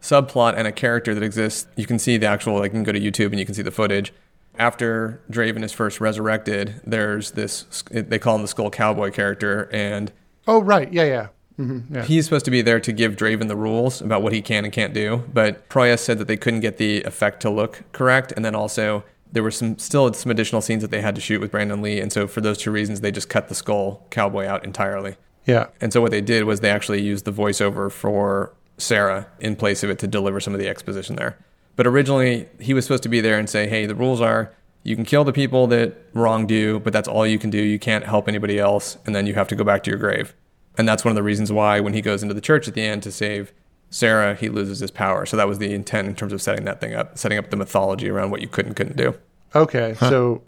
[0.00, 1.66] subplot and a character that exists.
[1.76, 3.62] You can see the actual, like, you can go to YouTube and you can see
[3.62, 4.12] the footage.
[4.58, 10.12] After Draven is first resurrected, there's this, they call him the Skull Cowboy character, and
[10.46, 11.28] Oh right, yeah, yeah.
[11.58, 12.02] Mhm, yeah.
[12.04, 14.72] He's supposed to be there to give Draven the rules about what he can and
[14.72, 18.44] can't do, but Proyas said that they couldn't get the effect to look correct, and
[18.44, 21.50] then also there were some still some additional scenes that they had to shoot with
[21.50, 24.64] Brandon Lee, and so for those two reasons, they just cut the skull cowboy out
[24.64, 25.16] entirely.
[25.46, 25.66] Yeah.
[25.80, 29.82] And so what they did was they actually used the voiceover for Sarah in place
[29.82, 31.36] of it to deliver some of the exposition there.
[31.76, 34.52] But originally, he was supposed to be there and say, "Hey, the rules are
[34.84, 37.58] you can kill the people that wronged you, but that's all you can do.
[37.62, 40.34] You can't help anybody else, and then you have to go back to your grave."
[40.78, 42.82] And that's one of the reasons why when he goes into the church at the
[42.82, 43.52] end to save
[43.90, 45.26] Sarah, he loses his power.
[45.26, 47.56] So that was the intent in terms of setting that thing up, setting up the
[47.56, 49.14] mythology around what you could and couldn't do.
[49.54, 50.42] Okay, so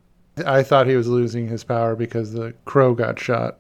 [0.47, 3.59] I thought he was losing his power because the crow got shot.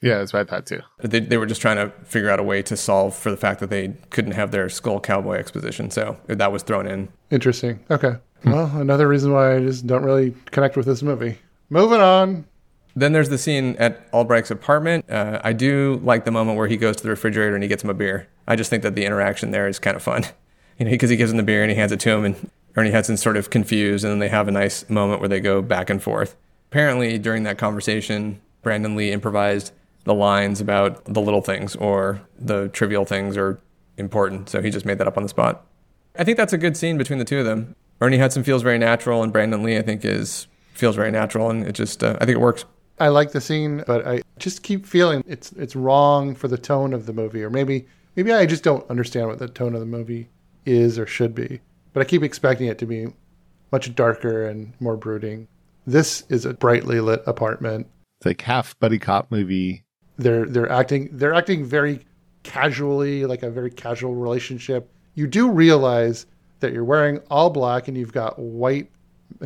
[0.00, 0.80] Yeah, that's what I thought too.
[1.00, 3.58] They, they were just trying to figure out a way to solve for the fact
[3.60, 5.90] that they couldn't have their skull cowboy exposition.
[5.90, 7.08] So that was thrown in.
[7.30, 7.80] Interesting.
[7.90, 8.16] Okay.
[8.42, 8.52] Hmm.
[8.52, 11.38] Well, another reason why I just don't really connect with this movie.
[11.70, 12.44] Moving on.
[12.96, 15.10] Then there's the scene at Albrecht's apartment.
[15.10, 17.82] Uh, I do like the moment where he goes to the refrigerator and he gets
[17.82, 18.28] him a beer.
[18.46, 20.24] I just think that the interaction there is kind of fun,
[20.78, 22.50] you know, because he gives him the beer and he hands it to him, and
[22.76, 25.62] Ernie Hudson's sort of confused, and then they have a nice moment where they go
[25.62, 26.36] back and forth.
[26.70, 29.72] Apparently, during that conversation, Brandon Lee improvised
[30.04, 33.60] the lines about the little things or the trivial things are
[33.96, 35.64] important, so he just made that up on the spot.
[36.16, 37.74] I think that's a good scene between the two of them.
[38.00, 41.64] Ernie Hudson feels very natural, and Brandon Lee, I think, is feels very natural, and
[41.66, 42.64] it just uh, I think it works.
[42.98, 46.92] I like the scene, but I just keep feeling it's it's wrong for the tone
[46.92, 49.86] of the movie, or maybe maybe I just don't understand what the tone of the
[49.86, 50.28] movie
[50.64, 51.60] is or should be.
[51.92, 53.08] But I keep expecting it to be
[53.72, 55.48] much darker and more brooding.
[55.86, 57.88] This is a brightly lit apartment.
[58.20, 59.84] It's like half buddy cop movie.
[60.16, 62.00] They're they're acting they're acting very
[62.44, 64.88] casually, like a very casual relationship.
[65.14, 66.26] You do realize
[66.60, 68.90] that you're wearing all black and you've got white,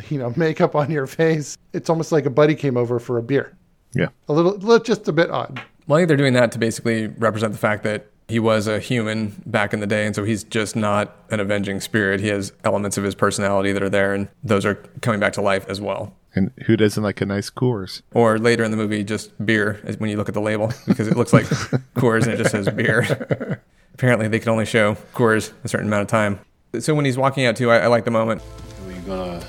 [0.09, 1.57] you know, makeup on your face.
[1.73, 3.55] It's almost like a buddy came over for a beer.
[3.93, 4.09] Yeah.
[4.27, 5.61] A little, little just a bit odd.
[5.87, 8.79] Well, I think they're doing that to basically represent the fact that he was a
[8.79, 12.19] human back in the day, and so he's just not an avenging spirit.
[12.19, 15.41] He has elements of his personality that are there, and those are coming back to
[15.41, 16.13] life as well.
[16.35, 18.03] And who doesn't like a nice Coors?
[18.13, 21.17] Or later in the movie, just beer when you look at the label because it
[21.17, 21.45] looks like
[21.95, 23.63] Coors and it just says beer.
[23.95, 26.39] Apparently, they can only show Coors a certain amount of time.
[26.79, 28.43] So when he's walking out too, I, I like the moment.
[28.85, 29.43] Are you gonna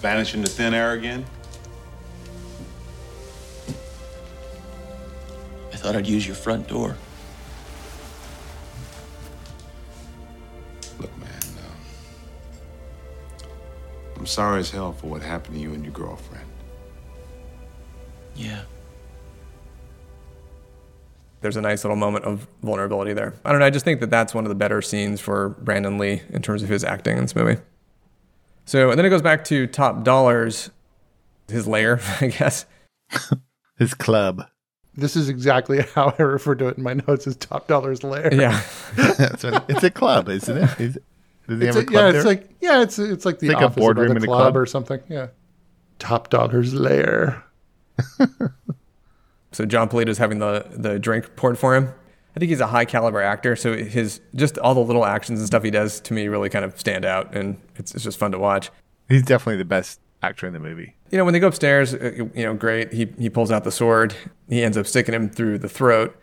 [0.00, 1.24] vanish into thin air again?
[5.72, 6.96] I thought I'd use your front door.
[10.98, 13.44] Look, man, uh,
[14.16, 16.46] I'm sorry as hell for what happened to you and your girlfriend.
[18.34, 18.62] Yeah.
[21.40, 23.34] There's a nice little moment of vulnerability there.
[23.44, 23.66] I don't know.
[23.66, 26.62] I just think that that's one of the better scenes for Brandon Lee in terms
[26.62, 27.60] of his acting in this movie.
[28.70, 30.70] So, and then it goes back to Top Dollars,
[31.48, 32.66] his lair, I guess.
[33.80, 34.46] His club.
[34.94, 38.32] This is exactly how I refer to it in my notes as Top Dollar's Lair.
[38.32, 38.62] Yeah.
[38.96, 40.80] It's a club, isn't it?
[40.80, 40.98] Is,
[41.48, 42.16] does he It's have a- a club yeah, there?
[42.20, 44.26] it's like yeah, it's it's like the It's like a office boardroom in the a
[44.26, 44.56] club, club?
[44.56, 45.00] or something.
[45.08, 45.28] Yeah.
[45.98, 47.42] Top Dollar's Lair.
[49.50, 51.92] So Jon Polito's having the the drink poured for him.
[52.34, 55.46] I think he's a high caliber actor, so his just all the little actions and
[55.46, 58.32] stuff he does to me really kind of stand out, and it's, it's just fun
[58.32, 58.70] to watch.
[59.08, 60.94] He's definitely the best actor in the movie.
[61.10, 62.92] You know, when they go upstairs, uh, you know, great.
[62.92, 64.14] He he pulls out the sword.
[64.48, 66.16] He ends up sticking him through the throat.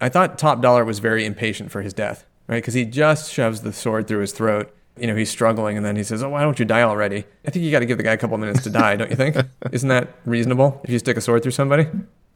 [0.00, 2.56] I thought Top Dollar was very impatient for his death, right?
[2.56, 4.74] Because he just shoves the sword through his throat.
[4.96, 7.50] You know, he's struggling, and then he says, "Oh, why don't you die already?" I
[7.50, 9.16] think you got to give the guy a couple of minutes to die, don't you
[9.16, 9.36] think?
[9.72, 11.86] Isn't that reasonable if you stick a sword through somebody?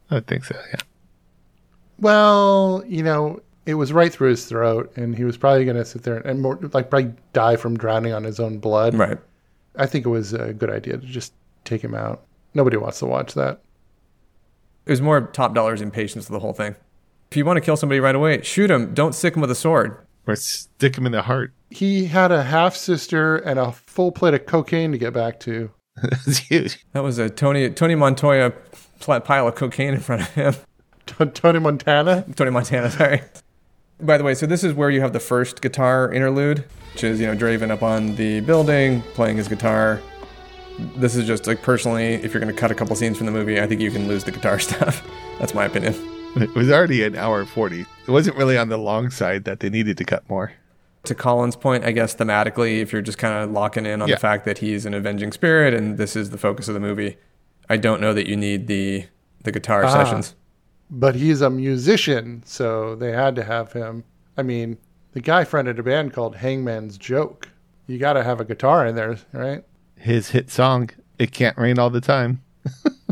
[0.09, 0.55] I think so.
[0.71, 0.79] Yeah.
[1.99, 5.85] Well, you know, it was right through his throat, and he was probably going to
[5.85, 8.95] sit there and more like probably die from drowning on his own blood.
[8.95, 9.17] Right.
[9.75, 11.33] I think it was a good idea to just
[11.65, 12.23] take him out.
[12.53, 13.61] Nobody wants to watch that.
[14.85, 16.75] It was more Top Dollar's impatience of the whole thing.
[17.29, 18.93] If you want to kill somebody right away, shoot him.
[18.93, 19.97] Don't stick him with a sword.
[20.25, 21.53] Or stick him in the heart.
[21.69, 25.69] He had a half sister and a full plate of cocaine to get back to.
[26.01, 26.85] That's huge.
[26.93, 28.53] That was a Tony Tony Montoya
[28.99, 30.55] pl- pile of cocaine in front of him.
[31.33, 32.25] Tony Montana.
[32.35, 32.91] Tony Montana.
[32.91, 33.21] Sorry.
[33.99, 37.19] By the way, so this is where you have the first guitar interlude, which is
[37.19, 39.99] you know Draven up on the building playing his guitar.
[40.95, 43.31] This is just like personally, if you're going to cut a couple scenes from the
[43.31, 45.03] movie, I think you can lose the guitar stuff.
[45.39, 45.95] That's my opinion.
[46.35, 47.81] It was already an hour and 40.
[47.81, 50.51] It wasn't really on the long side that they needed to cut more.
[51.05, 54.15] to Colin's point, I guess thematically, if you're just kind of locking in on Yeah.
[54.15, 57.17] the fact that he's an avenging spirit and this is the focus of the movie,
[57.69, 59.05] I don't know that you need the
[59.43, 59.89] the guitar Ah.
[59.91, 60.35] sessions.
[60.89, 64.03] But he's a musician, so they had to have him.
[64.37, 64.77] I mean,
[65.13, 67.49] the guy fronted a band called Hangman's Joke.
[67.87, 69.63] You got to have a guitar in there, right?
[69.95, 70.89] His hit song,
[71.19, 72.41] It Can't Rain All the Time.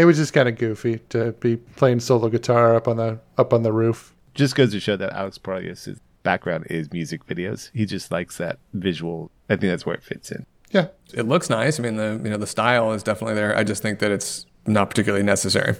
[0.00, 3.52] It was just kind of goofy to be playing solo guitar up on the up
[3.52, 4.14] on the roof.
[4.32, 7.70] Just goes to show that Alex Proyas' background is music videos.
[7.74, 9.30] He just likes that visual.
[9.50, 10.46] I think that's where it fits in.
[10.70, 10.86] Yeah.
[11.12, 11.78] It looks nice.
[11.78, 13.54] I mean, the you know the style is definitely there.
[13.54, 15.76] I just think that it's not particularly necessary.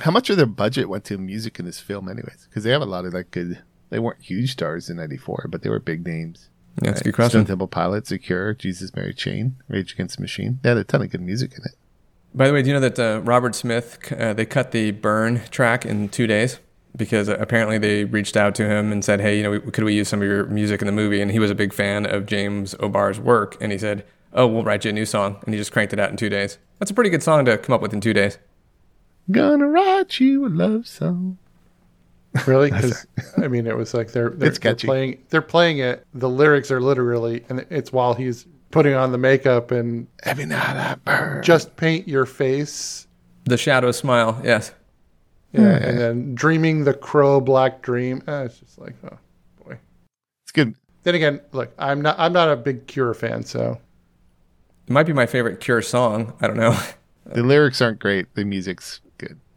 [0.00, 2.46] How much of their budget went to music in this film, anyways?
[2.48, 3.62] Because they have a lot of like good.
[3.90, 6.48] They weren't huge stars in '94, but they were big names.
[6.82, 7.40] Yeah, that's a good question.
[7.40, 10.58] Stone Temple Pilots, Secure, Jesus Mary Chain, Rage Against the Machine.
[10.62, 11.76] They had a ton of good music in it.
[12.34, 15.42] By the way, do you know that uh, Robert Smith uh, they cut the Burn
[15.50, 16.58] track in two days
[16.96, 20.08] because apparently they reached out to him and said, "Hey, you know, could we use
[20.08, 22.74] some of your music in the movie?" And he was a big fan of James
[22.80, 25.70] O'Barr's work, and he said, "Oh, we'll write you a new song," and he just
[25.70, 26.58] cranked it out in two days.
[26.80, 28.38] That's a pretty good song to come up with in two days.
[29.30, 31.38] Gonna write you a love song.
[32.46, 32.70] Really?
[32.70, 33.06] Because
[33.38, 36.06] I mean, it was like they're they're, It's they're playing they're playing it.
[36.14, 40.76] The lyrics are literally, and it's while he's putting on the makeup and every night
[40.76, 41.42] I burn.
[41.44, 43.06] Just paint your face.
[43.44, 44.72] The shadow smile, yes.
[45.52, 45.76] Yeah, Yeah.
[45.88, 48.22] and then dreaming the crow black dream.
[48.26, 49.16] Uh, it's just like, oh
[49.64, 49.78] boy.
[50.44, 50.74] It's good.
[51.04, 53.78] Then again, look, I'm not I'm not a big Cure fan, so
[54.88, 56.32] It might be my favorite Cure song.
[56.40, 56.76] I don't know.
[57.26, 58.34] The lyrics aren't great.
[58.34, 59.03] The music's good.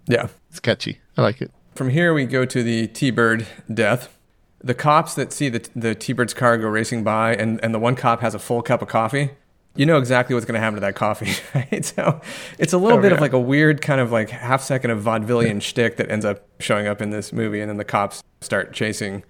[0.08, 0.28] Yeah.
[0.50, 1.00] It's catchy.
[1.18, 1.52] I like it.
[1.76, 4.18] From here, we go to the T-Bird death.
[4.64, 7.96] The cops that see the, the T-Bird's car go racing by, and, and the one
[7.96, 9.32] cop has a full cup of coffee,
[9.76, 11.86] you know exactly what's going to happen to that coffee, right?
[11.86, 12.20] So
[12.58, 15.04] it's a little Oh, bit of like a weird kind of like half second of
[15.04, 18.74] vaudevillian shtick that ends up showing up in this movie, and then the cops start
[18.74, 19.24] chasing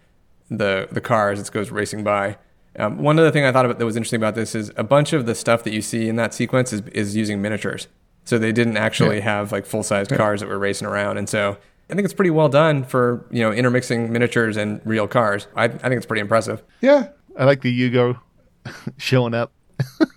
[0.49, 2.37] the the car as it goes racing by.
[2.79, 5.11] Um, one other thing I thought about that was interesting about this is a bunch
[5.11, 7.87] of the stuff that you see in that sequence is, is using miniatures.
[8.27, 9.23] So they didn't actually Yeah.
[9.23, 11.57] have like full sized cars that were racing around, and so
[11.89, 15.47] I think it's pretty well done for you know intermixing miniatures and real cars.
[15.55, 16.61] I, I think it's pretty impressive.
[16.81, 17.09] yeah.
[17.39, 18.19] I like the Yugo
[18.97, 19.51] showing up.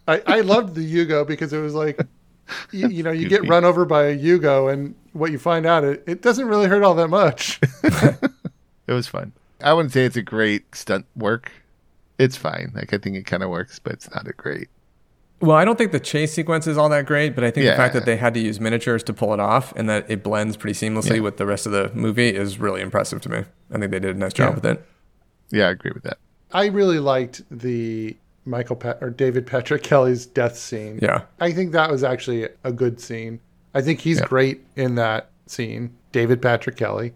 [0.09, 2.01] I, I loved the Yugo because it was like,
[2.73, 5.85] you, you know, you get run over by a Yugo, and what you find out,
[5.85, 7.61] it, it doesn't really hurt all that much.
[8.87, 9.33] It was fun.
[9.63, 11.53] I wouldn't say it's a great stunt work.
[12.19, 12.73] It's fine.
[12.75, 14.69] Like I think it kind of works, but it's not a great.
[15.41, 17.73] Well, I don't think the chase sequence is all that great, but I think the
[17.75, 18.01] fact Yeah.
[18.01, 20.75] that they had to use miniatures to pull it off and that it blends pretty
[20.75, 21.21] seamlessly Yeah.
[21.23, 23.45] with the rest of the movie is really impressive to me.
[23.73, 24.55] I think they did a nice job Yeah.
[24.57, 24.85] with it.
[25.51, 26.19] Yeah, I agree with that.
[26.53, 30.99] I really liked the Michael Pat or David Patrick Kelly's death scene.
[31.01, 31.23] Yeah.
[31.41, 33.41] I think that was actually a good scene.
[33.75, 34.27] I think he's Yeah.
[34.27, 35.91] great in that scene.
[36.13, 37.13] David Patrick Kelly.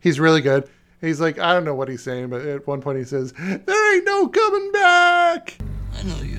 [0.00, 0.64] He's really good.
[1.00, 3.94] He's like, I don't know what he's saying, but at one point he says, There
[3.96, 5.56] ain't no coming back.
[5.98, 6.38] I know you.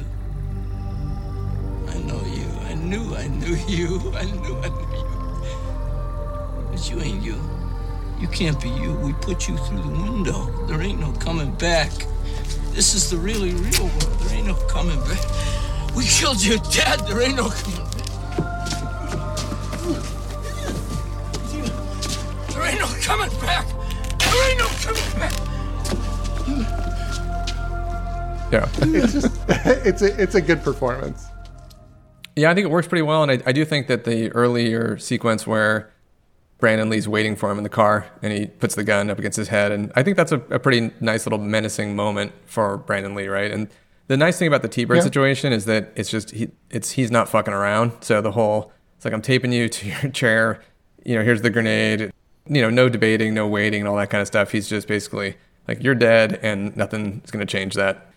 [2.87, 3.99] Knew I knew you.
[4.15, 5.05] I knew I knew you.
[6.71, 7.39] But you ain't you.
[8.19, 8.93] You can't be you.
[8.93, 10.65] We put you through the window.
[10.67, 11.91] There ain't no coming back.
[12.71, 14.19] This is the really real world.
[14.21, 15.23] There ain't no coming back.
[15.95, 17.01] We killed your dad.
[17.07, 18.05] There ain't no coming back.
[22.49, 23.67] There ain't no coming back.
[24.19, 25.33] There ain't no coming back.
[28.51, 28.69] Yeah.
[28.81, 31.27] It's just it's a it's a good performance.
[32.37, 34.97] Yeah, I think it works pretty well, and I, I do think that the earlier
[34.97, 35.91] sequence where
[36.59, 39.37] Brandon Lee's waiting for him in the car and he puts the gun up against
[39.37, 43.15] his head, and I think that's a, a pretty nice little menacing moment for Brandon
[43.15, 43.51] Lee, right?
[43.51, 43.67] And
[44.07, 45.01] the nice thing about the T-Bird Yeah.
[45.03, 47.91] situation is that it's just he, it's he's not fucking around.
[48.01, 50.61] So the whole it's like I'm taping you to your chair,
[51.03, 52.11] you know, here's the grenade,
[52.47, 54.51] you know, no debating, no waiting, and all that kind of stuff.
[54.51, 55.35] He's just basically
[55.67, 58.11] like you're dead, and nothing's going to change that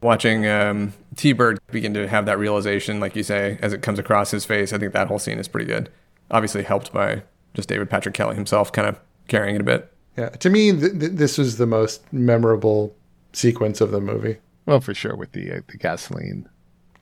[0.00, 4.30] watching um, T-Bird begin to have that realization, like you say, as it comes across
[4.30, 5.88] his face, I think that whole scene is pretty good.
[6.30, 7.22] Obviously helped by
[7.54, 9.92] just David Patrick Kelly himself kind of carrying it a bit.
[10.16, 12.94] Yeah, to me, th- th- this was the most memorable
[13.32, 14.38] sequence of the movie.
[14.64, 16.48] Well, for sure with the uh, the gasoline.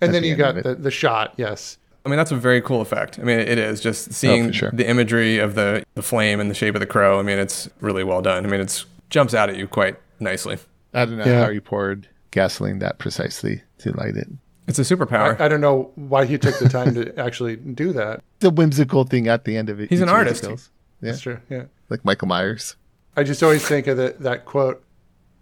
[0.01, 1.33] And then the you got the, the shot.
[1.37, 3.19] Yes, I mean, that's a very cool effect.
[3.19, 4.71] I mean, it is just seeing sure.
[4.73, 7.19] the imagery of the, the flame and the shape of the crow.
[7.19, 8.45] I mean, it's really well done.
[8.45, 10.59] I mean, it jumps out at you quite nicely.
[10.93, 11.45] I don't know Yeah.
[11.45, 14.29] how you poured gasoline that precisely to light it.
[14.67, 15.41] It's a superpower.
[15.41, 18.23] I, I don't know why he took the time to actually do that.
[18.41, 19.89] The whimsical thing at the end of it.
[19.89, 20.71] He's an each of his artist.
[21.01, 21.41] Yeah, That's true.
[21.49, 22.77] Yeah, like Michael Myers.
[23.17, 24.83] I just always think of the, that quote.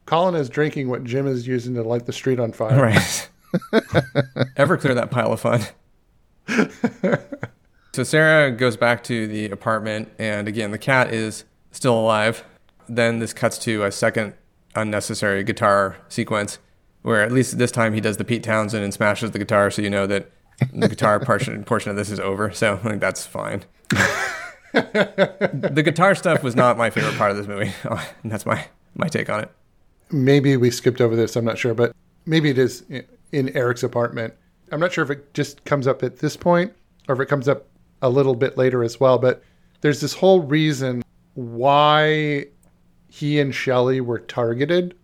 [0.05, 2.83] Colin is drinking what Jim is using to light the street on fire.
[2.83, 3.31] Right.
[4.57, 5.63] Everclear that pile of fun.
[7.95, 12.45] so Sarah goes back to the apartment, and again, the cat is still alive.
[12.89, 14.35] Then this cuts to a second
[14.75, 16.59] unnecessary guitar sequence
[17.03, 19.83] where, at least this time, he does the Pete Townshend and smashes the guitar, so
[19.83, 20.31] you know that
[20.73, 22.53] the guitar portion, portion of this is over.
[22.53, 23.65] So I think that's fine.
[24.73, 27.73] the guitar stuff was not my favorite part of this movie.
[27.85, 28.01] and
[28.33, 29.51] that's my, my take on it.
[30.11, 31.37] Maybe we skipped over this.
[31.37, 31.95] I'm not sure, but
[32.27, 32.85] maybe it is
[33.33, 34.35] in Eric's apartment.
[34.71, 36.73] I'm not sure if it just comes up at this point
[37.09, 37.67] or if it comes up
[38.01, 39.19] a little bit later as well.
[39.19, 39.43] But
[39.81, 41.03] there's this whole reason
[41.35, 42.47] why
[43.09, 44.95] he and Shelley were targeted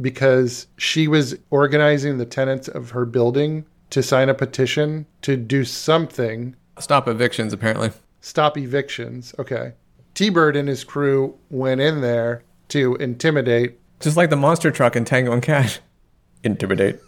[0.00, 5.64] because she was organizing the tenants of her building to sign a petition to do
[5.64, 6.54] something.
[6.78, 7.90] Stop evictions, apparently.
[8.20, 9.34] Stop evictions.
[9.38, 9.72] Okay.
[10.14, 13.78] T Bird and his crew went in there to intimidate.
[14.00, 15.80] Just like the monster truck in Tango and Cash.
[16.44, 16.98] Intimidate.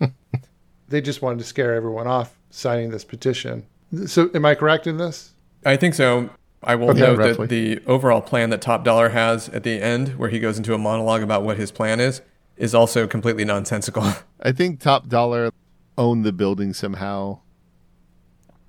[0.88, 3.64] they just wanted to scare everyone off signing this petition.
[4.06, 5.32] So, am I correct in this?
[5.64, 6.30] I think so.
[6.64, 7.46] I will Okay, note roughly.
[7.46, 10.74] that the overall plan that Top Dollar has at the end, where he goes into
[10.74, 12.22] a monologue about what his plan is,
[12.62, 14.04] is also completely nonsensical.
[14.42, 15.50] I think Top Dollar
[15.98, 17.40] owned the building somehow.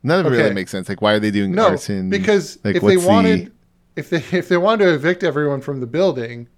[0.02, 0.38] None of it Okay.
[0.44, 0.90] really makes sense.
[0.90, 2.10] Like, why are they doing No, arson?
[2.10, 3.52] because like, if they what's the- wanted,
[3.96, 6.50] if they if they wanted to evict everyone from the building,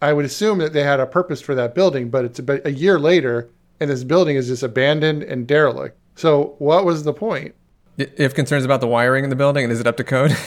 [0.00, 2.08] I would assume that they had a purpose for that building.
[2.08, 5.98] But it's about a year later, and this building is just abandoned and derelict.
[6.16, 7.54] So, what was the point?
[8.00, 10.32] I- If concerns about the wiring in the building, and is it up to code?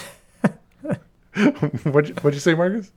[1.83, 2.91] what what'd you say, Marcus?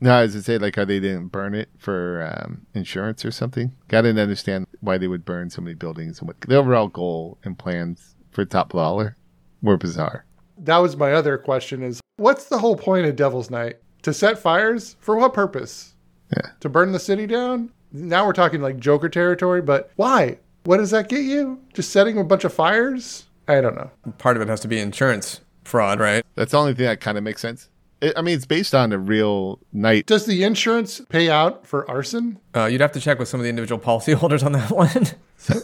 [0.00, 3.24] No, as I was to say, like, how they didn't burn it for um, insurance
[3.24, 3.72] or something.
[3.90, 7.38] I didn't understand why they would burn so many buildings and what the overall goal
[7.44, 9.16] and plans for Top Dollar
[9.62, 10.26] were bizarre.
[10.58, 13.76] That was my other question: is what's the whole point of Devil's Night?
[14.02, 15.94] To set fires for what purpose?
[16.36, 16.50] Yeah.
[16.60, 17.72] To burn the city down?
[17.92, 20.38] Now we're talking like Joker territory, but why?
[20.64, 21.60] What does that get you?
[21.72, 23.24] Just setting a bunch of fires?
[23.48, 23.90] I don't know.
[24.18, 26.24] Part of it has to be insurance fraud, right?
[26.34, 27.68] That's the only thing that kind of makes sense.
[28.00, 30.06] It, I mean, it's based on a real night.
[30.06, 32.38] Does the insurance pay out for arson?
[32.54, 35.06] Uh, you'd have to check with some of the individual policyholders on that one.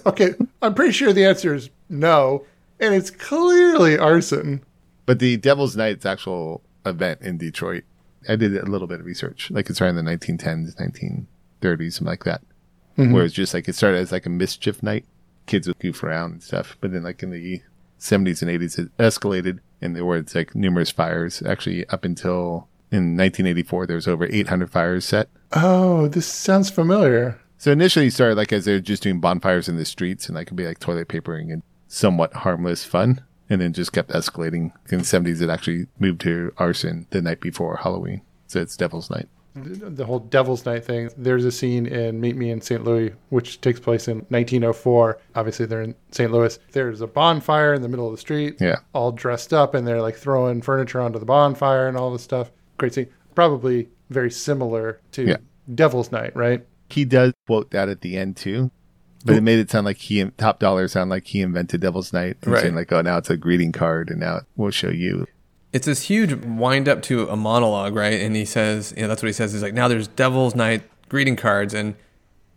[0.06, 2.44] Okay, I'm pretty sure the answer is no,
[2.80, 4.62] and it's clearly arson.
[5.04, 7.84] But the Devil's Night's actual event in Detroit,
[8.28, 9.50] I did a little bit of research.
[9.50, 12.40] Like it's around the 1910s, 1930s, something like that.
[12.98, 13.12] Mhm.
[13.12, 15.04] Where it's just like it started as like a mischief night.
[15.46, 16.76] Kids would goof around and stuff.
[16.80, 17.62] But then like in the
[17.98, 21.42] 70s and 80s, it escalated and there were like numerous fires.
[21.42, 25.28] Actually, up until in 1984, there was over 800 fires set.
[25.52, 27.40] Oh, this sounds familiar.
[27.58, 30.48] So initially it started like as they're just doing bonfires in the streets and like
[30.48, 33.22] could be like toilet papering and somewhat harmless fun.
[33.50, 34.72] And then just kept escalating.
[34.90, 38.22] In the 70s, it actually moved to arson the night before Halloween.
[38.46, 39.28] So it's Devil's Night.
[39.54, 41.10] The whole Devil's Night thing.
[41.16, 42.82] There's a scene in Meet Me in St.
[42.84, 45.18] Louis, which takes place in 1904.
[45.34, 46.32] Obviously, they're in St.
[46.32, 46.58] Louis.
[46.72, 48.56] There's a bonfire in the middle of the street.
[48.60, 48.76] Yeah.
[48.94, 52.50] All dressed up, and they're like throwing furniture onto the bonfire and all this stuff.
[52.78, 53.08] Great scene.
[53.34, 55.36] Probably very similar to Yeah.
[55.74, 56.66] Devil's Night, right?
[56.88, 58.70] He does quote that at the end too.
[59.24, 62.38] But it made it sound like he, Top Dollar sound like he invented Devil's Night.
[62.42, 62.62] And Right.
[62.62, 65.26] saying like, oh, now it's a greeting card and now we'll show you.
[65.72, 68.20] It's this huge wind up to a monologue, right?
[68.20, 69.52] And he says, you know, that's what he says.
[69.52, 71.94] He's like, now there's Devil's Night greeting cards, and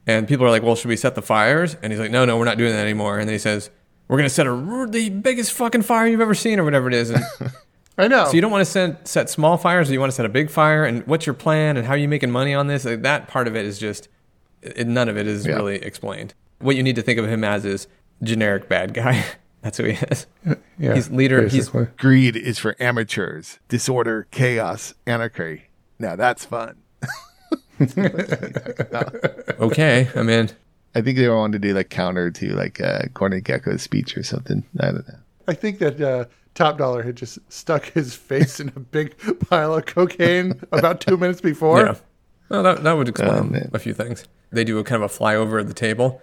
[0.08, 1.76] and people are like, well, should we set the fires?
[1.82, 3.18] And he's like, no, no, we're not doing that anymore.
[3.18, 3.70] And then he says,
[4.08, 7.10] we're gonna set a the biggest fucking fire you've ever seen, or whatever it is.
[7.10, 7.24] And
[7.98, 8.26] I know.
[8.26, 10.30] so you don't want to set set small fires, or you want to set a
[10.30, 10.84] big fire?
[10.86, 11.78] And what's your plan?
[11.78, 12.84] And how are you making money on this?
[12.86, 14.10] Like, that part of it is just
[14.86, 15.56] none of it is Yeah.
[15.56, 16.34] really explained.
[16.60, 17.88] What you need to think of him as is
[18.24, 19.24] generic bad guy.
[19.66, 20.28] That's who he is.
[20.78, 21.42] Yeah, he's leader.
[21.42, 21.88] He's basically.
[21.98, 23.58] Greed is for amateurs.
[23.68, 25.64] Disorder, chaos, anarchy.
[25.98, 26.78] Now that's fun.
[29.60, 30.08] okay.
[30.16, 30.50] I mean,
[30.94, 34.24] I think they wanted to do like counter to like uh, Gordon Gekko's speech or
[34.24, 34.64] something.
[34.80, 35.16] I don't know.
[35.48, 39.16] I think that uh, Top Dollar had just stuck his face in a big
[39.50, 41.82] pile of cocaine about two minutes before.
[41.86, 41.96] Yeah.
[42.50, 43.72] Well, that, that would Oh, explain man.
[43.74, 44.26] a few things.
[44.52, 46.22] They do a kind of a flyover of the table.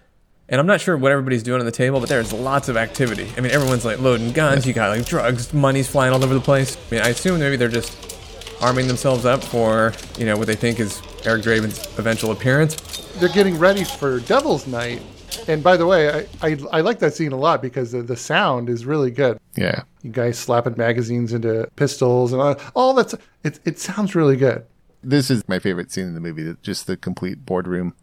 [0.52, 3.26] And I'm not sure what everybody's doing on the table, but there's lots of activity.
[3.38, 4.66] I mean, everyone's like loading guns.
[4.66, 6.76] You got like drugs, money's flying all over the place.
[6.76, 10.54] I mean, I assume maybe they're just arming themselves up for, you know, what they
[10.54, 12.76] think is Eric Draven's eventual appearance.
[13.14, 15.00] They're getting ready for Devil's Night.
[15.48, 18.16] And by the way, I, I, I like that scene a lot because the, the
[18.16, 19.40] sound is really good.
[19.56, 19.84] Yeah.
[20.02, 24.66] You guys slapping magazines into pistols and all, all that's it, it sounds really good.
[25.02, 26.54] This is my favorite scene in the movie.
[26.60, 27.94] Just the complete boardroom,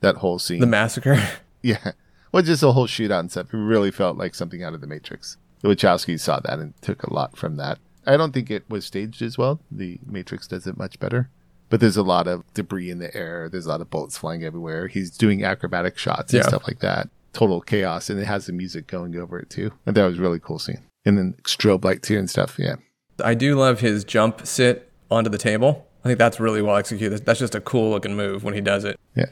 [0.00, 0.58] that whole scene.
[0.58, 1.22] The massacre.
[1.62, 1.92] Yeah.
[2.32, 3.52] Well, just the whole shootout and stuff.
[3.52, 5.36] It really felt like something out of the Matrix.
[5.60, 7.78] The Wachowskis saw that and took a lot from that.
[8.06, 9.60] I don't think it was staged as well.
[9.70, 11.28] The Matrix does it much better.
[11.68, 13.50] But there's a lot of debris in the air.
[13.50, 14.86] There's a lot of bullets flying everywhere.
[14.88, 16.48] He's doing acrobatic shots and Yeah.
[16.48, 17.10] stuff like that.
[17.34, 18.08] Total chaos.
[18.08, 19.70] And it has the music going over it too.
[19.84, 20.80] And that was a really cool scene.
[21.04, 22.56] And then strobe light too and stuff.
[22.58, 22.76] Yeah.
[23.22, 25.86] I do love his jump sit onto the table.
[26.02, 27.26] I think that's really well executed.
[27.26, 28.98] That's just a cool looking move when he does it.
[29.14, 29.26] Yeah.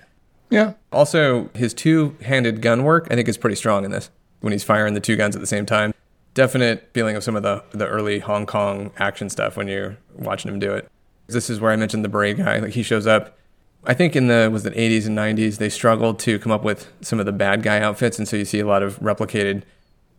[0.51, 0.75] Yeah.
[0.93, 4.11] Also, his two handed gun work, I think, is pretty strong in this
[4.41, 5.95] when he's firing the two guns at the same time.
[6.35, 10.53] Definite feeling of some of the, the early Hong Kong action stuff when you're watching
[10.53, 10.91] him do it.
[11.29, 12.59] This is where I mentioned the beret guy.
[12.59, 13.37] Like he shows up.
[13.85, 16.93] I think in the was it 80s and 90s they struggled to come up with
[17.01, 19.63] some of the bad guy outfits, and so you see a lot of replicated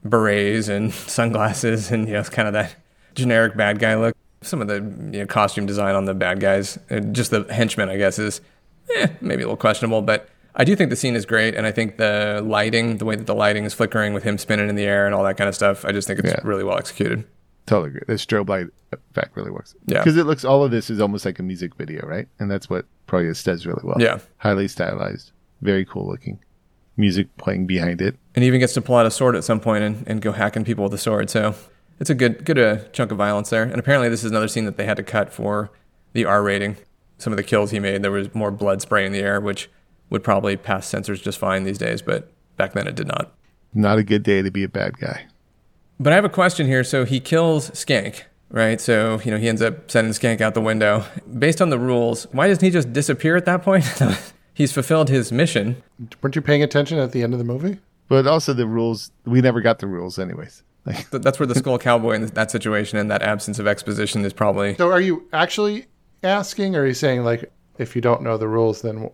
[0.04, 2.76] berets and sunglasses, and you know kind of that
[3.14, 4.16] generic bad guy look.
[4.42, 7.90] Some of the you know, costume design on the bad guys, uh, just the henchmen,
[7.90, 8.42] I guess, is
[8.98, 10.02] eh, maybe a little questionable.
[10.02, 13.16] But I do think the scene is great, and I think the lighting, the way
[13.16, 15.48] that the lighting is flickering with him spinning in the air and all that kind
[15.48, 16.40] of stuff, I just think it's Yeah.
[16.44, 17.24] really well executed.
[17.68, 18.02] Totally agree.
[18.08, 19.76] The strobe light effect really works.
[19.86, 20.00] Yeah.
[20.00, 22.28] Because it looks, all of this is almost like a music video, right?
[22.40, 23.98] And that's what Proyas does really well.
[24.00, 24.20] Yeah.
[24.38, 25.32] Highly stylized.
[25.62, 26.40] Very cool looking.
[26.98, 28.18] Music playing behind it.
[28.36, 30.32] And he even gets to pull out a sword at some point and, and go
[30.34, 31.30] hacking people with a sword.
[31.30, 31.56] So
[32.00, 33.64] it's a good good uh, chunk of violence there.
[33.64, 35.70] And apparently, this is another scene that they had to cut for
[36.14, 36.76] the R rating.
[37.22, 39.70] Some of the kills he made, there was more blood spray in the air, which
[40.10, 43.32] would probably pass censors just fine these days, but back then it did not.
[43.74, 45.26] Not a good day to be a bad guy.
[46.00, 46.84] But I have a question here.
[46.84, 48.82] So he kills Skank, right?
[48.82, 51.06] So, you know, he ends up sending Skank out the window.
[51.38, 53.86] Based on the rules, why doesn't he just disappear at that point?
[54.54, 55.82] He's fulfilled his mission.
[56.22, 57.80] Weren't you paying attention at the end of the movie?
[58.10, 60.64] But also the rules, we never got the rules anyways.
[60.84, 64.34] Like, That's where the Skull Cowboy in that situation and that absence of exposition is
[64.34, 64.76] probably.
[64.78, 65.86] So are you actually
[66.24, 69.10] asking, or are you saying like, if you don't know the rules, then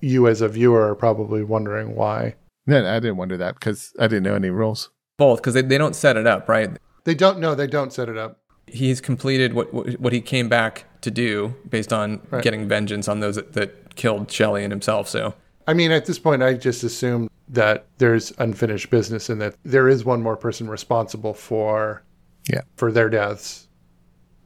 [0.00, 2.34] you as a viewer are probably wondering why?
[2.66, 4.90] no, I didn't wonder that because I didn't know any rules.
[5.16, 6.70] Both, because they, they don't set it up, right?
[7.04, 7.54] They don't know.
[7.54, 8.40] They don't set it up.
[8.66, 12.42] He's completed what what what he came back to do based on Right.
[12.42, 15.08] getting vengeance on those that, that killed Shelley and himself.
[15.08, 15.34] So
[15.66, 19.88] I mean, at this point, I just assume that there's unfinished business and that there
[19.88, 22.02] is one more person responsible for
[22.50, 22.60] Yeah.
[22.76, 23.67] for their deaths,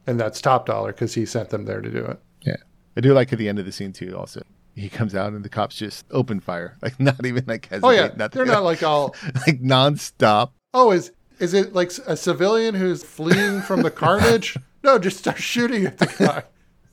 [0.07, 2.19] and that's Top Dollar because he sent them there to do it.
[2.41, 2.57] Yeah.
[2.95, 4.43] I do like at the end of the scene too, also.
[4.75, 6.77] He comes out and the cops just open fire.
[6.81, 7.87] Like, not even like hesitate.
[7.87, 8.39] Oh yeah, nothing.
[8.39, 9.15] they're not like all.
[9.47, 10.51] like nonstop.
[10.73, 14.57] Oh, is is it like a civilian who's fleeing from the carnage?
[14.85, 16.43] No, just start shooting at the guy.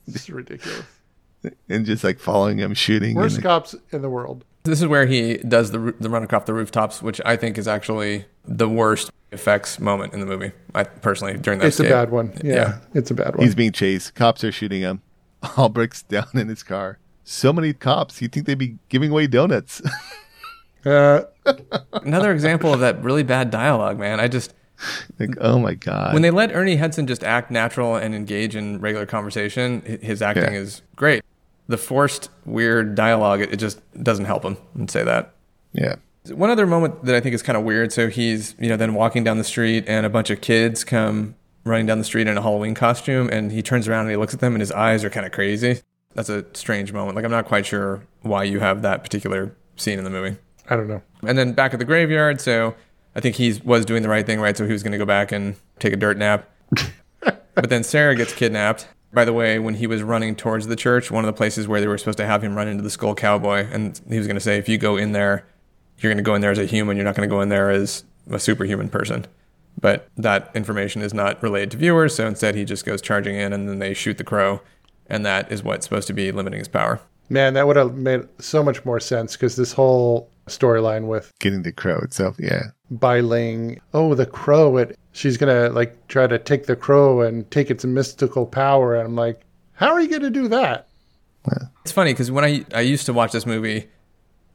[0.07, 0.85] It's ridiculous.
[1.69, 3.17] And just like following him, shooting.
[3.17, 4.45] Worst cops in the world.
[4.65, 7.67] This is where he does the the run across the rooftops, which I think is
[7.69, 10.53] actually the worst effects moment in the movie.
[10.75, 11.67] I personally during that.
[11.69, 12.33] It's a bad one.
[12.43, 13.45] Yeah, it's a bad one.
[13.47, 14.15] He's being chased.
[14.15, 15.03] Cops are shooting him.
[15.57, 16.99] Albrecht's down in his car.
[17.25, 18.21] So many cops.
[18.21, 19.81] You'd think they'd be giving away donuts.
[20.83, 21.25] Uh,
[21.93, 24.19] Another example of that really bad dialogue, man.
[24.19, 24.55] I just
[25.19, 26.15] like, oh my God.
[26.15, 30.45] when they let Ernie Hudson just act natural and engage in regular conversation, his acting
[30.55, 30.61] Yeah.
[30.61, 31.23] is great.
[31.71, 34.57] The forced, weird dialogue, it, it just doesn't help him.
[34.75, 35.35] And say that.
[35.73, 35.97] yeah.
[36.29, 37.93] One other moment that I think is kind of weird.
[37.93, 41.35] So he's, you know, then walking down the street and a bunch of kids come
[41.65, 44.35] running down the street in a Halloween costume and he turns around and he looks
[44.35, 45.81] at them and his eyes are kind of crazy.
[46.15, 47.17] That's a strange moment.
[47.17, 50.37] Like I'm not quite sure why you have that particular scene in the movie.
[50.69, 51.03] I don't know.
[51.23, 52.75] And then back at the graveyard, so
[53.15, 54.57] I think he was doing the right thing, right?
[54.57, 56.49] So he was going to go back and take a dirt nap.
[57.21, 58.87] but then Sarah gets kidnapped.
[59.13, 61.81] By the way, when he was running towards the church, one of the places where
[61.81, 64.37] they were supposed to have him run into the skull cowboy, and he was going
[64.37, 65.47] to say, if you go in there,
[65.99, 66.97] you're going to go in there as a human.
[66.97, 69.27] You're not going to go in there as a superhuman person.
[69.81, 73.53] But that information is not relayed to viewers, so instead he just goes charging in,
[73.53, 74.61] and then they shoot the crow,
[75.07, 77.01] and that is what's supposed to be limiting his power.
[77.29, 81.63] Man, that would have made so much more sense because this whole storyline with Getting
[81.63, 82.37] the crow itself.
[82.39, 82.71] Yeah.
[82.91, 87.21] Bai Ling, oh, the crow, it, she's going to like try to take the crow
[87.21, 88.97] and take its mystical power.
[88.97, 89.43] And I'm like,
[89.73, 90.89] how are you going to do that?
[91.83, 93.89] It's funny because when I I used to watch this movie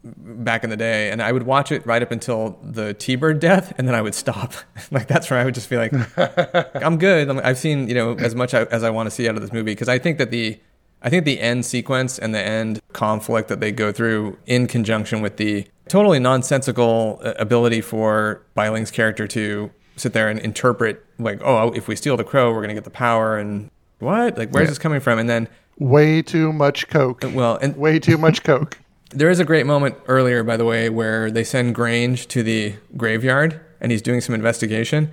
[0.03, 3.73] back in the day, and I would watch it right up until the T-bird death,
[3.77, 4.53] and then I would stop.
[4.91, 5.93] like that's where I would just be like,
[6.75, 7.29] I'm good.
[7.29, 9.51] I'm, I've seen you know as much as I want to see out of this
[9.51, 10.59] movie because I think that the
[11.06, 15.22] I think the end sequence and the end conflict that they go through in conjunction
[15.22, 21.06] with the totally nonsensical uh, ability for Bai Ling's character to sit there and interpret
[21.19, 23.69] like, oh, if we steal the crow, we're gonna get the power, and
[23.99, 24.36] what?
[24.36, 24.69] Like, where's Yeah.
[24.72, 25.19] this coming from?
[25.19, 27.23] And then Way too much Coke.
[27.34, 28.80] well, and Way too much Coke.
[29.11, 32.73] there is a great moment earlier, by the way, where they send Grange to the
[32.98, 35.11] graveyard and he's doing some investigation.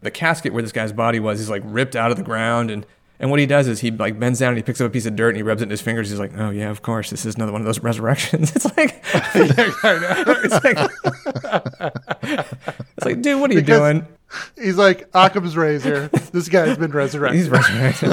[0.00, 2.86] The casket where this guy's body was is like ripped out of the ground and
[3.24, 5.06] and what he does is he like bends down and he picks up a piece
[5.06, 6.10] of dirt and he rubs it in his fingers.
[6.10, 9.02] He's like, "Oh yeah, of course, this is another one of those resurrections." It's like,
[9.14, 10.90] it's like,
[12.98, 14.06] it's like, dude, what are you Because doing?
[14.62, 16.08] He's like Occam's razor.
[16.34, 17.40] This guy's been resurrected.
[17.40, 18.12] He's resurrected.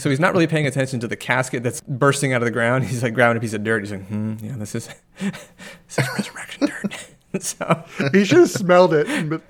[0.00, 2.86] So he's not really paying attention to the casket that's bursting out of the ground.
[2.86, 3.84] He's like grabbing a piece of dirt.
[3.84, 4.88] He's like, hmm, yeah, this is
[5.20, 7.42] this is resurrection dirt.
[7.44, 9.42] so he should have smelled it and been,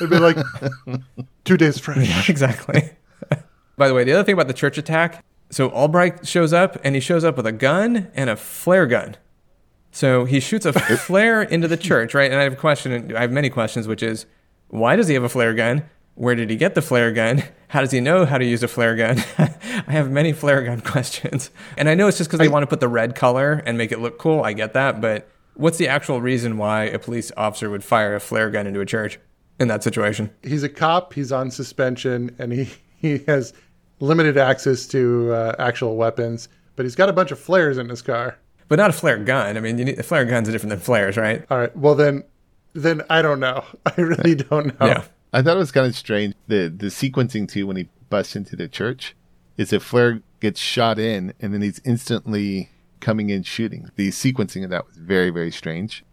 [0.00, 0.38] and been like,
[1.44, 2.08] two days fresh.
[2.08, 2.92] Yeah, exactly.
[3.78, 6.94] By the way, the other thing about the church attack, so Albrecht shows up and
[6.94, 9.16] he shows up with a gun and a flare gun.
[9.90, 12.30] So he shoots a flare into the church, right?
[12.30, 14.26] And I have a question, I have many questions, which is
[14.68, 15.84] why does he have a flare gun?
[16.16, 17.44] Where did he get the flare gun?
[17.68, 19.18] How does he know how to use a flare gun?
[19.38, 21.50] I have many flare gun questions.
[21.76, 23.92] And I know it's just because they want to put the red color and make
[23.92, 24.42] it look cool.
[24.42, 25.00] I get that.
[25.00, 28.80] But what's the actual reason why a police officer would fire a flare gun into
[28.80, 29.20] a church
[29.60, 30.30] in that situation?
[30.42, 31.14] He's a cop.
[31.14, 32.68] He's on suspension, and he
[33.00, 33.52] he has
[34.00, 38.02] limited access to uh, actual weapons, but he's got a bunch of flares in his
[38.02, 38.38] car.
[38.68, 39.56] But not a flare gun.
[39.56, 41.44] I mean, you need, flare guns are different than flares, right?
[41.50, 41.74] All right.
[41.76, 42.24] Well, then,
[42.74, 43.64] then I don't know.
[43.86, 44.86] I really don't know.
[44.86, 45.04] Yeah.
[45.32, 46.34] I thought it was kind of strange.
[46.46, 49.14] The the sequencing too when he busts into the church
[49.56, 52.70] is if flare gets shot in and then he's instantly
[53.00, 53.90] coming in shooting.
[53.96, 56.04] The sequencing of that was very very strange.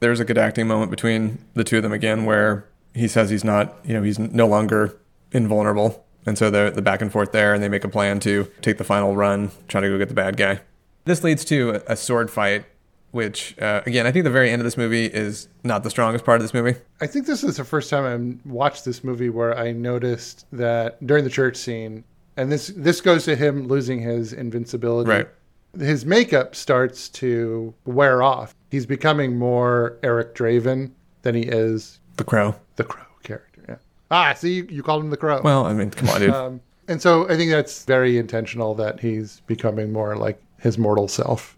[0.00, 3.44] There's a good acting moment between the two of them again where he says he's
[3.44, 4.98] not, you know, he's no longer
[5.30, 6.04] invulnerable.
[6.26, 8.78] And so the the back and forth there and they make a plan to take
[8.78, 10.60] the final run, try to go get the bad guy.
[11.04, 12.64] This leads to a, a sword fight
[13.12, 16.24] which uh, again, I think the very end of this movie is not the strongest
[16.24, 16.78] part of this movie.
[17.00, 21.06] I think this is the first time I watched this movie where I noticed that
[21.06, 22.04] during the church scene,
[22.36, 25.10] and this this goes to him losing his invincibility.
[25.10, 25.28] Right.
[25.78, 28.54] His makeup starts to wear off.
[28.70, 30.90] He's becoming more Eric Draven
[31.22, 32.54] than he is the Crow.
[32.76, 33.04] The Crow.
[34.12, 35.40] Ah, see, you, called him the Crow.
[35.42, 36.30] Well, I mean, come on, dude.
[36.30, 41.08] Um, and so I think that's very intentional that he's becoming more like his mortal
[41.08, 41.56] self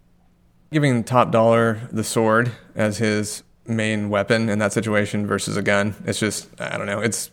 [0.75, 5.95] giving top dollar the sword as his main weapon in that situation versus a gun.
[6.05, 7.01] It's just I don't know.
[7.01, 7.31] It's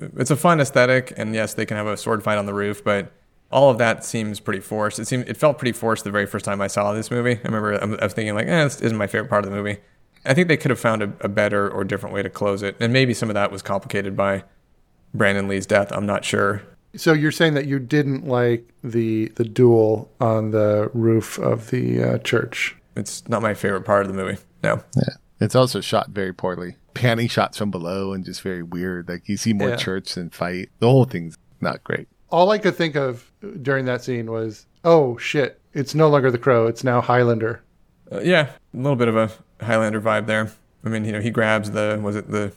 [0.00, 2.82] it's a fun aesthetic, and yes, they can have a sword fight on the roof,
[2.82, 3.12] but
[3.52, 4.98] all of that seems pretty forced.
[4.98, 7.32] It seemed it felt pretty forced the very first time I saw this movie.
[7.36, 9.78] I remember I was thinking like, eh, this isn't my favorite part of the movie.
[10.24, 12.76] I think they could have found a, a better or different way to close it,
[12.80, 14.44] and maybe some of that was complicated by
[15.14, 15.90] Brandon Lee's death.
[15.92, 16.62] I'm not sure.
[16.96, 22.02] So you're saying that you didn't like the the duel on the roof of the
[22.02, 22.76] uh, church?
[22.96, 24.38] It's not my favorite part of the movie.
[24.62, 24.82] No.
[24.96, 25.14] Yeah.
[25.40, 26.76] It's also shot very poorly.
[26.94, 29.08] Panning shots from below and just very weird.
[29.08, 29.76] Like you see more Yeah.
[29.76, 30.70] church than fight.
[30.80, 32.08] The whole thing's not great.
[32.30, 33.30] All I could think of
[33.62, 37.62] during that scene was, oh shit, it's no longer the Crow, it's now Highlander.
[38.10, 39.30] Uh, yeah, a little bit of a
[39.64, 40.50] Highlander vibe there.
[40.84, 42.52] I mean, you know, he grabs the was it the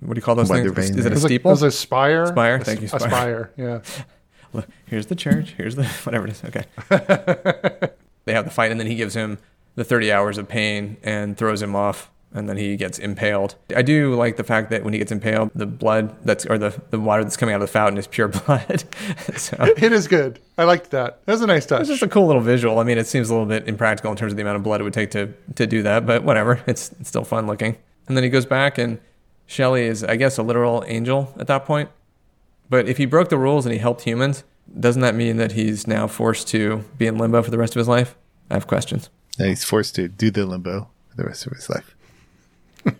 [0.00, 0.90] what do you call those Weather things?
[0.90, 2.26] vane Is it a It was, a, it was a spire.
[2.26, 2.56] Spire.
[2.56, 2.86] A Thank you.
[2.88, 3.50] s- A spire.
[3.56, 3.80] Yeah.
[4.52, 5.54] Look, Here's the church.
[5.56, 6.42] Here's the whatever it is.
[6.44, 6.64] Okay.
[8.24, 9.38] they have the fight, and then he gives him
[9.74, 13.56] the 30 hours of pain and throws him off, and then he gets impaled.
[13.74, 16.80] I do like the fact that when he gets impaled, the blood that's or the
[16.90, 18.84] the water that's coming out of the fountain is pure blood.
[19.36, 20.40] so It is good.
[20.58, 21.24] I liked that.
[21.26, 21.80] That was a nice touch.
[21.80, 22.78] it's just a cool little visual.
[22.78, 24.80] I mean, it seems a little bit impractical in terms of the amount of blood
[24.80, 26.60] it would take to to do that, but whatever.
[26.66, 27.76] It's, it's still fun looking.
[28.08, 28.98] And then he goes back, and
[29.46, 31.90] Shelley is, I guess, a literal angel at that point.
[32.68, 34.44] But if he broke the rules and he helped humans,
[34.78, 37.78] doesn't that mean that he's now forced to be in limbo for the rest of
[37.80, 38.16] his life?
[38.50, 39.08] I have questions.
[39.38, 41.94] And he's forced to do the limbo for the rest of his life.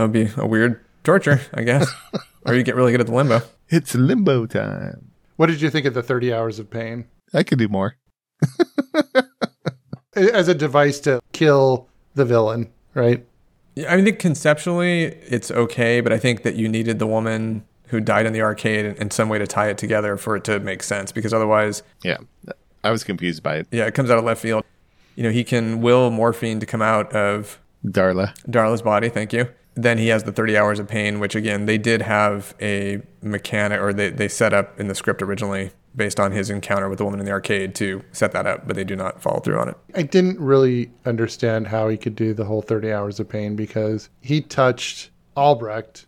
[0.00, 1.92] That would be a weird torture, I guess.
[2.46, 3.42] or you get really good at the limbo.
[3.68, 5.10] It's limbo time.
[5.36, 7.04] What did you think of the 30 hours of pain?
[7.34, 7.96] I could do more.
[10.14, 13.26] As a device to kill the villain, right?
[13.74, 18.00] Yeah, I think conceptually it's okay, but I think that you needed the woman who
[18.00, 20.60] died in the arcade in- in some way to tie it together for it to
[20.60, 22.18] make sense because otherwise, Yeah.
[22.84, 23.66] I was confused by it.
[23.70, 24.64] yeah, it comes out of left field.
[25.16, 28.32] You know, he can will morphine to come out of Darla.
[28.48, 29.48] Darla's body, thank you.
[29.74, 33.80] Then he has the 30 hours of pain, which again, they did have a mechanic
[33.80, 35.70] or they, they set up in the script originally
[36.00, 38.74] based on his encounter with the woman in the arcade to set that up, but
[38.74, 39.76] they do not follow through on it.
[39.94, 44.08] I didn't really understand how he could do the whole 30 hours of pain because
[44.22, 46.06] he touched Albrecht,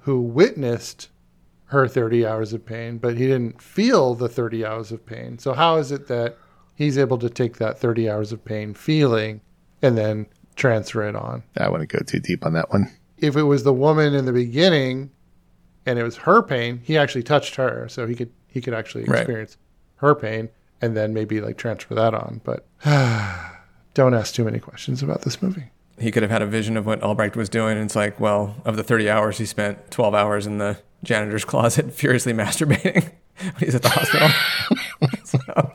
[0.00, 1.10] who witnessed
[1.66, 5.38] her 30 hours of pain, but he didn't feel the 30 hours of pain.
[5.38, 6.38] So, how is it that
[6.74, 9.42] he's able to take that 30 hours of pain feeling
[9.82, 10.24] and then
[10.56, 11.42] transfer it on?
[11.58, 12.90] I wouldn't go too deep on that one.
[13.18, 15.10] If it was the woman in the beginning
[15.84, 17.88] and it was her pain, he actually touched her.
[17.90, 19.20] So, he could, he could actually Right.
[19.20, 19.56] experience
[19.96, 20.48] her pain
[20.80, 22.40] and then maybe like transfer that on.
[22.44, 22.66] But
[23.94, 25.70] don't ask too many questions about this movie.
[25.98, 28.56] He could have had a vision of what Albrecht was doing, and it's like, well,
[28.64, 33.10] of the 30 hours, he spent 12 hours in the janitor's closet furiously masturbating
[33.40, 34.28] when he's at the hospital.
[35.24, 35.72] So-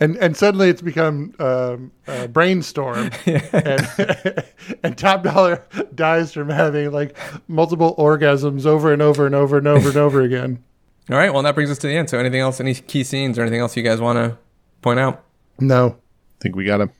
[0.00, 3.88] and and suddenly it's become um, a brainstorm, and,
[4.82, 5.64] and Top Dollar
[5.94, 7.16] dies from having like
[7.48, 10.62] multiple orgasms over and over and over and over and over again.
[11.10, 12.10] All right, well, that brings us to the end.
[12.10, 14.38] So, anything else, any key scenes or anything else you guys want to
[14.82, 15.24] point out?
[15.58, 16.90] No, I think we got him.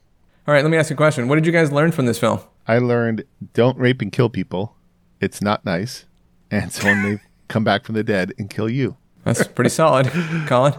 [0.46, 1.28] All right, let me ask you a question.
[1.28, 2.40] What did you guys learn from this film?
[2.66, 4.74] I learned don't rape and kill people.
[5.20, 6.06] It's not nice.
[6.50, 8.96] And someone may come back from the dead and kill you.
[9.24, 10.10] That's pretty solid,
[10.46, 10.74] Colin.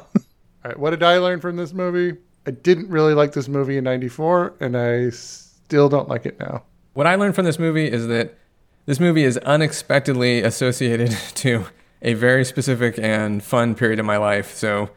[0.63, 2.17] All right, what did I learn from this movie?
[2.45, 6.63] I didn't really like this movie in '94, and I still don't like it now.
[6.93, 8.37] What I learned from this movie is that
[8.85, 11.67] this movie is unexpectedly associated to
[12.01, 14.53] a very specific and fun period of my life.
[14.53, 14.89] So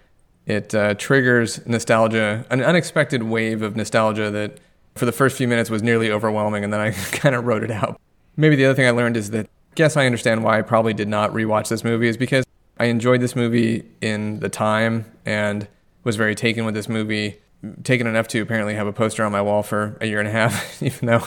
[0.46, 4.58] it uh, triggers nostalgia, an unexpected wave of nostalgia that
[4.94, 7.70] for the first few minutes was nearly overwhelming, and then I kind of wrote it
[7.70, 8.00] out.
[8.36, 11.08] Maybe the other thing I learned is that guess I understand why I probably did
[11.08, 12.44] not rewatch this movie is because
[12.82, 15.68] I enjoyed this movie in the time and
[16.02, 17.40] was very taken with this movie.
[17.84, 20.32] Taken enough to apparently have a poster on my wall for a year and a
[20.32, 21.22] half, even though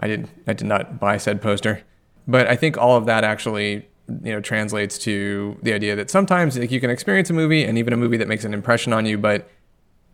[0.00, 1.84] I did I did not buy said poster.
[2.26, 6.58] But I think all of that actually you know translates to the idea that sometimes
[6.58, 9.06] like, you can experience a movie and even a movie that makes an impression on
[9.06, 9.48] you, but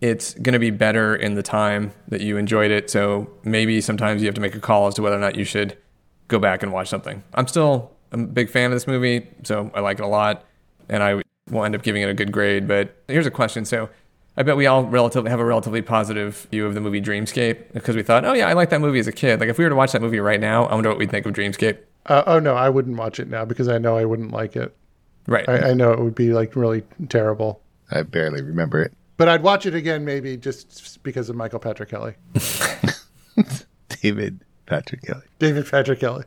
[0.02, 2.90] it's going to be better in the time that you enjoyed it.
[2.90, 5.44] So maybe sometimes you have to make a call as to whether or not you
[5.44, 5.74] should
[6.28, 7.22] go back and watch something.
[7.32, 10.44] I'm still a big fan of this movie, so I like it a lot,
[10.88, 12.66] and I will end up giving it a good grade.
[12.66, 13.88] But here's a question: so
[14.36, 17.96] I bet we all relatively have a relatively positive view of the movie Dreamscape because
[17.96, 19.40] we thought, oh yeah, I liked that movie as a kid.
[19.40, 21.26] Like if we were to watch that movie right now, I wonder what we'd think
[21.26, 21.78] of Dreamscape.
[22.06, 24.74] Uh, oh no, I wouldn't watch it now because I know I wouldn't like it.
[25.26, 25.48] Right.
[25.48, 27.60] I, I know it would be like really terrible.
[27.90, 28.92] I barely remember it.
[29.18, 32.14] But I'd watch it again maybe just because of Michael Patrick Kelly.
[34.02, 35.22] David Patrick Kelly.
[35.38, 36.24] David Patrick Kelly.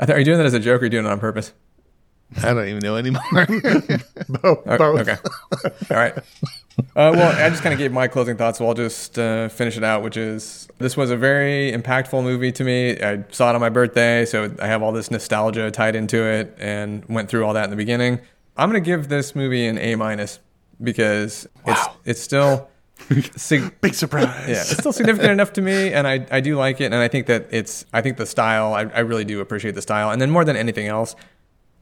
[0.00, 1.52] Are you doing that as a joke or are you doing it on purpose?
[2.42, 3.22] I don't even know anymore.
[4.28, 4.62] both.
[4.66, 5.00] Oh, both.
[5.08, 5.16] Okay.
[5.90, 6.16] All right.
[6.96, 9.76] Uh, well, I just kind of gave my closing thoughts, so I'll just uh, finish
[9.76, 13.00] it out, which is this was a very impactful movie to me.
[13.02, 16.56] I saw it on my birthday, so I have all this nostalgia tied into it
[16.58, 18.20] and went through all that in the beginning.
[18.56, 20.38] I'm going to give this movie an A minus
[20.82, 22.68] because it's it's still
[23.36, 24.24] sig- Big surprise.
[24.48, 27.08] yeah, it's still significant enough to me, and I, I do like it, and I
[27.08, 30.20] think that it's I think the style I, I really do appreciate the style, and
[30.22, 31.14] then more than anything else,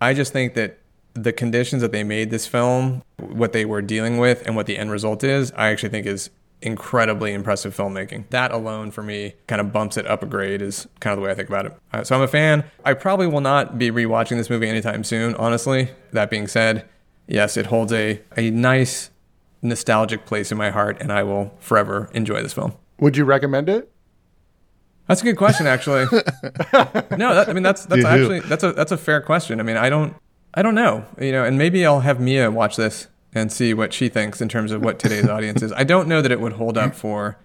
[0.00, 0.78] I just think that
[1.14, 4.78] the conditions that they made this film, what they were dealing with, and what the
[4.78, 6.30] end result is, I actually think is
[6.60, 8.28] incredibly impressive filmmaking.
[8.30, 11.24] That alone for me kind of bumps it up a grade is kind of the
[11.24, 11.76] way I think about it.
[11.92, 12.64] Uh, so I'm a fan.
[12.84, 15.90] I probably will not be rewatching this movie anytime soon, honestly.
[16.12, 16.88] That being said,
[17.26, 19.10] yes, it holds a, a nice
[19.62, 22.74] nostalgic place in my heart and I will forever enjoy this film.
[23.00, 23.90] Would you recommend it?
[25.08, 26.04] That's a good question, actually.
[26.12, 28.08] no, that, I mean that's that's You do.
[28.08, 29.58] actually that's a that's a fair question.
[29.58, 30.14] I mean, I don't
[30.54, 33.92] I don't know, you know, and maybe I'll have Mia watch this and see what
[33.92, 35.72] she thinks in terms of what today's audience is.
[35.72, 37.38] I don't know that it would hold up for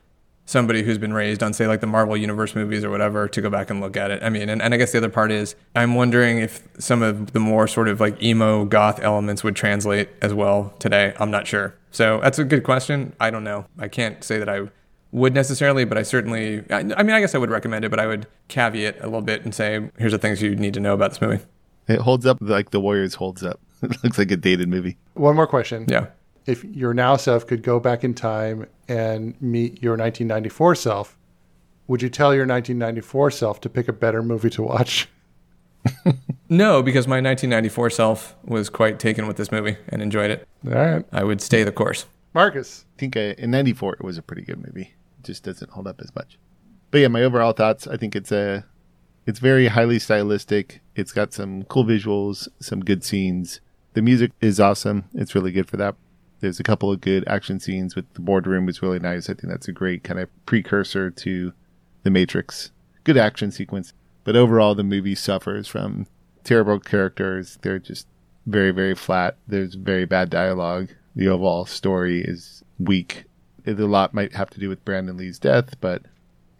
[0.45, 3.49] somebody who's been raised on say like the Marvel Universe movies or whatever to go
[3.49, 4.21] back and look at it.
[4.21, 7.31] I mean, and, and I guess the other part is I'm wondering if some of
[7.31, 11.13] the more sort of like emo goth elements would translate as well today.
[11.17, 11.75] I'm not sure.
[11.91, 13.13] So that's a good question.
[13.21, 13.67] I don't know.
[13.79, 14.67] I can't say that I
[15.13, 17.99] would necessarily, but I certainly, I, I mean, I guess I would recommend it, but
[17.99, 20.93] I would caveat a little bit and say, here's the things you need to know
[20.93, 21.43] about this movie.
[21.87, 23.59] It holds up like the Warriors holds up.
[23.83, 24.97] It looks like a dated movie.
[25.15, 25.85] One more question.
[25.89, 26.07] Yeah.
[26.45, 31.17] If your now self could go back in time and meet your 1994 self,
[31.87, 35.09] would you tell your 1994 self to pick a better movie to watch?
[36.49, 40.47] No, because my 1994 self was quite taken with this movie and enjoyed it.
[40.67, 41.03] All right.
[41.11, 42.05] I would stay the course.
[42.35, 42.85] Marcus.
[42.95, 44.93] I think uh, in '94 it was a pretty good movie.
[45.23, 46.37] Just doesn't hold up as much.
[46.91, 47.87] But yeah, my overall thoughts.
[47.87, 48.65] I think it's a,
[49.25, 50.81] it's very highly stylistic.
[50.95, 53.61] It's got some cool visuals, some good scenes.
[53.93, 55.05] The music is awesome.
[55.13, 55.95] It's really good for that.
[56.39, 59.29] There's a couple of good action scenes with the boardroom was really nice.
[59.29, 61.53] I think that's a great kind of precursor to
[62.03, 62.71] the Matrix.
[63.05, 63.93] Good action sequence.
[64.23, 66.05] But overall, the movie suffers from
[66.43, 67.57] terrible characters.
[67.61, 68.07] They're just
[68.45, 69.37] very, very flat.
[69.47, 70.89] There's very bad dialogue.
[71.15, 73.25] The overall story is weak.
[73.65, 76.03] A lot might have to do with Brandon Lee's death, but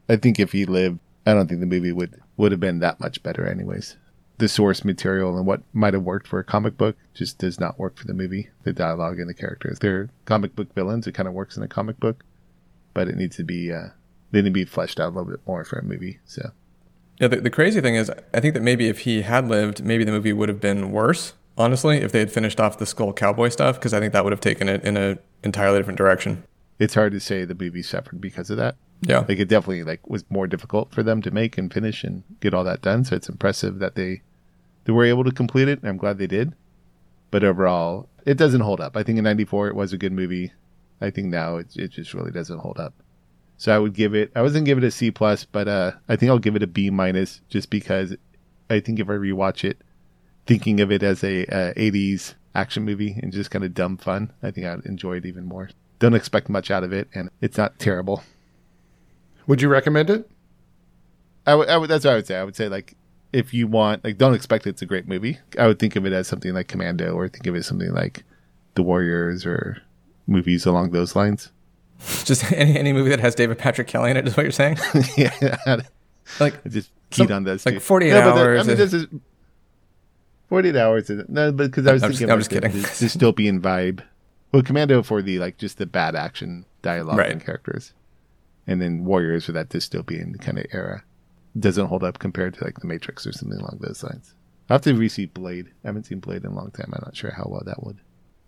[0.07, 2.99] I think if he lived, I don't think the movie would would have been that
[2.99, 3.97] much better, anyways.
[4.39, 7.77] The source material and what might have worked for a comic book just does not
[7.77, 8.49] work for the movie.
[8.63, 11.05] The dialogue and the characters, they're comic book villains.
[11.07, 12.23] It kind of works in a comic book,
[12.93, 13.89] but it needs to be uh,
[14.31, 16.19] they need to be fleshed out a little bit more for a movie.
[16.25, 16.51] So
[17.19, 20.03] Yeah, the, the crazy thing is, I think that maybe if he had lived, maybe
[20.03, 21.33] the movie would have been worse.
[21.55, 24.33] Honestly, if they had finished off the Skull Cowboy stuff, because I think that would
[24.33, 26.43] have taken it in an entirely different direction.
[26.79, 28.75] It's hard to say the movie suffered because of that.
[29.01, 29.25] Yeah.
[29.27, 32.53] Like it definitely like was more difficult for them to make and finish and get
[32.53, 33.03] all that done.
[33.03, 34.21] So it's impressive that they
[34.85, 35.79] they were able to complete it.
[35.79, 36.53] and I'm glad they did.
[37.31, 38.95] But overall, it doesn't hold up.
[38.95, 40.53] I think in '94 it was a good movie.
[41.01, 42.93] I think now it it just really doesn't hold up.
[43.57, 44.31] So I would give it.
[44.35, 46.67] I wasn't give it a C plus, but uh, I think I'll give it a
[46.67, 48.15] B minus just because
[48.69, 49.81] I think if I rewatch it,
[50.45, 54.31] thinking of it as a uh, '80s action movie and just kind of dumb fun,
[54.41, 55.69] I think I'd enjoy it even more.
[56.03, 58.23] Don't expect much out of it, and it's not terrible.
[59.47, 60.29] Would you recommend it?
[61.47, 62.35] I would, I would, that's what I would say.
[62.37, 62.95] I would say like
[63.31, 65.37] if you want, like, don't expect it's a great movie.
[65.57, 67.93] I would think of it as something like Commando, or think of it as something
[67.93, 68.25] like
[68.75, 69.77] The Warriors, or
[70.27, 71.53] movies along those lines.
[72.25, 74.75] Just any, any movie that has David Patrick Kelly in it is what you're saying?
[75.17, 75.53] yeah,
[76.41, 77.65] like just keyed some- on those.
[77.65, 77.79] like two.
[77.79, 79.07] 48 No, but that- hours I mean, is- this is
[80.49, 81.09] forty-eight hours.
[81.09, 82.71] Is, no, but because I was I'm just- thinking, I'm like, just kidding.
[82.73, 84.01] the, the dystopian vibe.
[84.53, 87.31] Well, Commando for the like just the bad action dialogue Right.
[87.31, 87.93] and characters,
[88.67, 91.03] and then Warriors for that dystopian kind of era.
[91.59, 94.33] doesn't hold up compared to like The Matrix or something along those lines.
[94.69, 95.67] I have to re-see Blade.
[95.83, 96.91] I haven't seen Blade in a long time.
[96.93, 97.97] I'm not sure how well that would.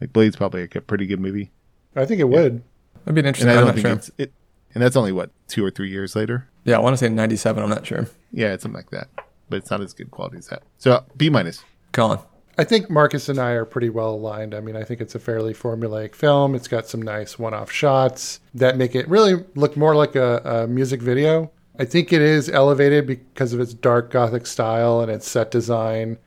[0.01, 1.51] Like Blade's probably like a pretty good movie.
[1.95, 2.63] I think it would.
[3.03, 3.49] That'd be an interesting.
[3.49, 3.95] And I I'm don't not think sure.
[3.95, 4.33] it's it.
[4.73, 6.47] And that's only what two or three years later.
[6.63, 7.61] Yeah, I want to say 97.
[7.63, 8.07] I'm not sure.
[8.31, 9.07] Yeah, it's something like that.
[9.49, 10.63] But it's not as good quality as that.
[10.79, 11.63] So B minus.
[11.91, 12.19] Colin.
[12.57, 14.55] I think Marcus and I are pretty well aligned.
[14.55, 16.55] I mean, I think it's a fairly formulaic film.
[16.55, 20.37] It's got some nice one off shots that make it really look more like a,
[20.45, 21.51] a music video.
[21.77, 26.17] I think it is elevated because of its dark gothic style and its set design.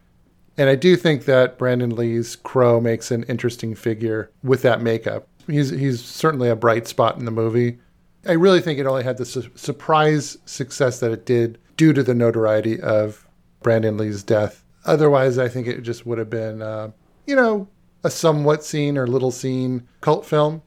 [0.59, 5.27] And I do think that Brandon Lee's Crow makes an interesting figure with that makeup.
[5.47, 7.79] He's he's certainly a bright spot in the movie.
[8.27, 12.03] I really think it only had the su- surprise success that it did due to
[12.03, 13.27] the notoriety of
[13.63, 14.65] Brandon Lee's death.
[14.85, 16.91] Otherwise, I think it just would have been, uh,
[17.27, 17.69] you know,
[18.05, 20.63] a somewhat seen or little seen cult film,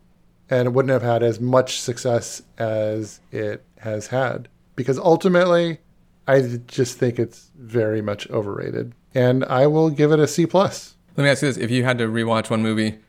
[0.49, 4.47] and it wouldn't have had as much success as it has had.
[4.75, 5.79] Because ultimately,
[6.27, 10.95] I just think it's very much overrated, and I will give it a C plus.
[11.17, 12.99] Let me ask you this: If you had to rewatch one movie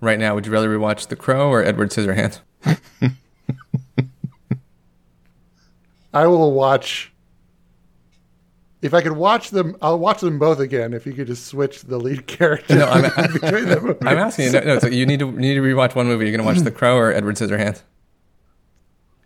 [0.00, 2.40] right now, would you rather rewatch The Crow or Edward Scissorhands?
[6.14, 7.11] I will watch.
[8.82, 10.92] If I could watch them, I'll watch them both again.
[10.92, 13.02] If you could just switch the lead character No, I'm,
[13.32, 13.96] between them.
[14.02, 14.52] I'm asking you.
[14.52, 16.26] No, no so you need to you need to rewatch one movie.
[16.28, 17.82] You're gonna watch The Crow or Edward Scissorhands.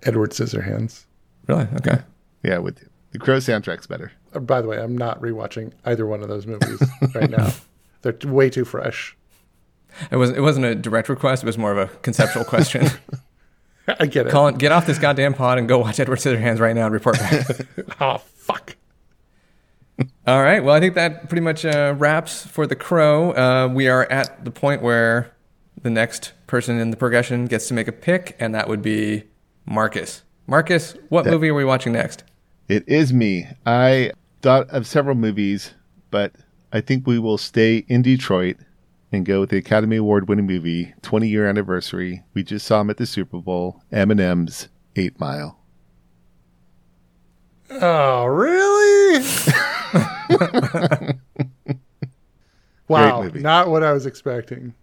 [0.02, 1.04] Edward Scissorhands.
[1.46, 1.66] Really?
[1.76, 1.98] Okay.
[2.42, 2.88] Yeah, with you.
[3.12, 4.12] The Crow soundtrack's better.
[4.34, 6.82] Uh, By the way, I'm not rewatching either one of those movies
[7.14, 7.50] right now.
[8.02, 9.16] They're t- way too fresh.
[10.10, 11.42] It was it wasn't a direct request.
[11.42, 12.88] It was more of a conceptual question.
[13.88, 14.30] I get it.
[14.32, 17.18] Colin, get off this goddamn pod and go watch Edward Scissorhands right now and report
[17.18, 17.46] back.
[18.00, 18.76] oh fuck.
[20.26, 20.62] All right.
[20.62, 23.30] Well, I think that pretty much uh, wraps for the crow.
[23.32, 25.32] Uh, we are at the point where
[25.82, 29.24] the next person in the progression gets to make a pick, and that would be
[29.66, 30.22] Marcus.
[30.48, 32.24] Marcus, what That- movie are we watching next?
[32.68, 33.46] It is me.
[33.64, 34.10] I
[34.42, 35.74] thought of several movies,
[36.10, 36.32] but
[36.72, 38.56] I think we will stay in Detroit
[39.12, 42.24] and go with the Academy Award winning movie, 20 year anniversary.
[42.34, 45.60] We just saw him at the Super Bowl, Eminem's Eight Mile.
[47.70, 49.24] Oh, really?
[52.88, 53.22] wow.
[53.22, 53.40] movie.
[53.40, 54.74] Not what I was expecting.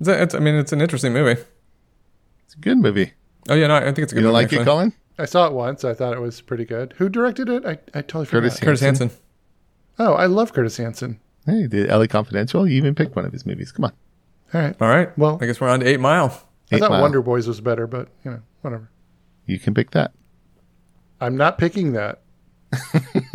[0.00, 1.40] It's, a, it's I mean, it's an interesting movie.
[2.44, 3.12] It's a good movie.
[3.48, 4.22] Oh yeah, no, I think it's a good.
[4.22, 4.64] You don't movie, like it.
[4.64, 4.92] Colin?
[5.18, 5.84] I saw it once.
[5.84, 6.94] I thought it was pretty good.
[6.98, 7.64] Who directed it?
[7.64, 8.42] I, I totally forgot.
[8.42, 9.10] Curtis Curtis Hanson.
[9.98, 11.20] Oh, I love Curtis Hanson.
[11.46, 12.68] Hey, the LA Confidential.
[12.68, 13.72] You even picked one of his movies.
[13.72, 13.92] Come on.
[14.54, 14.76] All right.
[14.80, 15.16] All right.
[15.18, 16.46] Well, I guess we're on to Eight Mile.
[16.70, 17.02] I thought Mile.
[17.02, 18.90] Wonder Boys was better, but you know, whatever.
[19.46, 20.12] You can pick that.
[21.20, 22.20] I'm not picking that.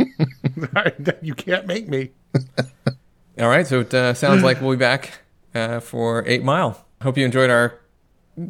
[1.21, 2.11] you can't make me.
[3.39, 3.67] All right.
[3.67, 5.21] So it uh, sounds like we'll be back
[5.53, 6.85] uh, for Eight Mile.
[7.01, 7.79] Hope you enjoyed our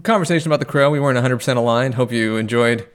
[0.03, 0.89] conversation about the crow.
[0.89, 1.95] We weren't 100% aligned.
[1.95, 2.87] Hope you enjoyed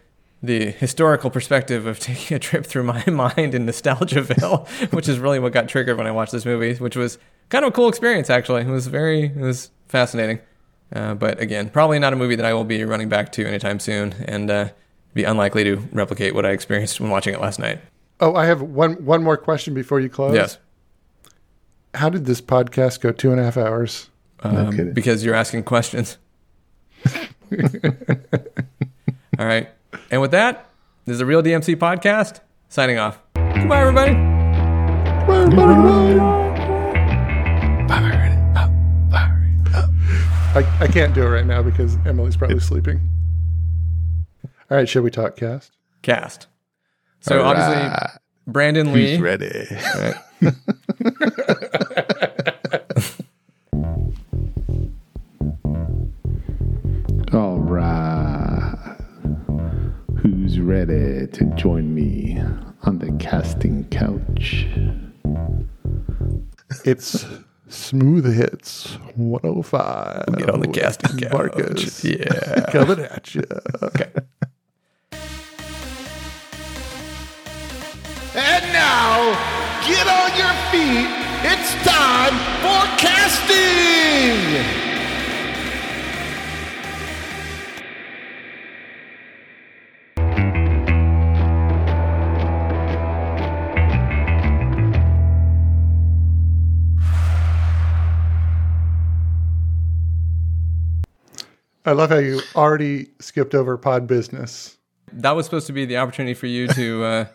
[0.42, 5.38] the historical perspective of taking a trip through my mind in Nostalgiaville, which is really
[5.38, 7.18] what got triggered when I watched this movie, which was
[7.48, 8.62] kind of a cool experience, actually.
[8.62, 10.40] It was very, it was fascinating.
[10.94, 13.80] Uh, but again, probably not a movie that I will be running back to anytime
[13.80, 14.68] soon and uh,
[15.14, 17.80] be unlikely to replicate what I experienced when watching it last night.
[18.22, 20.32] Oh, I have one one more question before you close.
[20.32, 20.58] Yes.
[21.92, 24.10] How did this podcast go two and a half hours?
[24.44, 26.18] Um, because you're asking questions.
[27.08, 27.16] All
[29.44, 29.68] right.
[30.12, 30.70] And with that,
[31.04, 32.38] this is a Real DMC podcast
[32.68, 33.18] signing off.
[33.34, 34.12] Goodbye, everybody.
[40.54, 43.00] I, I can't do it right now because Emily's probably sleeping.
[44.70, 45.72] All right, should we talk cast?
[46.02, 46.46] Cast.
[47.22, 48.10] So All obviously, right.
[48.46, 49.20] Brandon Who's Lee.
[49.20, 49.66] ready?
[49.96, 50.14] Right.
[57.32, 58.96] All right.
[60.18, 62.38] Who's ready to join me
[62.82, 64.66] on the casting couch?
[66.84, 67.24] It's
[67.68, 70.26] Smooth Hits 105.
[70.36, 71.32] Get on the casting couch.
[71.32, 72.04] Marcus.
[72.04, 72.70] Yeah.
[72.70, 73.44] Coming at you.
[73.82, 74.10] Okay.
[78.34, 79.32] And now,
[79.86, 81.06] get on your feet.
[81.44, 82.32] It's time
[82.62, 84.82] for casting.
[101.84, 104.78] I love how you already skipped over pod business.
[105.12, 107.26] That was supposed to be the opportunity for you to uh,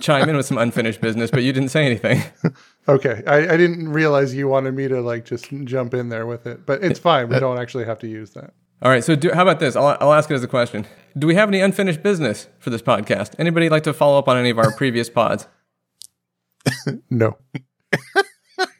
[0.00, 2.22] chime in with some unfinished business, but you didn't say anything.
[2.88, 6.46] Okay, I, I didn't realize you wanted me to like just jump in there with
[6.46, 7.28] it, but it's fine.
[7.28, 8.52] We don't actually have to use that.
[8.82, 9.04] All right.
[9.04, 9.76] So do, how about this?
[9.76, 10.86] I'll, I'll ask it as a question.
[11.16, 13.34] Do we have any unfinished business for this podcast?
[13.38, 15.46] Anybody like to follow up on any of our previous pods?
[17.10, 17.36] No.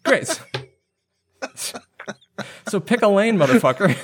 [0.04, 0.40] Great.
[2.68, 3.96] So pick a lane, motherfucker.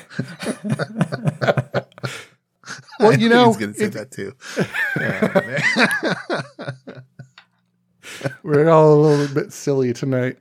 [3.00, 4.34] Well, you know, he's gonna say if- that too.
[8.18, 10.38] Oh, We're all a little bit silly tonight.